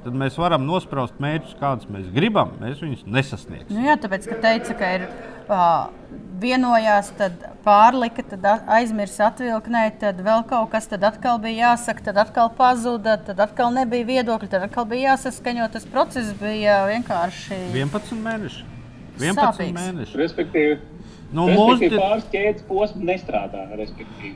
tad 0.03 0.17
mēs 0.19 0.37
varam 0.39 0.65
nospraust 0.67 1.19
mērķus, 1.23 1.55
kādus 1.59 1.89
mēs 1.91 2.09
gribam. 2.13 2.53
Mēs 2.61 2.81
viņus 2.83 3.05
nesasniegsim. 3.07 3.75
Nu, 3.75 3.85
jā, 3.87 3.95
tāpēc, 4.03 4.27
ka 4.29 4.39
teica, 4.43 4.75
ka 4.79 4.91
ir 4.97 5.05
uh, 5.07 5.87
vienojās, 6.43 7.11
tad 7.19 7.45
pārlika, 7.65 8.25
tad 8.33 8.47
aizmirsa 8.77 9.29
atvilknēt, 9.29 9.99
tad 10.03 10.19
vēl 10.25 10.45
kaut 10.49 10.71
kas, 10.73 10.89
tad 10.91 11.05
atkal 11.07 11.39
bija 11.43 11.71
jāsaka, 11.71 12.07
tad 12.09 12.19
atkal 12.25 12.51
pazuda, 12.57 13.17
tad 13.29 13.39
atkal 13.43 13.73
nebija 13.75 14.09
viedokļi, 14.11 14.51
tad 14.51 14.67
atkal 14.67 14.87
bija 14.89 15.13
jāsaskaņo. 15.13 15.69
Tas 15.73 15.87
process 15.89 16.35
bija 16.41 16.83
vienkārši 16.91 17.59
11 17.71 18.23
mēneši. 18.27 18.69
11 19.21 19.37
Sāpīgs. 19.37 19.75
mēneši. 19.77 20.17
Respektīvi, 20.19 20.79
Nu, 21.33 21.47
mūsu 21.49 21.89
pāris 21.95 22.27
ķēdes 22.29 22.65
posms 22.67 23.05
nestrādā. 23.07 23.63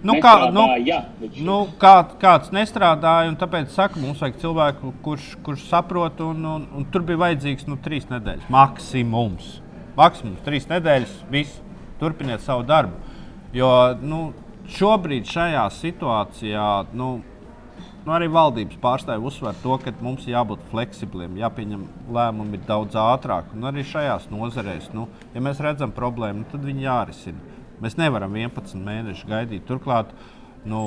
Nu, 0.01 0.17
kā, 0.23 0.33
nu, 0.49 0.63
Nestrādāja 0.65 0.99
līdz 1.21 1.37
šim. 1.37 1.45
nu, 1.45 1.57
kā, 1.81 1.93
kāds 2.21 2.49
nestrādāja, 2.55 3.29
un 3.31 3.37
tāpēc 3.37 3.69
saka, 3.75 4.01
mums 4.01 4.23
vajag 4.23 4.39
cilvēku, 4.41 4.93
kurš, 5.05 5.29
kurš 5.45 5.67
saprot, 5.69 6.23
un, 6.25 6.41
un, 6.55 6.65
un 6.73 6.89
tur 6.93 7.05
bija 7.05 7.21
vajadzīgs 7.27 7.69
nu, 7.69 7.77
trīs 7.85 8.09
nedēļas. 8.09 8.49
Maksimums. 8.53 9.53
Maksimums 9.97 10.43
trīs 10.45 10.67
nedēļas. 10.71 11.15
Viss. 11.33 11.61
Turpiniet 11.97 12.43
savu 12.45 12.61
darbu. 12.67 12.93
Jo 13.57 13.69
nu, 14.01 14.27
šobrīd 14.69 15.25
šajā 15.25 15.63
situācijā 15.73 16.67
nu, 16.97 17.15
nu, 18.07 18.13
arī 18.15 18.29
valdības 18.31 18.79
pārstāvji 18.79 19.27
uzsver 19.27 19.57
to, 19.59 19.75
ka 19.83 19.91
mums 19.99 20.23
jābūt 20.29 20.63
fleksibliem, 20.71 21.35
jāpieņem 21.41 21.83
lēmumi 22.15 22.61
daudz 22.67 22.95
ātrāk. 23.01 23.51
Un 23.57 23.67
arī 23.67 23.83
šajās 23.83 24.29
nozarēs, 24.31 24.93
nu, 24.95 25.09
ja 25.33 25.43
mēs 25.43 25.59
redzam 25.63 25.91
problēmu, 25.95 26.45
nu, 26.45 26.49
tad 26.53 26.63
viņi 26.63 26.87
jārisina. 26.87 27.57
Mēs 27.83 27.97
nevaram 27.99 28.33
11 28.39 28.79
mēnešus 28.85 29.27
gaidīt. 29.27 29.65
Turklāt, 29.67 30.13
nu, 30.67 30.79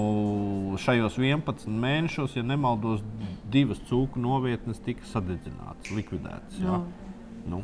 šajos 0.80 1.18
11 1.20 1.68
mēnešos, 1.84 2.38
ja 2.38 2.44
nemaldos, 2.46 3.04
divas 3.52 3.82
cūku 3.90 4.20
novietnes 4.22 4.80
tika 4.86 5.04
sadedzinātas, 5.12 5.92
likvidētas. 5.92 6.58
Jā. 6.64 6.80
Nu. 7.50 7.60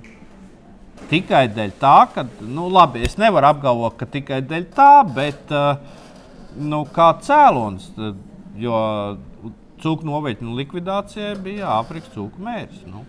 Tikai 1.08 1.46
dēļ 1.52 1.72
tā, 1.80 1.96
ka, 2.12 2.26
nu, 2.44 2.68
labi, 2.72 3.02
es 3.08 3.16
nevaru 3.20 3.54
apgalvot, 3.54 3.96
ka 3.96 4.08
tikai 4.12 4.42
dēļ 4.44 4.68
tā, 4.76 4.92
bet 5.16 5.52
uh, 5.52 5.80
nu, 6.60 6.84
kā 6.92 7.10
cēlonis, 7.24 7.88
jo 8.60 8.76
cūku 9.86 10.06
novietņu 10.08 10.54
likvidācijai 10.58 11.36
bija 11.42 11.70
Āfrikas 11.78 12.10
cūku 12.14 12.42
mērķis. 12.42 12.86
Nu. 12.90 13.04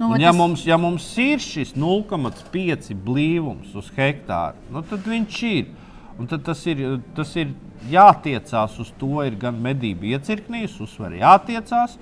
Nu, 0.00 0.14
ja, 0.16 0.30
tas- 0.30 0.36
mums, 0.38 0.62
ja 0.64 0.78
mums 0.80 1.06
ir 1.20 1.42
šis 1.44 1.74
0,5 1.76 2.94
blīvums 3.04 3.74
uz 3.76 3.90
hektāru, 3.96 4.56
nu, 4.72 4.80
tad 4.82 5.04
viņš 5.04 5.42
ir. 5.50 5.66
Un 6.20 6.28
tad 6.28 6.42
tas 6.44 6.60
ir, 6.68 6.80
tas 7.16 7.30
ir 7.40 7.52
jātiecās 7.88 8.74
uz 8.80 8.90
to, 9.00 9.22
ir 9.24 9.36
gan 9.40 9.56
medību 9.60 10.10
iecirknīs, 10.14 10.74
uzsver 10.84 11.14
jātiecās. 11.20 11.94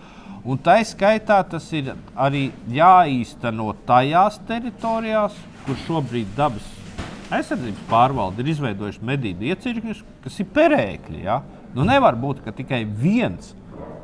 Un 0.48 0.58
tā 0.62 0.78
skaitā 0.86 1.38
tas 1.50 1.66
ir 1.74 1.92
arī 2.16 2.48
jāīsteno 2.72 3.72
tajās 3.86 4.38
teritorijās, 4.48 5.34
kur 5.66 5.78
šobrīd 5.86 6.34
dabas 6.38 6.66
aizsardzības 7.34 7.84
pārvalde 7.90 8.42
ir 8.42 8.50
izveidojusi 8.54 9.04
medību 9.04 9.50
iecirkņus, 9.52 10.02
kas 10.24 10.38
ir 10.40 10.50
perēkļi. 10.54 11.22
Ja? 11.26 11.42
Nu, 11.74 11.84
nevar 11.86 12.16
būt, 12.18 12.40
ka 12.46 12.54
tikai 12.56 12.84
viens 12.86 13.52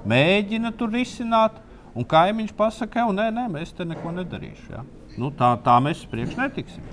mēģina 0.08 0.72
tur 0.78 0.92
risināt, 0.94 1.56
un 1.94 2.06
kaimiņš 2.08 2.52
pasakā, 2.58 3.06
nē, 3.14 3.30
nē, 3.34 3.48
mēs 3.52 3.74
te 3.76 3.86
neko 3.88 4.12
nedarīsim. 4.16 4.70
Ja? 4.74 4.84
Nu, 5.20 5.30
tā, 5.30 5.54
tā 5.62 5.78
mēs 5.82 6.02
uz 6.02 6.10
priekšu 6.10 6.40
netiksim. 6.40 6.86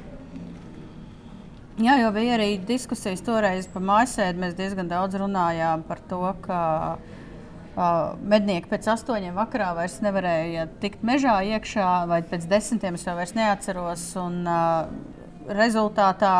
Jā, 1.81 1.95
jo 1.97 2.11
bija 2.13 2.35
arī 2.35 2.59
diskusijas 2.67 3.23
toreiz 3.25 3.65
par 3.71 3.81
mājasēdi. 3.87 4.41
Mēs 4.43 4.57
diezgan 4.57 4.91
daudz 4.91 5.15
runājām 5.17 5.85
par 5.87 6.01
to, 6.09 6.19
ka 6.43 6.59
uh, 6.97 8.11
mednieki 8.21 8.69
pēc 8.69 8.91
astoņiem 8.93 9.39
vakarā 9.39 9.71
vairs 9.79 9.97
nevarēja 10.05 10.67
tikt 10.83 11.01
mežā 11.07 11.39
iekšā, 11.55 11.87
vai 12.11 12.19
pēc 12.27 12.45
desmitiem 12.51 12.99
es 12.99 13.07
jau 13.07 13.15
vairs 13.17 13.33
neatceros. 13.37 14.03
Un, 14.21 14.43
uh, 14.45 15.21
rezultātā 15.49 16.35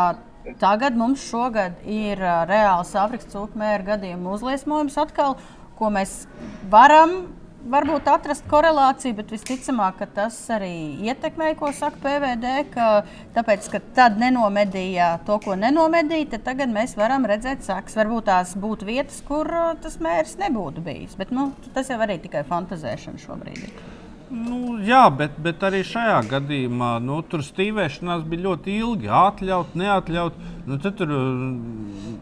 tagad 0.62 1.00
mums 1.00 1.24
šogad 1.30 1.80
ir 1.90 2.22
uh, 2.22 2.44
reāls 2.50 2.94
Āfrikas 2.98 3.32
cūku 3.32 3.58
mēra 3.62 3.88
gadījumu 3.94 4.36
uzliesmojums 4.36 5.00
atkal, 5.02 5.38
ko 5.80 5.92
mēs 5.94 6.26
varam 6.72 7.22
varbūt 7.62 8.08
atrast 8.10 8.48
korelāciju, 8.50 9.16
bet 9.20 9.32
visticamāk, 9.34 10.00
ka 10.00 10.08
tas 10.16 10.38
arī 10.54 10.72
ietekmē, 11.06 11.52
ko 11.60 11.70
saka 11.76 12.00
PVD. 12.02 12.54
Ka, 12.74 12.88
tāpēc, 13.36 13.70
ka 13.74 13.82
tad 13.96 14.18
nenomedīja 14.22 15.14
to, 15.28 15.38
ko 15.44 15.56
nenomedīja, 15.60 16.32
tad 16.36 16.46
tagad 16.50 16.74
mēs 16.74 16.96
varam 17.00 17.28
redzēt 17.30 17.66
sekas. 17.68 17.98
Varbūt 18.00 18.30
tās 18.32 18.56
būtu 18.58 18.90
vietas, 18.90 19.22
kur 19.28 19.50
uh, 19.50 19.74
tas 19.82 20.00
mērķis 20.02 20.40
nebūtu 20.42 20.86
bijis. 20.86 21.18
Bet 21.20 21.34
nu, 21.36 21.52
tas 21.76 21.92
jau 21.92 22.00
arī 22.02 22.18
tikai 22.24 22.46
fantazēšana 22.50 23.22
šobrīd. 23.22 23.66
ir. 23.68 23.98
Nu, 24.32 24.78
jā, 24.88 25.04
bet, 25.12 25.36
bet 25.44 25.64
arī 25.68 25.82
šajā 25.84 26.22
gadījumā 26.32 26.94
nu, 27.04 27.18
tur 27.28 27.44
stīvēšanās 27.44 28.24
bija 28.32 28.46
ļoti 28.48 28.78
ilgi. 28.80 29.12
Atļaut, 29.12 29.76
neatļaut. 29.76 30.38
Nu, 30.70 30.78
tur 30.86 31.12
mm, 31.12 32.14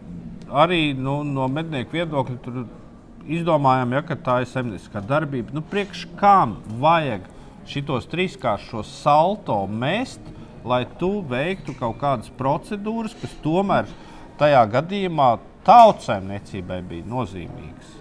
arī 0.50 0.82
nu, 0.98 1.20
no 1.24 1.46
mednieku 1.54 2.00
viedokļa 2.00 2.38
tur 2.46 2.64
izdomājām, 3.38 3.94
ja, 3.98 4.02
ka 4.06 4.18
tā 4.18 4.40
ir 4.44 4.50
zemnieciskā 4.52 5.04
darbība. 5.06 5.54
Nu, 5.56 5.64
priekš 5.66 6.08
kam 6.20 6.58
vajag 6.82 7.28
šitos 7.70 8.08
trīskāršos 8.10 8.90
salto 9.04 9.62
mest, 9.70 10.22
lai 10.66 10.84
tu 11.00 11.20
veiktu 11.30 11.76
kaut 11.80 12.00
kādas 12.02 12.32
procedūras, 12.40 13.16
kas 13.22 13.38
tomēr 13.44 13.88
tajā 14.40 14.66
gadījumā 14.74 15.32
tautsēmniecībai 15.68 16.82
bija 16.90 17.08
nozīmīgas. 17.10 17.96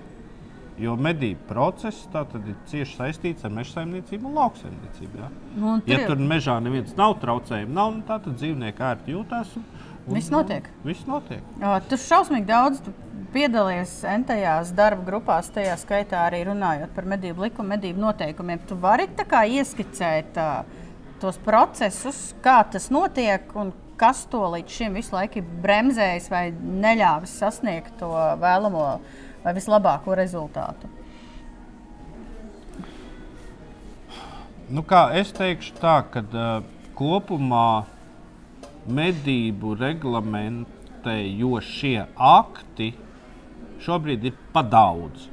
Jo 0.79 0.95
medību 0.95 1.49
process 1.49 2.07
ir 2.15 2.55
cieši 2.71 2.95
saistīts 3.01 3.47
ar 3.47 3.51
meža 3.51 3.81
saimniecību 3.81 4.29
un 4.31 4.37
lauksaimniecību. 4.39 5.19
Ja, 5.19 5.31
Nu, 5.57 5.73
un 5.73 5.83
ja 5.91 6.05
tur 6.07 6.21
mežā 6.23 6.55
neviens 6.63 6.95
nav 6.99 7.17
traucējumi, 7.23 7.75
nav, 7.75 7.97
nu, 7.97 8.05
tad 8.07 8.29
dzīvnieki 8.31 8.85
ērti 8.91 9.17
jūtas. 9.17 9.57
Un, 9.59 9.65
Viss 10.09 10.33
notiek. 10.33 10.69
Viss 10.87 11.07
notiek. 11.09 11.45
Jā, 11.61 11.75
Tu 11.89 11.99
šausmīgi 12.01 12.49
daudz 12.49 12.81
tu 12.85 12.95
piedalījies 13.35 13.93
entajās 14.09 14.73
darba 14.77 15.05
grupās, 15.05 15.51
tajā 15.53 15.75
skaitā 15.81 16.23
arī 16.29 16.45
runājot 16.49 16.95
par 16.97 17.09
medību 17.09 17.45
likumu, 17.47 17.75
medību 17.75 18.01
noteikumiem. 18.07 18.63
Tu 18.69 18.79
vari 18.81 19.09
ieskicēt 19.59 20.39
uh, 20.41 20.63
tos 21.21 21.39
procesus, 21.45 22.33
kā 22.45 22.63
tas 22.73 22.89
notiek 22.95 23.53
un 23.59 23.75
kas 23.99 24.25
to 24.31 24.45
līdz 24.55 24.77
šim 24.79 24.95
visu 24.95 25.17
laiku 25.17 25.43
bremzējis 25.63 26.31
vai 26.31 26.45
neļāvis 26.55 27.35
sasniegt 27.41 27.99
to 27.99 28.11
vēlamo 28.41 28.87
vai 29.43 29.55
vislabāko 29.57 30.15
rezultātu. 30.19 30.91
Nu, 34.69 34.85
kā 34.85 35.09
es 35.17 35.33
teikšu, 35.33 35.79
tā, 35.81 36.03
ka 36.13 36.23
uh, 36.29 36.65
kopumā 36.99 37.87
medību 38.95 39.75
reglamentējošie 39.79 42.07
akti 42.17 42.95
šobrīd 43.85 44.25
ir 44.31 44.35
pa 44.53 44.63
daudz. 44.63 45.29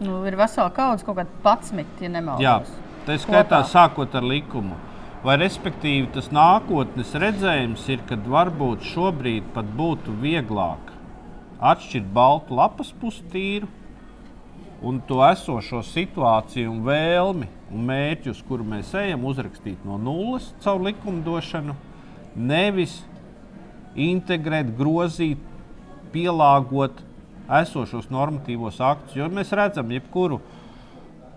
Nu, 0.00 0.24
ir 0.24 0.36
vesela 0.40 0.70
kaudze, 0.72 1.04
kaut 1.04 1.16
kāda 1.18 1.30
patsmit, 1.44 1.90
ja 2.00 2.08
nemaldos. 2.12 2.44
Jā, 2.44 2.60
tā 3.08 3.18
skaitā 3.20 3.60
sākot 3.68 4.14
ar 4.16 4.24
likumu. 4.24 4.76
Vai 5.20 5.34
respektīvi 5.36 6.06
tas 6.14 6.30
nākotnes 6.32 7.12
redzējums 7.20 7.82
ir, 7.92 8.00
kad 8.08 8.24
varbūt 8.24 8.86
šobrīd 8.94 9.44
pat 9.52 9.66
būtu 9.76 10.14
vieglāk 10.22 10.94
atšķirt 11.60 12.08
baltu 12.16 12.56
lapas 12.56 12.88
pustīru 12.96 13.68
un 14.80 15.02
to 15.04 15.20
esošo 15.26 15.82
situāciju 15.84 16.70
un 16.72 16.80
vēlmi 16.86 17.50
un 17.70 17.84
mērķi, 17.90 18.32
uz 18.32 18.40
kuru 18.48 18.64
mēs 18.64 18.94
ejam, 18.96 19.26
uzrakstīt 19.28 19.84
no 19.84 19.98
nulles 20.00 20.54
caur 20.64 20.80
likumdošanu, 20.86 21.76
nevis 22.36 23.00
integrēt, 23.98 24.70
grozīt, 24.78 25.40
pielāgot 26.14 27.02
esošos 27.60 28.08
normatīvos 28.10 28.80
aktus. 28.82 29.16
Jo 29.18 29.28
mēs 29.32 29.52
redzam, 29.56 29.90
jebkuru 29.94 30.40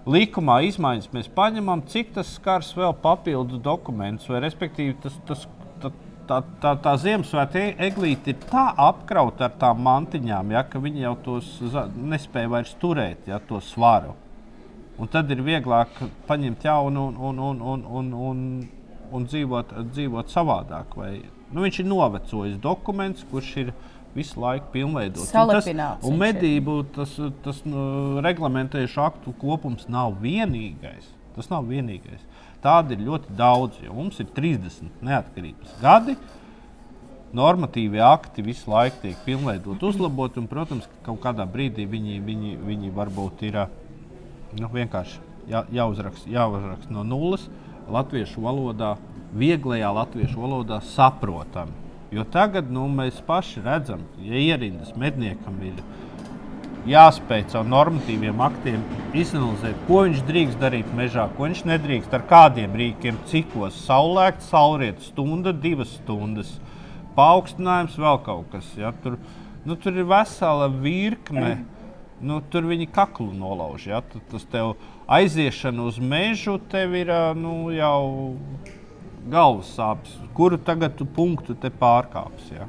likumā 0.09 0.59
izmaiņas 0.67 1.11
mēs 1.13 1.29
paņemam, 1.33 1.83
cik 1.89 2.13
tas 2.17 2.33
skars 2.37 2.73
vēl 2.77 2.95
papildu 3.01 3.59
dokumentus, 3.63 4.29
vai 4.29 4.43
respektīvi 4.43 4.97
tas, 5.03 5.17
tas, 5.27 5.45
tā, 6.27 6.41
tā, 6.61 6.73
tā, 6.83 6.95
Ziemassvētku 6.99 7.63
eglīte 7.87 8.33
ir 8.33 8.43
tā 8.49 8.67
apkrauta 8.87 9.47
ar 9.47 9.55
tām 9.59 9.81
mantiņām, 9.85 10.53
ja, 10.55 10.65
ka 10.67 10.81
viņi 10.83 11.05
jau 11.05 11.15
tos 11.25 11.55
nespēja 11.95 12.51
vairs 12.51 12.75
turēt, 12.81 13.27
ja, 13.31 13.39
to 13.39 13.61
svaru. 13.63 14.17
Un 15.01 15.09
tad 15.09 15.31
ir 15.33 15.41
vieglāk 15.41 15.95
paņemt 16.27 16.67
jaunu 16.67 17.07
un, 17.09 17.15
un, 17.17 17.39
un, 17.41 17.61
un, 17.73 17.85
un, 17.99 18.11
un, 18.29 18.41
un 19.13 19.25
dzīvot, 19.29 19.73
dzīvot 19.93 20.31
savādāk. 20.33 20.95
Vai, 20.99 21.11
nu, 21.53 21.61
viņš 21.65 21.79
ir 21.83 21.89
novecojis 21.89 22.57
dokuments, 22.63 23.25
kurš 23.31 23.51
ir 23.63 23.73
visu 24.15 24.39
laiku 24.41 24.71
pilnveidots. 24.73 25.29
Tas- 25.57 25.65
Un 26.11 26.19
medību 26.21 26.77
tas, 26.93 27.15
tas 27.45 27.63
nu, 27.65 28.21
reglamentējušu 28.25 29.01
aktu 29.07 29.33
kopums 29.41 29.87
nav 29.89 30.13
vienīgais. 30.21 31.07
Tas 31.35 31.49
nav 31.49 31.65
vienīgais. 31.65 32.21
Tādi 32.63 32.93
ir 32.95 33.01
ļoti 33.07 33.33
daudz, 33.35 33.79
jo 33.83 33.93
mums 33.93 34.19
ir 34.21 34.27
30 34.35 35.01
neatkarības 35.01 35.73
gadi. 35.81 36.15
Normatīvie 37.33 38.01
akti 38.05 38.43
visu 38.45 38.69
laiku 38.69 38.99
tiek 39.01 39.17
pilnveidoti, 39.25 39.81
uzlaboti, 39.89 40.37
un, 40.37 40.47
protams, 40.47 40.85
ka 40.85 41.07
kaut 41.09 41.23
kādā 41.23 41.47
brīdī 41.49 41.87
viņi, 41.89 42.19
viņi, 42.21 42.51
viņi 42.61 42.91
varbūt 42.93 43.41
ir 43.49 43.57
nu, 44.59 44.69
vienkārši 44.69 45.17
jā, 45.49 45.63
jāuzraksta, 45.73 46.29
jāuzraksta 46.29 46.93
no 46.93 47.01
nulles 47.03 47.47
latviešu 47.91 48.43
valodā, 48.43 48.95
vieglajā 49.33 49.89
latviešu 49.93 50.43
valodā 50.43 50.79
saprotami. 50.93 51.73
Jo 52.13 52.23
tagad 52.29 52.69
nu, 52.69 52.85
mēs 52.93 53.17
paši 53.25 53.63
redzam, 53.65 54.03
ja 54.21 54.37
ierindas 54.37 54.93
medniekam 54.99 55.55
ir 55.65 55.79
jāspēj 56.89 57.47
caur 57.53 57.65
normatīviem 57.65 58.41
aktiem 58.43 58.83
izanalizēt, 59.17 59.79
ko 59.87 60.03
viņš 60.05 60.21
drīkst 60.27 60.59
darīt 60.61 60.89
mežā, 60.97 61.25
ko 61.33 61.47
viņš 61.47 61.63
nedrīkst, 61.71 62.13
ar 62.13 62.25
kādiem 62.29 62.75
rīkiem, 62.77 63.17
cikos, 63.31 63.79
saulēkta, 63.87 64.45
saulrieta, 64.49 65.01
stunda, 65.07 65.55
divas 65.55 65.95
stundas, 66.01 66.51
paaugstinājums, 67.17 67.97
vēl 67.99 68.19
kaut 68.25 68.49
kas. 68.51 68.67
Ja? 68.77 68.93
Tur, 69.03 69.17
nu, 69.65 69.77
tur 69.79 69.95
ir 69.95 70.09
vesela 70.09 70.69
virkne. 70.71 71.61
Nu, 72.23 72.37
tur 72.47 72.63
viņi 72.69 72.87
kaklu 72.93 73.33
nolauž. 73.35 73.89
Ja? 73.89 73.99
Tas 74.31 74.45
tev 74.51 74.77
aiziešana 75.07 75.83
uz 75.83 75.99
mežu 75.99 76.59
tev 76.71 76.95
ir 76.95 77.11
nu, 77.35 77.71
jau 77.73 78.37
galvas 79.29 79.73
sāpes. 79.77 80.15
Kuru 80.35 80.57
tagad 80.57 80.95
tu 80.97 81.05
punktu 81.05 81.55
pārkāpsi? 81.79 82.55
Ja? 82.57 82.67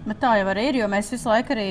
Bet 0.00 0.16
tā 0.22 0.30
jau 0.40 0.46
arī 0.48 0.70
ir, 0.70 0.76
jo 0.80 0.86
mēs 0.88 1.10
visu 1.12 1.28
laiku 1.28 1.52
arī 1.52 1.66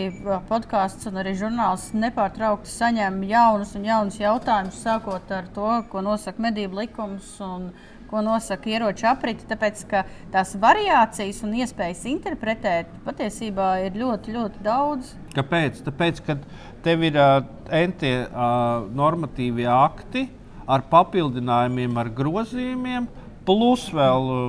podkāstos 0.50 1.10
un 1.10 1.18
arī 1.18 1.34
žurnālus 1.38 1.88
nepārtraukti 1.98 2.70
saņemam 2.70 3.24
jaunus 3.26 3.72
un 3.78 3.88
jaunus 3.90 4.20
jautājumus, 4.22 4.84
sākot 4.84 5.32
ar 5.34 5.48
to, 5.56 5.72
ko 5.90 6.04
nosaka 6.06 6.46
medību 6.46 6.84
likums 6.84 7.32
un 7.42 7.72
ko 8.10 8.24
nosaka 8.26 8.72
ieroču 8.72 9.08
apriti. 9.10 9.48
Tāpēc 9.50 9.84
ka 9.90 10.04
tās 10.34 10.56
variācijas 10.60 11.42
un 11.46 11.56
iespējas 11.62 12.04
interpretēt 12.12 12.92
patiesībā 13.06 13.70
ir 13.86 13.98
ļoti, 14.00 14.36
ļoti 14.36 14.66
daudz. 14.66 15.14
Kāpēc? 15.38 15.84
Tāpēc, 15.86 16.22
ka 16.26 16.38
tev 16.86 17.06
ir 17.08 17.20
uh, 17.20 17.40
entie 17.82 18.16
uh, 18.26 18.86
normatīvie 18.96 19.70
akti 19.72 20.28
ar 20.70 20.86
papildinājumiem, 20.90 21.98
ar 21.98 22.12
grozījumiem, 22.14 23.10
plus 23.48 23.88
vēl 23.94 24.32
uh, 24.34 24.48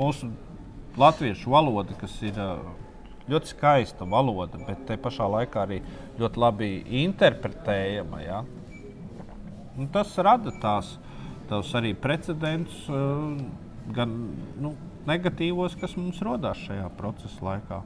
mūsu 0.00 0.30
latviešu 1.00 1.52
valoda, 1.52 1.96
kas 2.00 2.16
ir 2.24 2.36
uh, 2.40 2.58
ļoti 3.30 3.52
skaista 3.54 4.08
valoda, 4.08 4.60
bet 4.66 4.84
te 4.88 4.98
pašā 5.00 5.28
laikā 5.36 5.62
arī 5.64 5.80
ļoti 6.20 6.42
labi 6.42 6.72
interpretējama. 7.04 8.20
Ja? 8.24 8.42
Un 9.78 9.88
tas 9.92 10.12
rada 10.20 10.52
tās, 10.62 10.96
tās 11.52 11.72
arī 11.76 11.92
precedentus, 11.98 12.86
uh, 12.88 13.36
gan 13.92 14.12
nu, 14.62 14.72
negatīvos, 15.08 15.76
kas 15.80 15.96
mums 15.98 16.22
radās 16.24 16.60
šajā 16.64 16.88
procesa 16.96 17.48
laikā. 17.48 17.82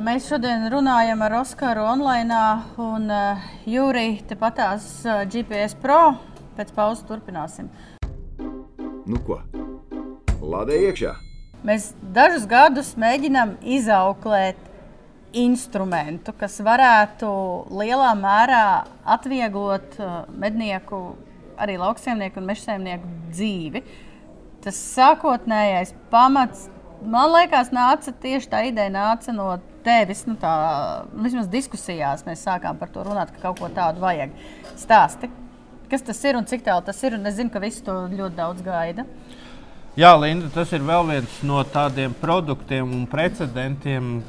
Mēs 0.00 0.28
šodien 0.30 0.68
runājam 0.70 1.20
ar 1.26 1.34
Oskaru 1.40 1.82
online, 1.90 2.36
un 2.80 3.10
uh, 3.10 3.48
Jūrija 3.68 4.22
tepatās 4.30 4.86
uh, 5.04 5.24
GPS 5.28 5.76
Pro. 5.82 6.14
Pēc 6.56 6.70
pauzes 6.76 7.04
turpināsim. 7.08 7.68
Nu 9.10 9.18
ko? 9.26 9.40
Lādē 10.40 10.78
iekšā! 10.88 11.16
Mēs 11.66 11.90
dažus 12.14 12.46
gadus 12.48 12.94
mēģinām 12.96 13.58
izauklēt 13.68 14.60
instrumentu, 15.36 16.32
kas 16.38 16.56
varētu 16.64 17.28
lielā 17.76 18.14
mērā 18.18 18.62
atvieglot 19.04 19.98
mednieku, 20.32 21.02
arī 21.60 21.76
lauksaimnieku 21.80 22.40
un 22.40 22.48
mežsaimnieku 22.50 23.10
dzīvi. 23.30 23.82
Tas 24.64 24.76
sākotnējais 24.96 25.94
pamats, 26.12 26.68
man 27.00 27.32
liekas, 27.32 27.72
nāca 27.72 28.12
tieši 28.12 28.50
tā 28.52 28.64
ideja 28.68 28.92
nāca 28.92 29.32
no 29.34 29.54
tevis. 29.84 30.24
Nu, 30.28 30.36
tā, 30.40 30.52
nu, 31.12 31.24
vismaz 31.26 31.48
diskusijās 31.52 32.26
mēs 32.28 32.44
sākām 32.46 32.80
par 32.80 32.92
to 32.92 33.04
runāt, 33.06 33.32
ka 33.34 33.48
kaut 33.48 33.62
ko 33.62 33.70
tādu 33.72 34.02
vajag. 34.04 34.34
Stāsti, 34.80 35.30
kas 35.90 36.04
tas 36.06 36.20
ir 36.28 36.38
un 36.38 36.48
cik 36.48 36.66
tālu 36.66 36.84
tas 36.86 37.00
ir. 37.06 37.16
Es 37.20 37.38
zinu, 37.38 37.52
ka 37.52 37.62
visi 37.62 37.84
to 37.86 37.96
ļoti 38.12 38.36
daudz 38.36 38.66
gaida. 38.66 39.06
Jā, 39.98 40.12
Linda, 40.14 40.46
tas 40.54 40.70
ir 40.72 40.84
vēl 40.86 41.08
viens 41.08 41.40
no 41.42 41.64
tādiem 41.66 42.12
produktiem 42.20 42.92
un 42.94 43.08
precedentiem, 43.10 44.20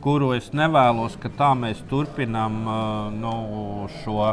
kuru 0.00 0.30
es 0.36 0.52
nevēlos, 0.56 1.16
ka 1.20 1.28
tā 1.34 1.50
mēs 1.58 1.80
turpinām 1.90 2.60
uh, 2.62 2.76
nu, 3.12 3.32
šo, 4.00 4.30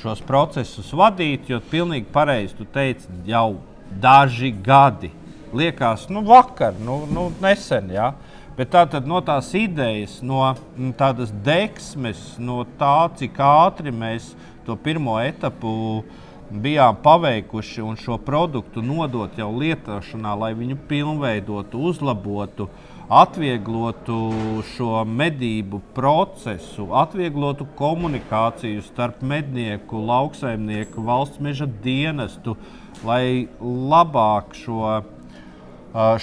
šos 0.00 0.22
procesus 0.26 0.92
vadīt. 0.96 1.48
Jo 1.50 1.60
pilnīgi 1.70 2.08
pareizi 2.12 2.56
tu 2.58 2.66
teici, 2.68 3.08
jau 3.28 3.60
daži 4.02 4.52
gadi. 4.64 5.12
Liekas, 5.54 6.06
nu, 6.08 6.22
vakar, 6.26 6.76
nu, 6.84 7.02
nu 7.10 7.28
nesen. 7.42 7.90
Ja? 7.94 8.12
Bet 8.56 8.72
tā 8.74 8.84
tad 8.90 9.06
no 9.08 9.22
tās 9.24 9.50
idejas, 9.56 10.18
no 10.22 10.42
mm, 10.52 10.92
tādas 10.98 11.30
deksmes, 11.44 12.34
no 12.42 12.62
tā, 12.78 13.08
cik 13.16 13.38
ātri 13.40 13.92
mēs 13.94 14.34
to 14.66 14.76
pirmo 14.76 15.16
etapu 15.22 16.02
bijām 16.50 16.98
paveikuši 17.02 17.82
un 17.86 17.96
šo 17.98 18.18
produktu 18.20 18.82
nodot 18.82 19.38
jau 19.38 19.48
lietošanā, 19.54 20.34
lai 20.38 20.50
viņu 20.58 20.76
pilnveidotu, 20.90 21.80
uzlabotu, 21.90 22.66
atvieglotu 23.10 24.18
šo 24.70 25.04
medību 25.04 25.80
procesu, 25.94 26.88
atvieglotu 26.94 27.66
komunikāciju 27.78 28.84
starp 28.86 29.24
mednieku, 29.26 29.98
lauksaimnieku, 30.06 31.02
valsts 31.02 31.42
meža 31.42 31.66
dienestu, 31.82 32.54
lai 33.04 33.48
labāk 33.60 34.54
šo 34.54 35.00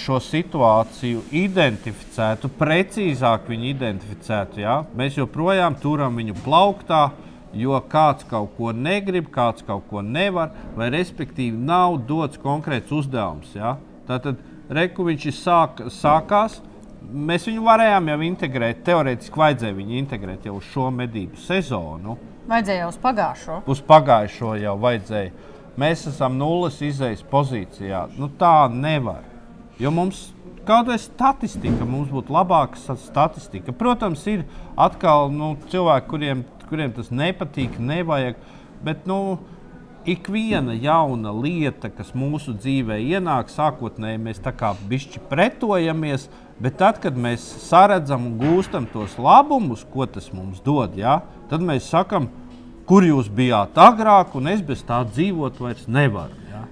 šo 0.00 0.16
situāciju 0.24 1.26
identificētu, 1.36 2.48
precīzāk 2.56 3.48
viņu 3.50 3.66
identificētu. 3.74 4.62
Ja? 4.62 4.78
Mēs 4.96 5.18
joprojām 5.18 5.76
turam 5.80 6.16
viņu 6.16 6.38
plauktā, 6.44 7.10
jo 7.52 7.76
kāds 7.90 8.24
kaut 8.28 8.54
ko 8.56 8.72
negrib, 8.72 9.28
kāds 9.32 9.64
kaut 9.66 9.84
ko 9.90 10.00
nevar, 10.00 10.54
vai 10.76 10.88
respektīvi 10.94 11.56
nav 11.56 11.98
dots 12.08 12.40
konkrēts 12.40 12.92
uzdevums. 12.96 13.52
Ja? 13.56 13.76
Tātad 14.08 14.40
reku 14.72 15.04
viņš 15.08 15.28
ir 15.28 15.36
sāk, 15.36 15.84
sākās. 15.92 16.62
Mēs 17.08 17.46
viņu 17.48 17.62
varējām 17.64 18.10
jau 18.10 18.16
integrēt, 18.26 18.82
teorētiski 18.84 19.40
vajadzēja 19.40 19.76
viņu 19.78 19.94
integrēt 19.96 20.44
jau 20.44 20.58
uz 20.58 20.66
šo 20.68 20.90
medību 20.92 21.38
sezonu. 21.40 22.18
Vajadzēja 22.48 22.82
jau 22.82 22.90
uz 22.90 22.98
pagājušo. 23.00 23.56
Uz 23.72 23.80
pagājušo 23.88 24.50
jau 24.60 24.74
vajadzēja. 24.82 25.30
Mēs 25.80 26.02
esam 26.10 26.36
nulles 26.36 26.76
izējas 26.84 27.22
pozīcijā. 27.30 28.02
Nu, 28.20 28.28
tā 28.36 28.68
nevar. 28.72 29.22
Jo 29.80 29.92
mums 29.94 30.26
kaut 30.68 30.90
kāda 30.90 30.98
statistika, 31.00 31.86
mums 31.88 32.10
būtu 32.12 32.34
labāka 32.34 32.76
statistika. 33.00 33.72
Protams, 33.72 34.26
ir 34.28 34.44
atkal 34.76 35.32
nu, 35.32 35.54
cilvēki, 35.72 36.08
kuriem, 36.10 36.44
kuriem 36.68 36.92
tas 36.92 37.08
nepatīk, 37.08 37.78
nevajag. 37.80 38.36
Bet 38.84 39.08
nu, 39.08 39.38
ik 40.04 40.28
viena 40.30 40.74
jauna 40.74 41.32
lieta, 41.34 41.90
kas 41.90 42.12
mūsu 42.16 42.54
dzīvē 42.58 42.98
ienāk, 43.02 43.50
sākotnēji 43.52 44.20
mēs 44.22 44.42
tā 44.44 44.52
kā 44.56 44.74
bišķi 44.90 45.24
pretojamies. 45.30 46.28
Bet 46.58 46.78
tad, 46.80 46.98
kad 47.02 47.14
mēs 47.14 47.44
saredzam 47.68 48.26
un 48.26 48.38
gūstam 48.40 48.88
tos 48.90 49.14
labumus, 49.18 49.84
ko 49.92 50.08
tas 50.10 50.32
mums 50.34 50.58
dod, 50.64 50.96
ja, 50.98 51.20
tad 51.50 51.62
mēs 51.62 51.86
sakām, 51.86 52.26
kur 52.88 53.06
jūs 53.06 53.28
bijāt 53.30 53.78
agrāk, 53.78 54.34
un 54.34 54.50
es 54.50 54.64
bez 54.64 54.82
tā 54.86 55.04
dzīvot 55.06 55.60
vairs 55.62 55.86
nevaru. 55.86 56.34
Ja. 56.50 56.64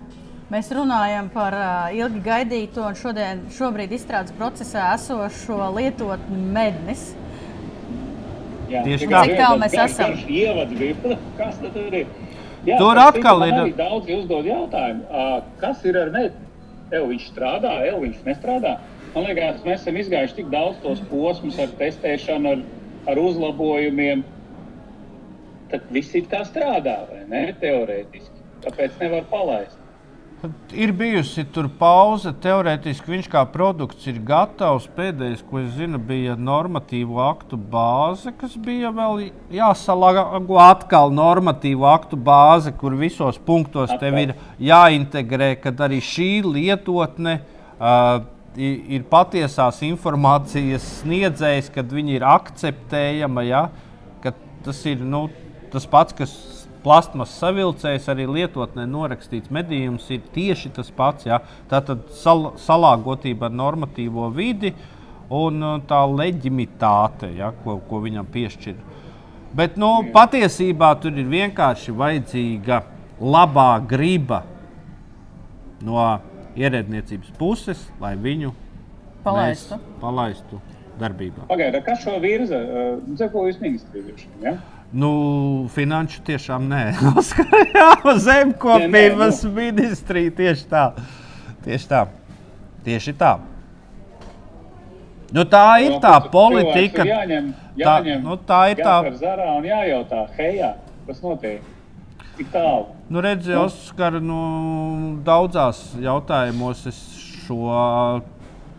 Mēs 0.51 0.73
runājam 0.75 1.31
par 1.31 1.55
uh, 1.55 1.95
ilgi 1.95 2.25
gaidīto 2.25 2.83
un 2.89 2.99
šodien, 2.99 3.47
šobrīd 3.55 3.95
izstrādes 3.95 4.35
procesā 4.35 4.91
esošo 4.97 5.71
lietotni 5.77 6.43
mednis. 6.57 7.13
Jā, 8.67 8.83
Tieši 8.83 9.07
tikai 9.07 9.19
tā. 9.21 9.27
Cik 9.31 9.41
tālu 9.45 9.63
mēs 9.63 9.75
esam? 9.85 10.15
garš 10.17 10.31
Ievads 10.41 10.79
bija. 10.81 11.19
Kas 11.39 11.61
tad 11.63 11.77
ir? 11.85 12.09
Jā, 12.67 12.79
Tur 12.81 12.99
atkal 12.99 13.45
ir- 13.47 13.73
Daudz 13.79 14.09
uzdod 14.11 14.45
jautājumu, 14.49 15.43
kas 15.61 15.85
ir 15.85 15.97
ar 16.01 16.11
medni? 16.11 16.47
Evo, 16.91 17.07
viņš 17.11 17.27
strādā, 17.33 17.73
evo, 17.89 18.01
viņš 18.05 18.23
nestrādā. 18.27 18.77
Man 19.15 19.25
liekas, 19.25 19.63
mēs 19.65 19.81
esam 19.83 19.97
izgājuši 19.97 20.35
tik 20.37 20.51
daudz 20.51 20.77
tos 20.83 21.01
posmus 21.11 21.59
ar 21.63 21.69
testēšanu, 21.79 22.53
ar, 22.53 22.65
ar 23.11 23.17
uzlabojumiem. 23.23 24.25
Tad 25.71 25.89
viss 25.91 26.15
ir 26.15 26.27
kā 26.31 26.43
strādā, 26.47 26.99
vai 27.11 27.23
ne? 27.29 27.41
Teorētiski. 27.61 28.45
Tāpēc 28.67 29.01
nevar 29.01 29.25
palaist. 29.31 29.79
Ir 30.77 30.93
bijusi 30.97 31.45
tur 31.55 31.69
pauze. 31.79 32.33
Teorētiski 32.43 33.13
viņš 33.13 33.29
kā 33.33 33.43
produkts 33.53 34.07
ir 34.11 34.21
gatavs. 34.27 34.89
Pēdējais, 34.97 35.43
ko 35.47 35.61
es 35.63 35.73
zinu, 35.77 36.01
bija 36.03 36.37
normatīvu 36.39 37.21
aktu 37.25 37.59
bāze, 37.59 38.33
kas 38.37 38.57
bija 38.61 38.93
vēl 38.95 39.29
jāsalāgo 39.55 40.61
atkal 40.63 41.15
normatīvu 41.15 41.89
aktu 41.91 42.19
bāze, 42.19 42.75
kur 42.77 42.97
visos 42.99 43.41
punktos 43.47 43.93
tev 44.01 44.19
ir 44.23 44.37
jāintegrē, 44.63 45.55
kad 45.63 45.85
arī 45.89 46.01
šī 46.05 46.31
lietotne. 46.47 47.41
Uh, 47.77 48.25
Ir 48.57 49.03
patiesās 49.11 49.83
informācijas 49.85 50.85
sniedzējs, 51.03 51.67
kad 51.75 51.91
viņi 51.93 52.15
ir 52.17 52.23
akceptējama. 52.25 53.43
Ja? 53.45 53.67
ka 54.25 54.33
Tas 54.65 54.81
ir 54.89 55.03
nu, 55.05 55.27
tas 55.71 55.85
pats, 55.87 56.17
kas 56.17 56.33
plasmas 56.87 57.33
savilcējs, 57.41 58.07
arī 58.13 58.29
lietotnē 58.31 58.85
norakstīts 58.87 59.51
medījums, 59.51 60.07
ir 60.15 60.23
tieši 60.35 60.71
tas 60.77 60.93
pats. 60.95 61.27
Ja? 61.27 61.41
Tā 61.71 61.81
tad 61.83 62.05
sal, 62.15 62.53
salāgotība 62.63 63.49
ar 63.49 63.57
normatīvo 63.59 64.29
vidi 64.35 64.71
un 65.35 65.59
uh, 65.65 65.81
tā 65.89 66.05
leģimitāte, 66.07 67.33
ja? 67.35 67.51
ko, 67.65 67.81
ko 67.89 68.03
viņam 68.05 68.29
piešķir. 68.31 68.79
Bet 69.57 69.79
nu, 69.81 69.89
patiesībā 70.15 70.93
tur 71.03 71.17
ir 71.19 71.27
vienkārši 71.33 71.95
vajadzīga 71.97 72.83
labā 73.19 73.71
griba 73.89 74.45
no 75.87 76.07
ierēdniecības 76.57 77.35
puses, 77.41 77.83
lai 78.01 78.15
viņu 78.21 78.53
Palaistu. 79.27 79.81
palaistu 80.01 80.61
darbībā. 81.01 81.49
Pagaidā, 81.51 81.83
kas 81.85 82.05
šo 82.05 82.21
virza? 82.23 82.63
Uh, 82.63 83.17
Zemkojas 83.19 83.59
ministrija. 83.65 84.15
Ja? 84.45 84.55
Nu, 84.95 85.11
finanšu 85.75 86.23
tiešām 86.27 86.69
nē. 86.71 86.83
Zemkopības 88.27 89.43
ministrija 89.51 90.31
tieši 90.39 90.69
tā. 90.71 90.85
Tieši 91.67 91.91
tā. 91.91 92.07
Tieši 92.87 93.15
tā. 93.19 93.33
Nu, 95.35 95.43
tā 95.51 95.67
ir 95.83 95.97
tā 96.03 96.15
politika. 96.31 97.03
Ir 97.03 97.11
Jāņem, 97.11 97.49
Tā, 97.77 97.99
jāņem, 97.99 98.23
nu, 98.25 98.37
tā 98.49 98.61
ir 98.73 98.79
tā. 98.81 98.95
zarā 99.21 99.51
un 99.59 99.67
jājautā, 99.67 100.23
hei, 100.39 100.63
kas 101.09 101.19
notiek? 101.21 101.65
Tik 102.39 102.49
tālu. 102.53 102.87
Nu, 103.13 103.21
Oskar, 103.61 104.17
nu, 104.23 104.39
daudzās 105.27 105.83
jautājumos 106.01 106.87
es 106.89 107.01
šo 107.45 107.59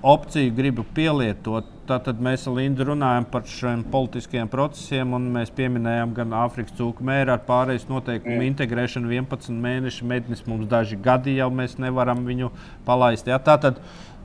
opciju 0.02 0.54
gribu 0.58 0.86
pielietot. 0.96 1.70
Tātad 1.88 2.18
mēs 2.20 2.42
ar 2.50 2.56
Lindu 2.58 2.84
runājam 2.90 3.26
par 3.32 3.46
šiem 3.48 3.86
politiskiem 3.88 4.50
procesiem, 4.52 5.14
un 5.16 5.30
mēs 5.32 5.54
pieminējām 5.56 6.12
gan 6.18 6.34
Āfrikas 6.36 6.76
cūku 6.76 7.06
mēru 7.08 7.32
ar 7.32 7.44
pārējais 7.48 7.86
noteikumu 7.88 8.42
Jā. 8.42 8.48
integrēšanu 8.50 9.14
11 9.14 9.62
mēnešu 9.64 10.08
mednis. 10.10 10.42
Mums 10.50 10.68
daži 10.68 10.98
gadi 11.00 11.38
jau 11.38 11.48
mēs 11.54 11.78
nevaram 11.80 12.26
viņu 12.28 12.50
palaist. 12.88 13.30
Ja? 13.32 13.40
Tātad 13.40 13.80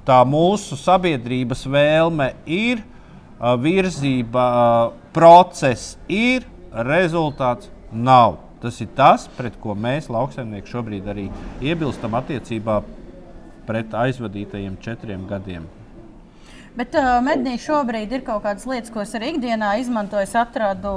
tā 0.09 0.17
mūsu 0.27 0.75
sabiedrības 0.81 1.63
vēlme 1.71 2.33
ir, 2.51 2.83
virzība, 3.63 4.47
process 5.15 5.97
ir, 6.11 6.49
rezultāts 6.73 7.71
nav. 7.93 8.41
Tas 8.63 8.79
ir 8.83 8.91
tas, 8.99 9.29
pret 9.39 9.55
ko 9.63 9.75
mēs, 9.79 10.11
lauksaimnieki, 10.11 10.71
šobrīd 10.71 11.07
arī 11.15 11.29
iebilstam 11.63 12.19
attiecībā 12.19 12.81
pret 13.67 13.95
aizvadītajiem 14.03 14.79
četriem 14.83 15.27
gadiem. 15.31 15.71
Bet 16.73 16.95
uh, 16.97 17.19
mednī 17.21 17.59
šobrīd 17.61 18.15
ir 18.17 18.23
kaut 18.25 18.47
kādas 18.47 18.65
lietas, 18.65 18.89
ko 18.95 19.03
es 19.03 19.11
arī 19.19 19.35
ikdienā 19.35 19.75
izmantoju. 19.83 20.25
Es 20.25 20.33
atradu, 20.41 20.93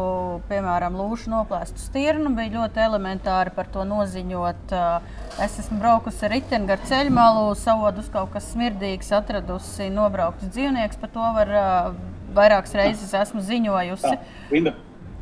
piemēram, 0.47 0.95
lūšu 0.95 1.33
noplēstu 1.33 1.83
stirnu. 1.83 2.31
Bija 2.37 2.53
ļoti 2.53 2.79
elementāri 2.85 3.51
par 3.57 3.67
to 3.73 3.83
noziņot. 3.89 4.71
Uh, 4.71 5.25
es 5.43 5.57
esmu 5.65 5.81
braukusi 5.81 6.23
ar 6.23 6.31
riteni 6.31 6.69
gar 6.69 6.79
ceļmalu, 6.87 7.49
savodus 7.59 8.07
kaut 8.13 8.31
kas 8.37 8.47
smirdīgs, 8.53 9.11
atradusi 9.19 9.89
nobraukts 9.91 10.47
dzīvnieks. 10.47 11.01
Par 11.01 11.11
to 11.11 11.27
var 11.35 11.51
uh, 11.51 11.89
vairākas 12.37 12.75
reizes 12.79 13.11
esmu 13.25 13.43
ziņojusi. 13.43 14.15
Tā, 14.15 14.45
Linda, 14.55 14.77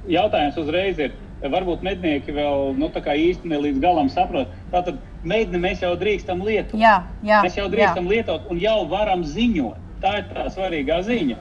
jautājums 0.05 0.59
uzreiz 0.61 1.01
ir, 1.01 1.15
varbūt 1.41 1.81
mednieki 1.81 2.35
vēl 2.35 2.75
nu, 2.77 2.91
īsti 2.93 3.49
ne 3.49 3.63
līdz 3.65 3.81
galam 3.81 4.13
saprot. 4.13 4.53
Tātad 4.69 5.01
medni 5.25 5.57
mēs 5.65 5.81
jau 5.81 5.95
drīkstam 5.97 6.45
lietot. 6.45 6.77
Jā, 6.79 6.99
jā, 7.25 7.41
Mēs 7.41 7.57
jau 7.57 7.65
drīkstam 7.73 8.05
lietot 8.11 8.45
un 8.53 8.61
jau 8.61 8.83
varam 8.91 9.25
ziņot. 9.25 9.82
Tā 10.03 10.17
ir 10.19 10.29
tā 10.33 10.47
svarīgā 10.51 10.99
ziņa. 11.07 11.39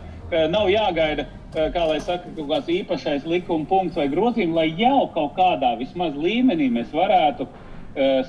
Nav 0.52 0.70
jāgaida, 0.72 1.26
kā 1.52 1.82
lai 1.90 1.98
saka, 2.00 2.30
kaut 2.36 2.48
kāds 2.48 2.70
īpašais 2.72 3.26
likuma 3.28 3.68
punkts 3.68 3.98
vai 4.00 4.06
grozījums, 4.12 4.56
lai 4.56 4.68
jau 4.78 5.10
kaut 5.12 5.34
kādā 5.36 5.74
vismaz 5.80 6.14
līmenī 6.16 6.70
mēs 6.72 6.94
varētu 6.94 7.44
uh, 7.44 7.61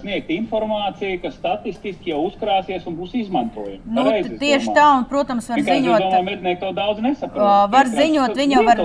sniegt 0.01 0.29
informāciju, 0.33 1.21
kas 1.23 1.35
statistiski 1.39 2.11
jau 2.11 2.23
uzkrāsies 2.27 2.83
un 2.89 2.97
būs 2.97 3.13
izmantojama. 3.15 3.79
Nu, 3.85 4.03
Pareizi 4.03 4.33
es 4.33 4.39
tieši 4.41 4.65
domāju. 4.67 4.75
tā, 4.75 4.87
un, 4.97 5.05
protams, 5.07 5.47
var 5.49 5.61
es 5.61 5.65
ziņot. 5.69 6.03
domāju, 6.03 6.25
mednieki 6.27 6.59
to 6.59 6.71
daudz 6.75 6.99
nesaprot. 7.05 7.39
Uh, 7.39 7.71
var 7.71 7.87
Vienkārši 7.87 8.01
ziņot, 8.01 8.41
jau 8.53 8.63
var, 8.67 8.81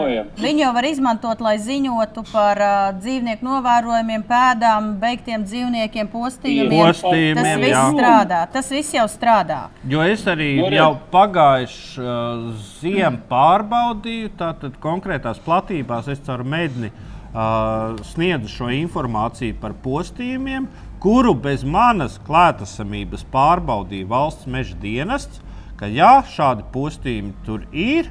jau 0.62 0.72
var 0.78 0.88
izmantot, 0.90 1.40
lai 1.40 1.56
ziņotu 1.58 2.24
par 2.30 2.62
uh, 2.62 2.76
dzīvnieku 3.00 3.48
novērojumiem, 3.48 4.24
pēdām, 4.30 4.92
beigtiem 5.02 5.44
dzīvniekiem, 5.48 6.12
postījumiem. 6.14 6.86
Postījumiem, 6.86 7.42
Tas 7.42 7.60
viss 7.64 7.74
jā. 7.74 7.84
strādā. 7.96 8.40
Tas 8.52 8.70
viss 8.70 8.94
jau 8.94 9.08
strādā. 9.10 9.60
Jo 9.88 10.06
es 10.06 10.24
arī 10.30 10.50
Nu, 10.60 10.68
redz. 10.70 10.78
jau 10.78 10.90
pagājušā 11.12 12.06
uh, 12.06 12.48
ziemā 12.80 13.18
pārbaudīju, 13.28 14.32
tātad 14.38 14.78
konkrētās 14.82 15.38
platībās 15.44 16.08
es 16.08 16.22
caur 16.26 16.44
medni 16.44 16.92
uh, 16.92 17.07
sniedzu 17.32 18.48
šo 18.48 18.70
informāciju 18.72 19.56
par 19.60 19.74
postījumiem, 19.84 20.68
kuru 21.02 21.34
bez 21.34 21.64
manas 21.64 22.18
klātesamības 22.26 23.26
pārbaudīja 23.32 24.08
valsts 24.08 24.48
meža 24.50 24.78
dienests, 24.82 25.42
ka 25.78 25.86
jā, 25.86 26.22
šādi 26.26 26.66
postījumi 26.72 27.36
tur 27.46 27.66
ir. 27.72 28.10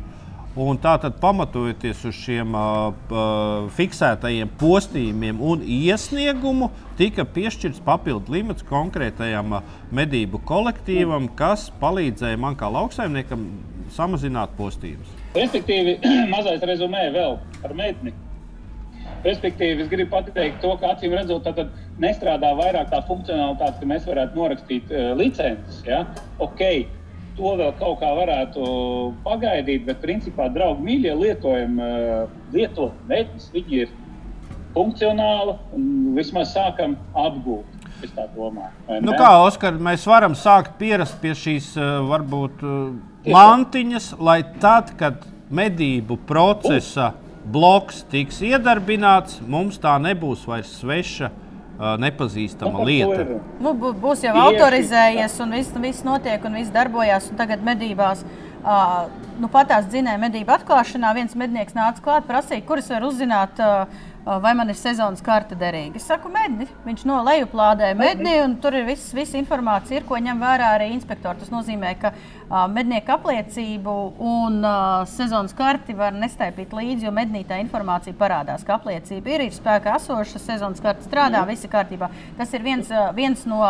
Un 0.58 0.80
tātad, 0.82 1.20
pamatojoties 1.22 2.00
uz 2.10 2.16
šiem 2.18 2.56
uh, 2.58 3.68
fiksētajiem 3.78 4.50
postījumiem 4.58 5.38
un 5.46 5.62
iesniegumu, 5.62 6.72
tika 6.98 7.28
piešķirts 7.30 7.84
papildu 7.86 8.34
limits 8.34 8.66
konkrētajam 8.66 9.54
uh, 9.60 9.76
medību 9.94 10.42
kolektīvam, 10.50 11.30
kas 11.38 11.68
palīdzēja 11.78 12.42
man 12.42 12.58
kā 12.58 12.72
lauksaimniekam 12.74 13.46
samazināt 13.94 14.58
postījumus. 14.58 15.14
Respektīvi, 15.38 16.00
mazais 16.34 16.66
rezumē 16.66 17.06
vēl 17.14 17.38
par 17.62 17.78
medni. 17.78 18.18
Respektīvi, 19.28 19.84
es 19.84 19.90
gribu 19.92 20.14
pateikt 20.16 20.62
to, 20.64 20.72
ka 20.80 20.94
acīm 20.94 21.16
redzot, 21.18 21.48
tad 21.48 21.74
nestrādā 22.02 22.54
vairāk 22.56 22.92
tā 22.94 23.02
funkcionalitāte, 23.08 23.82
ka 23.82 23.90
mēs 23.90 24.08
varētu 24.08 24.40
norakstīt 24.40 24.94
uh, 24.94 25.12
licences. 25.20 25.82
Ja? 25.88 26.06
Okay, 26.44 26.86
to 27.38 27.54
vēl 27.60 27.74
kaut 27.82 28.00
kā 28.02 28.12
varētu 28.18 28.68
pagaidīt, 29.26 29.86
bet 29.90 30.00
principā, 30.04 30.48
draugi, 30.54 30.86
mīļie, 30.88 31.16
lietojam, 31.22 31.80
uh, 31.82 32.38
lietot 32.56 32.96
medus, 33.10 33.50
viņi 33.56 33.84
ir 33.84 33.96
funkcionāli 34.78 35.58
un 35.76 35.90
vismaz 36.18 36.54
sākam 36.56 36.96
apgūt. 37.18 37.74
Domāju. 37.98 39.00
Nu 39.02 39.16
kā, 39.18 39.32
Oskar, 39.42 39.74
mēs 39.82 40.04
varam 40.06 40.36
sākt 40.38 40.76
pierast 40.78 41.18
pie 41.18 41.32
šīs 41.34 41.72
uh, 41.80 42.04
varbūt 42.06 42.62
uh, 42.62 42.92
mantiņas, 43.26 44.12
lai 44.22 44.44
tad, 44.62 44.94
kad 45.00 45.26
medību 45.50 46.20
procesa 46.30 47.16
bloks 47.52 48.04
tiks 48.12 48.42
iedarbināts, 48.44 49.40
mums 49.48 49.78
tā 49.80 49.96
nebūs 50.04 50.46
vairs 50.48 50.74
sveša, 50.82 51.30
nepazīstama 52.02 52.80
Nu, 52.80 52.86
lieta. 52.88 53.26
Nu, 53.62 53.74
bū- 53.78 53.94
būs 54.02 54.24
jau 54.26 54.34
autorizējies, 54.48 55.40
un 55.44 55.52
viss, 55.54 55.72
viss 55.84 56.04
notiek, 56.04 56.44
un 56.46 56.54
viss 56.58 56.72
darbojas. 56.74 57.30
un 57.30 57.38
Tagad 57.38 57.62
medībās, 57.64 58.24
uh, 58.66 59.06
nu, 59.40 59.48
pat 59.48 59.70
tās 59.70 59.86
dzinēja 59.86 60.18
medību 60.18 60.56
atklāšanā, 60.58 61.14
viens 61.14 61.36
mednieks 61.36 61.74
nāca 61.78 62.02
klāt, 62.02 62.26
prasīja, 62.26 62.66
kuras 62.66 62.90
var 62.90 63.02
uzzināt, 63.06 63.60
uh, 63.62 63.86
vai 64.42 64.54
man 64.56 64.70
ir 64.70 64.76
sezonas 64.76 65.22
karte 65.24 65.56
derīga. 65.56 65.96
Es 66.00 66.08
saku, 66.10 66.30
medni. 66.32 66.68
Viņš 66.86 67.04
no 67.08 67.22
lejuplādē 67.24 67.94
medni, 67.98 68.34
un 68.44 68.58
tur 68.62 68.76
ir 68.76 68.88
viss, 68.88 69.14
visa 69.16 69.40
informācija, 69.40 70.02
ir, 70.02 70.08
ko 70.08 70.20
ņem 70.20 70.42
vērā 70.44 70.74
arī 70.76 70.90
inspektori. 70.94 71.40
Tas 71.40 71.54
nozīmē, 71.54 71.94
ka 72.02 72.12
mednieku 72.74 73.16
apliecību 73.16 73.96
un 74.34 74.60
sezonas 75.12 75.56
karti 75.58 75.96
var 75.98 76.16
nestaipīt 76.16 76.76
līdzi, 76.76 77.08
jo 77.08 77.14
mednī 77.16 77.46
tā 77.48 77.62
informācija 77.64 78.18
parādās, 78.20 78.66
ka 78.68 78.76
apliecība 78.78 79.36
ir, 79.36 79.48
ir 79.48 79.56
spēkā 79.56 79.96
esoša, 80.02 80.44
sezonas 80.44 80.84
karte 80.84 81.08
strādā, 81.08 81.46
viss 81.48 81.68
ir 81.68 81.74
kārtībā. 81.74 82.12
Tas 82.40 82.52
ir 82.56 82.66
viens, 82.68 82.92
viens 83.16 83.48
no 83.48 83.64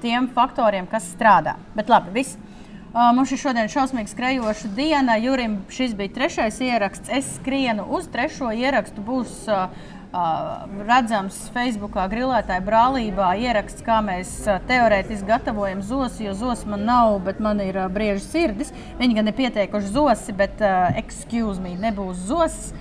tiem 0.00 0.30
faktoriem, 0.32 0.88
kas 0.88 1.12
strādā. 1.12 1.58
Bet 1.76 1.92
labi, 1.92 2.16
viss. 2.22 2.49
Uh, 2.90 3.12
mums 3.14 3.30
ir 3.30 3.38
šodien 3.38 3.68
šausmīgi 3.70 4.10
skrejoša 4.10 4.68
diena. 4.74 5.14
Jurim 5.22 5.60
šis 5.70 5.92
bija 5.94 6.10
trešais 6.16 6.56
ieraksts. 6.66 7.12
Es 7.14 7.28
skrienu 7.36 7.84
uz 7.86 8.08
trešo 8.10 8.48
ierakstu. 8.50 9.04
Būs 9.06 9.44
uh, 9.46 9.70
uh, 10.10 10.64
redzams 10.88 11.38
Facebookā 11.54 12.08
grilētāja 12.10 12.64
brālībā 12.66 13.30
ieraksts, 13.38 13.86
kā 13.86 14.00
mēs 14.02 14.34
uh, 14.48 14.58
teorētiski 14.66 15.30
gatavojam 15.30 15.86
zosu, 15.86 16.24
jo 16.26 16.34
zosu 16.34 16.66
man 16.74 16.82
nav, 16.90 17.20
bet 17.30 17.38
man 17.38 17.62
ir 17.62 17.78
brieža 17.94 18.26
sirdis. 18.26 18.74
Viņi 18.98 19.20
gan 19.20 19.30
ir 19.30 19.38
pieteikuši 19.38 19.94
zosi, 19.94 20.34
bet, 20.42 20.58
uh, 20.58 20.90
excuse 20.98 21.62
me, 21.62 21.78
nebūs 21.78 22.26
zosis. 22.26 22.72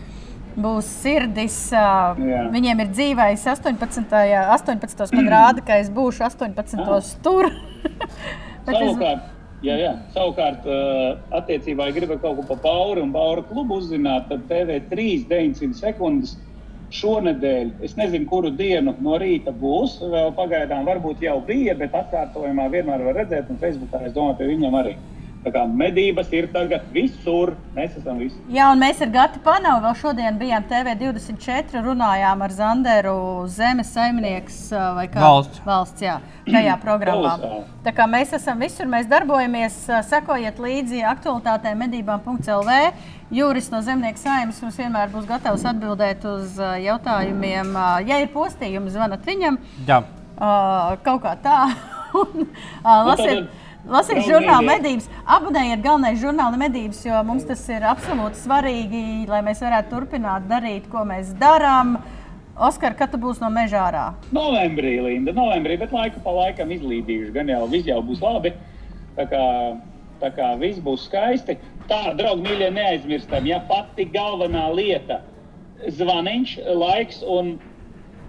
Būs 0.60 0.88
sirdis. 1.06 1.70
Jā. 1.72 2.50
viņiem 2.52 2.82
ir 2.82 2.90
dzīvais 2.98 3.46
18. 3.46 3.86
18. 4.58 5.12
man 5.14 5.30
rāda, 5.38 5.62
ka 5.64 5.78
es 5.80 5.94
būšu 5.94 6.26
18. 6.26 7.20
tur. 7.24 7.54
Savukārt, 8.66 9.30
jā, 9.66 9.76
jā, 9.80 9.94
savukārt 10.16 10.68
uh, 10.70 11.20
attiecībā, 11.40 11.90
ja 11.90 11.96
gribat 11.96 12.22
kaut 12.24 12.40
ko 12.40 12.46
par 12.52 12.62
Bauru 12.64 13.04
un 13.06 13.12
Bauru 13.16 13.44
klubu 13.48 13.80
uzzināt, 13.82 14.30
tad 14.32 14.46
TV3 14.52 15.26
900 15.30 15.78
sekundes 15.80 16.38
šonadēļ, 16.96 17.76
es 17.86 17.94
nezinu, 18.00 18.26
kuru 18.30 18.50
dienu 18.58 18.96
no 19.06 19.20
rīta 19.22 19.54
būs. 19.54 20.00
Vēl 20.10 20.34
pagaidām 20.38 20.88
varbūt 20.90 21.22
jau 21.22 21.38
bija, 21.46 21.76
bet 21.78 21.94
atkārtojumā 21.94 22.66
vienmēr 22.74 23.04
var 23.06 23.20
redzēt, 23.22 23.52
un 23.54 23.62
Facebookā 23.62 24.02
es 24.08 24.16
domāju, 24.16 24.40
pie 24.40 24.50
viņiem 24.50 24.78
arī. 24.80 24.96
Tā 25.40 25.54
kā 25.56 25.62
medības 25.72 26.34
ir 26.36 26.50
tagad 26.52 26.90
visur, 26.92 27.54
mēs 27.72 27.94
esam 27.96 28.18
visur. 28.20 28.40
Jā, 28.52 28.66
un 28.74 28.82
mēs 28.82 29.00
ar 29.06 29.12
Gatu 29.14 29.40
Panavu 29.44 29.86
vēl 29.86 29.94
šodien 29.96 30.40
bijām 30.40 30.66
TV24, 30.68 31.80
runājām 31.86 32.44
ar 32.44 32.56
Zanderu 32.58 33.14
zemes 33.48 33.94
saimnieks 33.96 34.58
vai 34.98 35.06
kā 35.08 35.22
Valsts. 35.24 35.62
valsts 35.64 36.04
jā, 36.04 36.18
tajā 36.44 36.74
programmā. 36.84 37.38
Tā 37.86 37.94
kā 37.96 38.08
mēs 38.12 38.36
esam 38.36 38.60
visur, 38.60 38.90
mēs 38.92 39.08
darbojamies, 39.08 39.78
sekojiet 40.10 40.60
līdzi 40.60 41.06
aktualitātēm 41.08 41.86
medībām.lv. 41.86 42.76
Jūris 43.32 43.72
no 43.72 43.80
zemnieku 43.86 44.20
saimnes 44.20 44.60
mums 44.66 44.82
vienmēr 44.82 45.14
būs 45.14 45.30
gatavs 45.30 45.64
atbildēt 45.72 46.28
uz 46.28 46.60
jautājumiem. 46.84 47.72
Ja 48.10 48.20
ir 48.20 48.28
postījumi, 48.36 48.92
zvanat 48.92 49.24
viņam. 49.24 49.62
Jā. 49.88 50.04
Kaut 51.08 51.24
kā 51.24 51.38
tā. 51.40 51.62
Un, 52.20 52.48
lasiet, 52.84 53.46
tad, 53.46 53.69
lasiet 53.90 54.22
žurnālu 54.28 54.68
medības, 54.68 55.10
abonējiet 55.38 55.84
galvenais 55.84 56.22
žurnāla 56.22 56.60
medības, 56.62 57.02
jo 57.08 57.20
mums 57.28 57.46
tas 57.50 57.62
ir 57.72 57.86
absolūti 57.90 58.40
svarīgi, 58.44 59.04
lai 59.30 59.42
mēs 59.46 59.64
varētu 59.66 59.94
turpināt 59.94 60.48
darīt, 60.50 60.90
ko 60.92 61.04
mēs 61.08 61.34
darām. 61.42 61.98
Oskar, 62.60 62.96
kad 63.00 63.14
tu 63.14 63.20
būsi 63.22 63.40
no 63.40 63.48
mežā 63.56 63.86
ārā? 63.88 64.06
Novembrī, 64.36 64.98
Linda, 65.06 65.32
novembrī, 65.36 65.78
bet 65.80 65.94
laiku 65.96 66.20
pa 66.26 66.34
laikam 66.36 66.74
izlīdījuši. 66.76 67.32
Gan 67.38 67.52
jau 67.54 67.64
viss 67.72 67.88
jau 67.88 68.02
būs 68.04 68.20
labi. 68.20 68.52
Tā 69.16 69.26
kā, 69.32 69.44
tā 70.20 70.32
kā 70.36 70.50
viss 70.60 70.82
būs 70.84 71.06
skaisti. 71.08 71.56
Tā, 71.88 72.02
draugi, 72.20 72.44
mīļie, 72.44 72.68
neaizmirstam, 72.76 73.48
ja 73.48 73.62
pati 73.70 74.10
galvenā 74.12 74.68
lieta- 74.76 75.22
zvaniņš, 76.00 76.58
laiks 76.76 77.24
un 77.24 77.56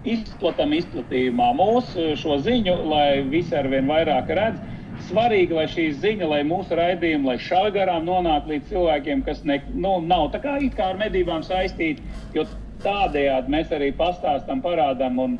izplatam 0.07 0.71
izplatījumā 0.79 1.51
mūsu 1.57 2.15
šo 2.17 2.39
ziņu, 2.41 2.77
lai 2.89 3.21
visi 3.27 3.55
ar 3.55 3.67
vien 3.67 3.89
vairāk 3.91 4.31
redz. 4.31 4.63
Svarīgi, 5.09 5.55
lai 5.55 5.67
šī 5.71 5.85
ziņa, 6.01 6.27
lai 6.31 6.41
mūsu 6.47 6.75
raidījumi, 6.77 7.27
lai 7.31 7.37
šādi 7.41 7.73
garām 7.79 8.05
nonāk 8.07 8.49
līdz 8.49 8.69
cilvēkiem, 8.71 9.23
kas 9.27 9.41
ne, 9.47 9.57
nu, 9.73 9.95
nav 10.05 10.29
tā 10.33 10.41
kā, 10.43 10.57
kā 10.75 10.91
ar 10.93 10.99
medībām 10.99 11.43
saistīti, 11.45 12.03
jo 12.35 12.45
tādējādi 12.83 13.53
mēs 13.53 13.73
arī 13.75 13.91
pastāstam, 13.97 14.61
parādām 14.63 15.19
un, 15.21 15.35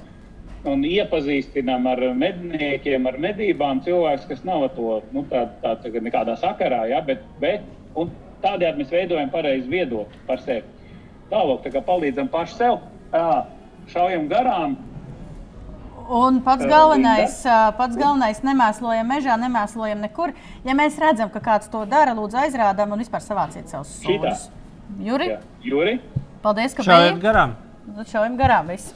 un 0.69 0.83
iepazīstinām 0.87 1.87
ar 1.91 2.03
medniekiem, 2.17 3.07
ar 3.09 3.19
medībām 3.21 3.83
cilvēks, 3.85 4.27
kas 4.29 4.43
nav 4.47 4.67
to 4.75 4.99
nu, 5.15 5.25
tā, 5.31 5.47
tā, 5.63 5.77
tā, 5.83 6.35
sakarā, 6.41 6.83
ja, 6.91 7.01
bet, 7.05 7.23
bet 7.41 7.65
tādējādi 8.43 8.83
mēs 8.83 8.93
veidojam 8.93 9.33
pareizu 9.33 9.69
viedokli 9.71 10.23
par 10.27 10.41
sevi. 10.45 10.65
Tālāk, 11.31 11.61
tā 11.63 11.71
kā 11.75 11.83
palīdzam 11.87 12.27
paši 12.31 12.57
sev, 12.59 12.79
šaujam 13.91 14.27
garām, 14.31 14.75
Un 16.11 16.41
pats 16.43 16.65
galvenais, 16.67 17.37
pats 17.77 17.95
galvenais 17.95 18.41
nemēslojam 18.43 19.07
mežā, 19.07 19.37
nemēslojam 19.39 20.01
nekur. 20.03 20.33
Ja 20.67 20.75
mēs 20.75 20.97
redzam, 20.99 21.29
ka 21.31 21.39
kāds 21.45 21.71
to 21.71 21.85
dara, 21.87 22.11
lūdzu 22.17 22.35
aizrādām 22.41 22.91
un 22.91 22.99
vispār 22.99 23.23
savāciet 23.23 23.71
savus 23.71 23.93
sūdzes. 24.03 24.49
Juri, 24.99 25.29
jā, 25.31 25.37
Juri. 25.63 25.93
paldies, 26.43 26.75
ka 26.75 26.83
biji. 26.83 27.15
garām. 27.23 27.55
Nu, 27.95 28.03
Šaujam 28.03 28.35
garām 28.35 28.67
viss. 28.67 28.91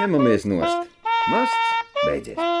Ņemamies 0.00 0.50
nost. 0.50 0.90
Masts 1.30 2.02
beidzies. 2.02 2.58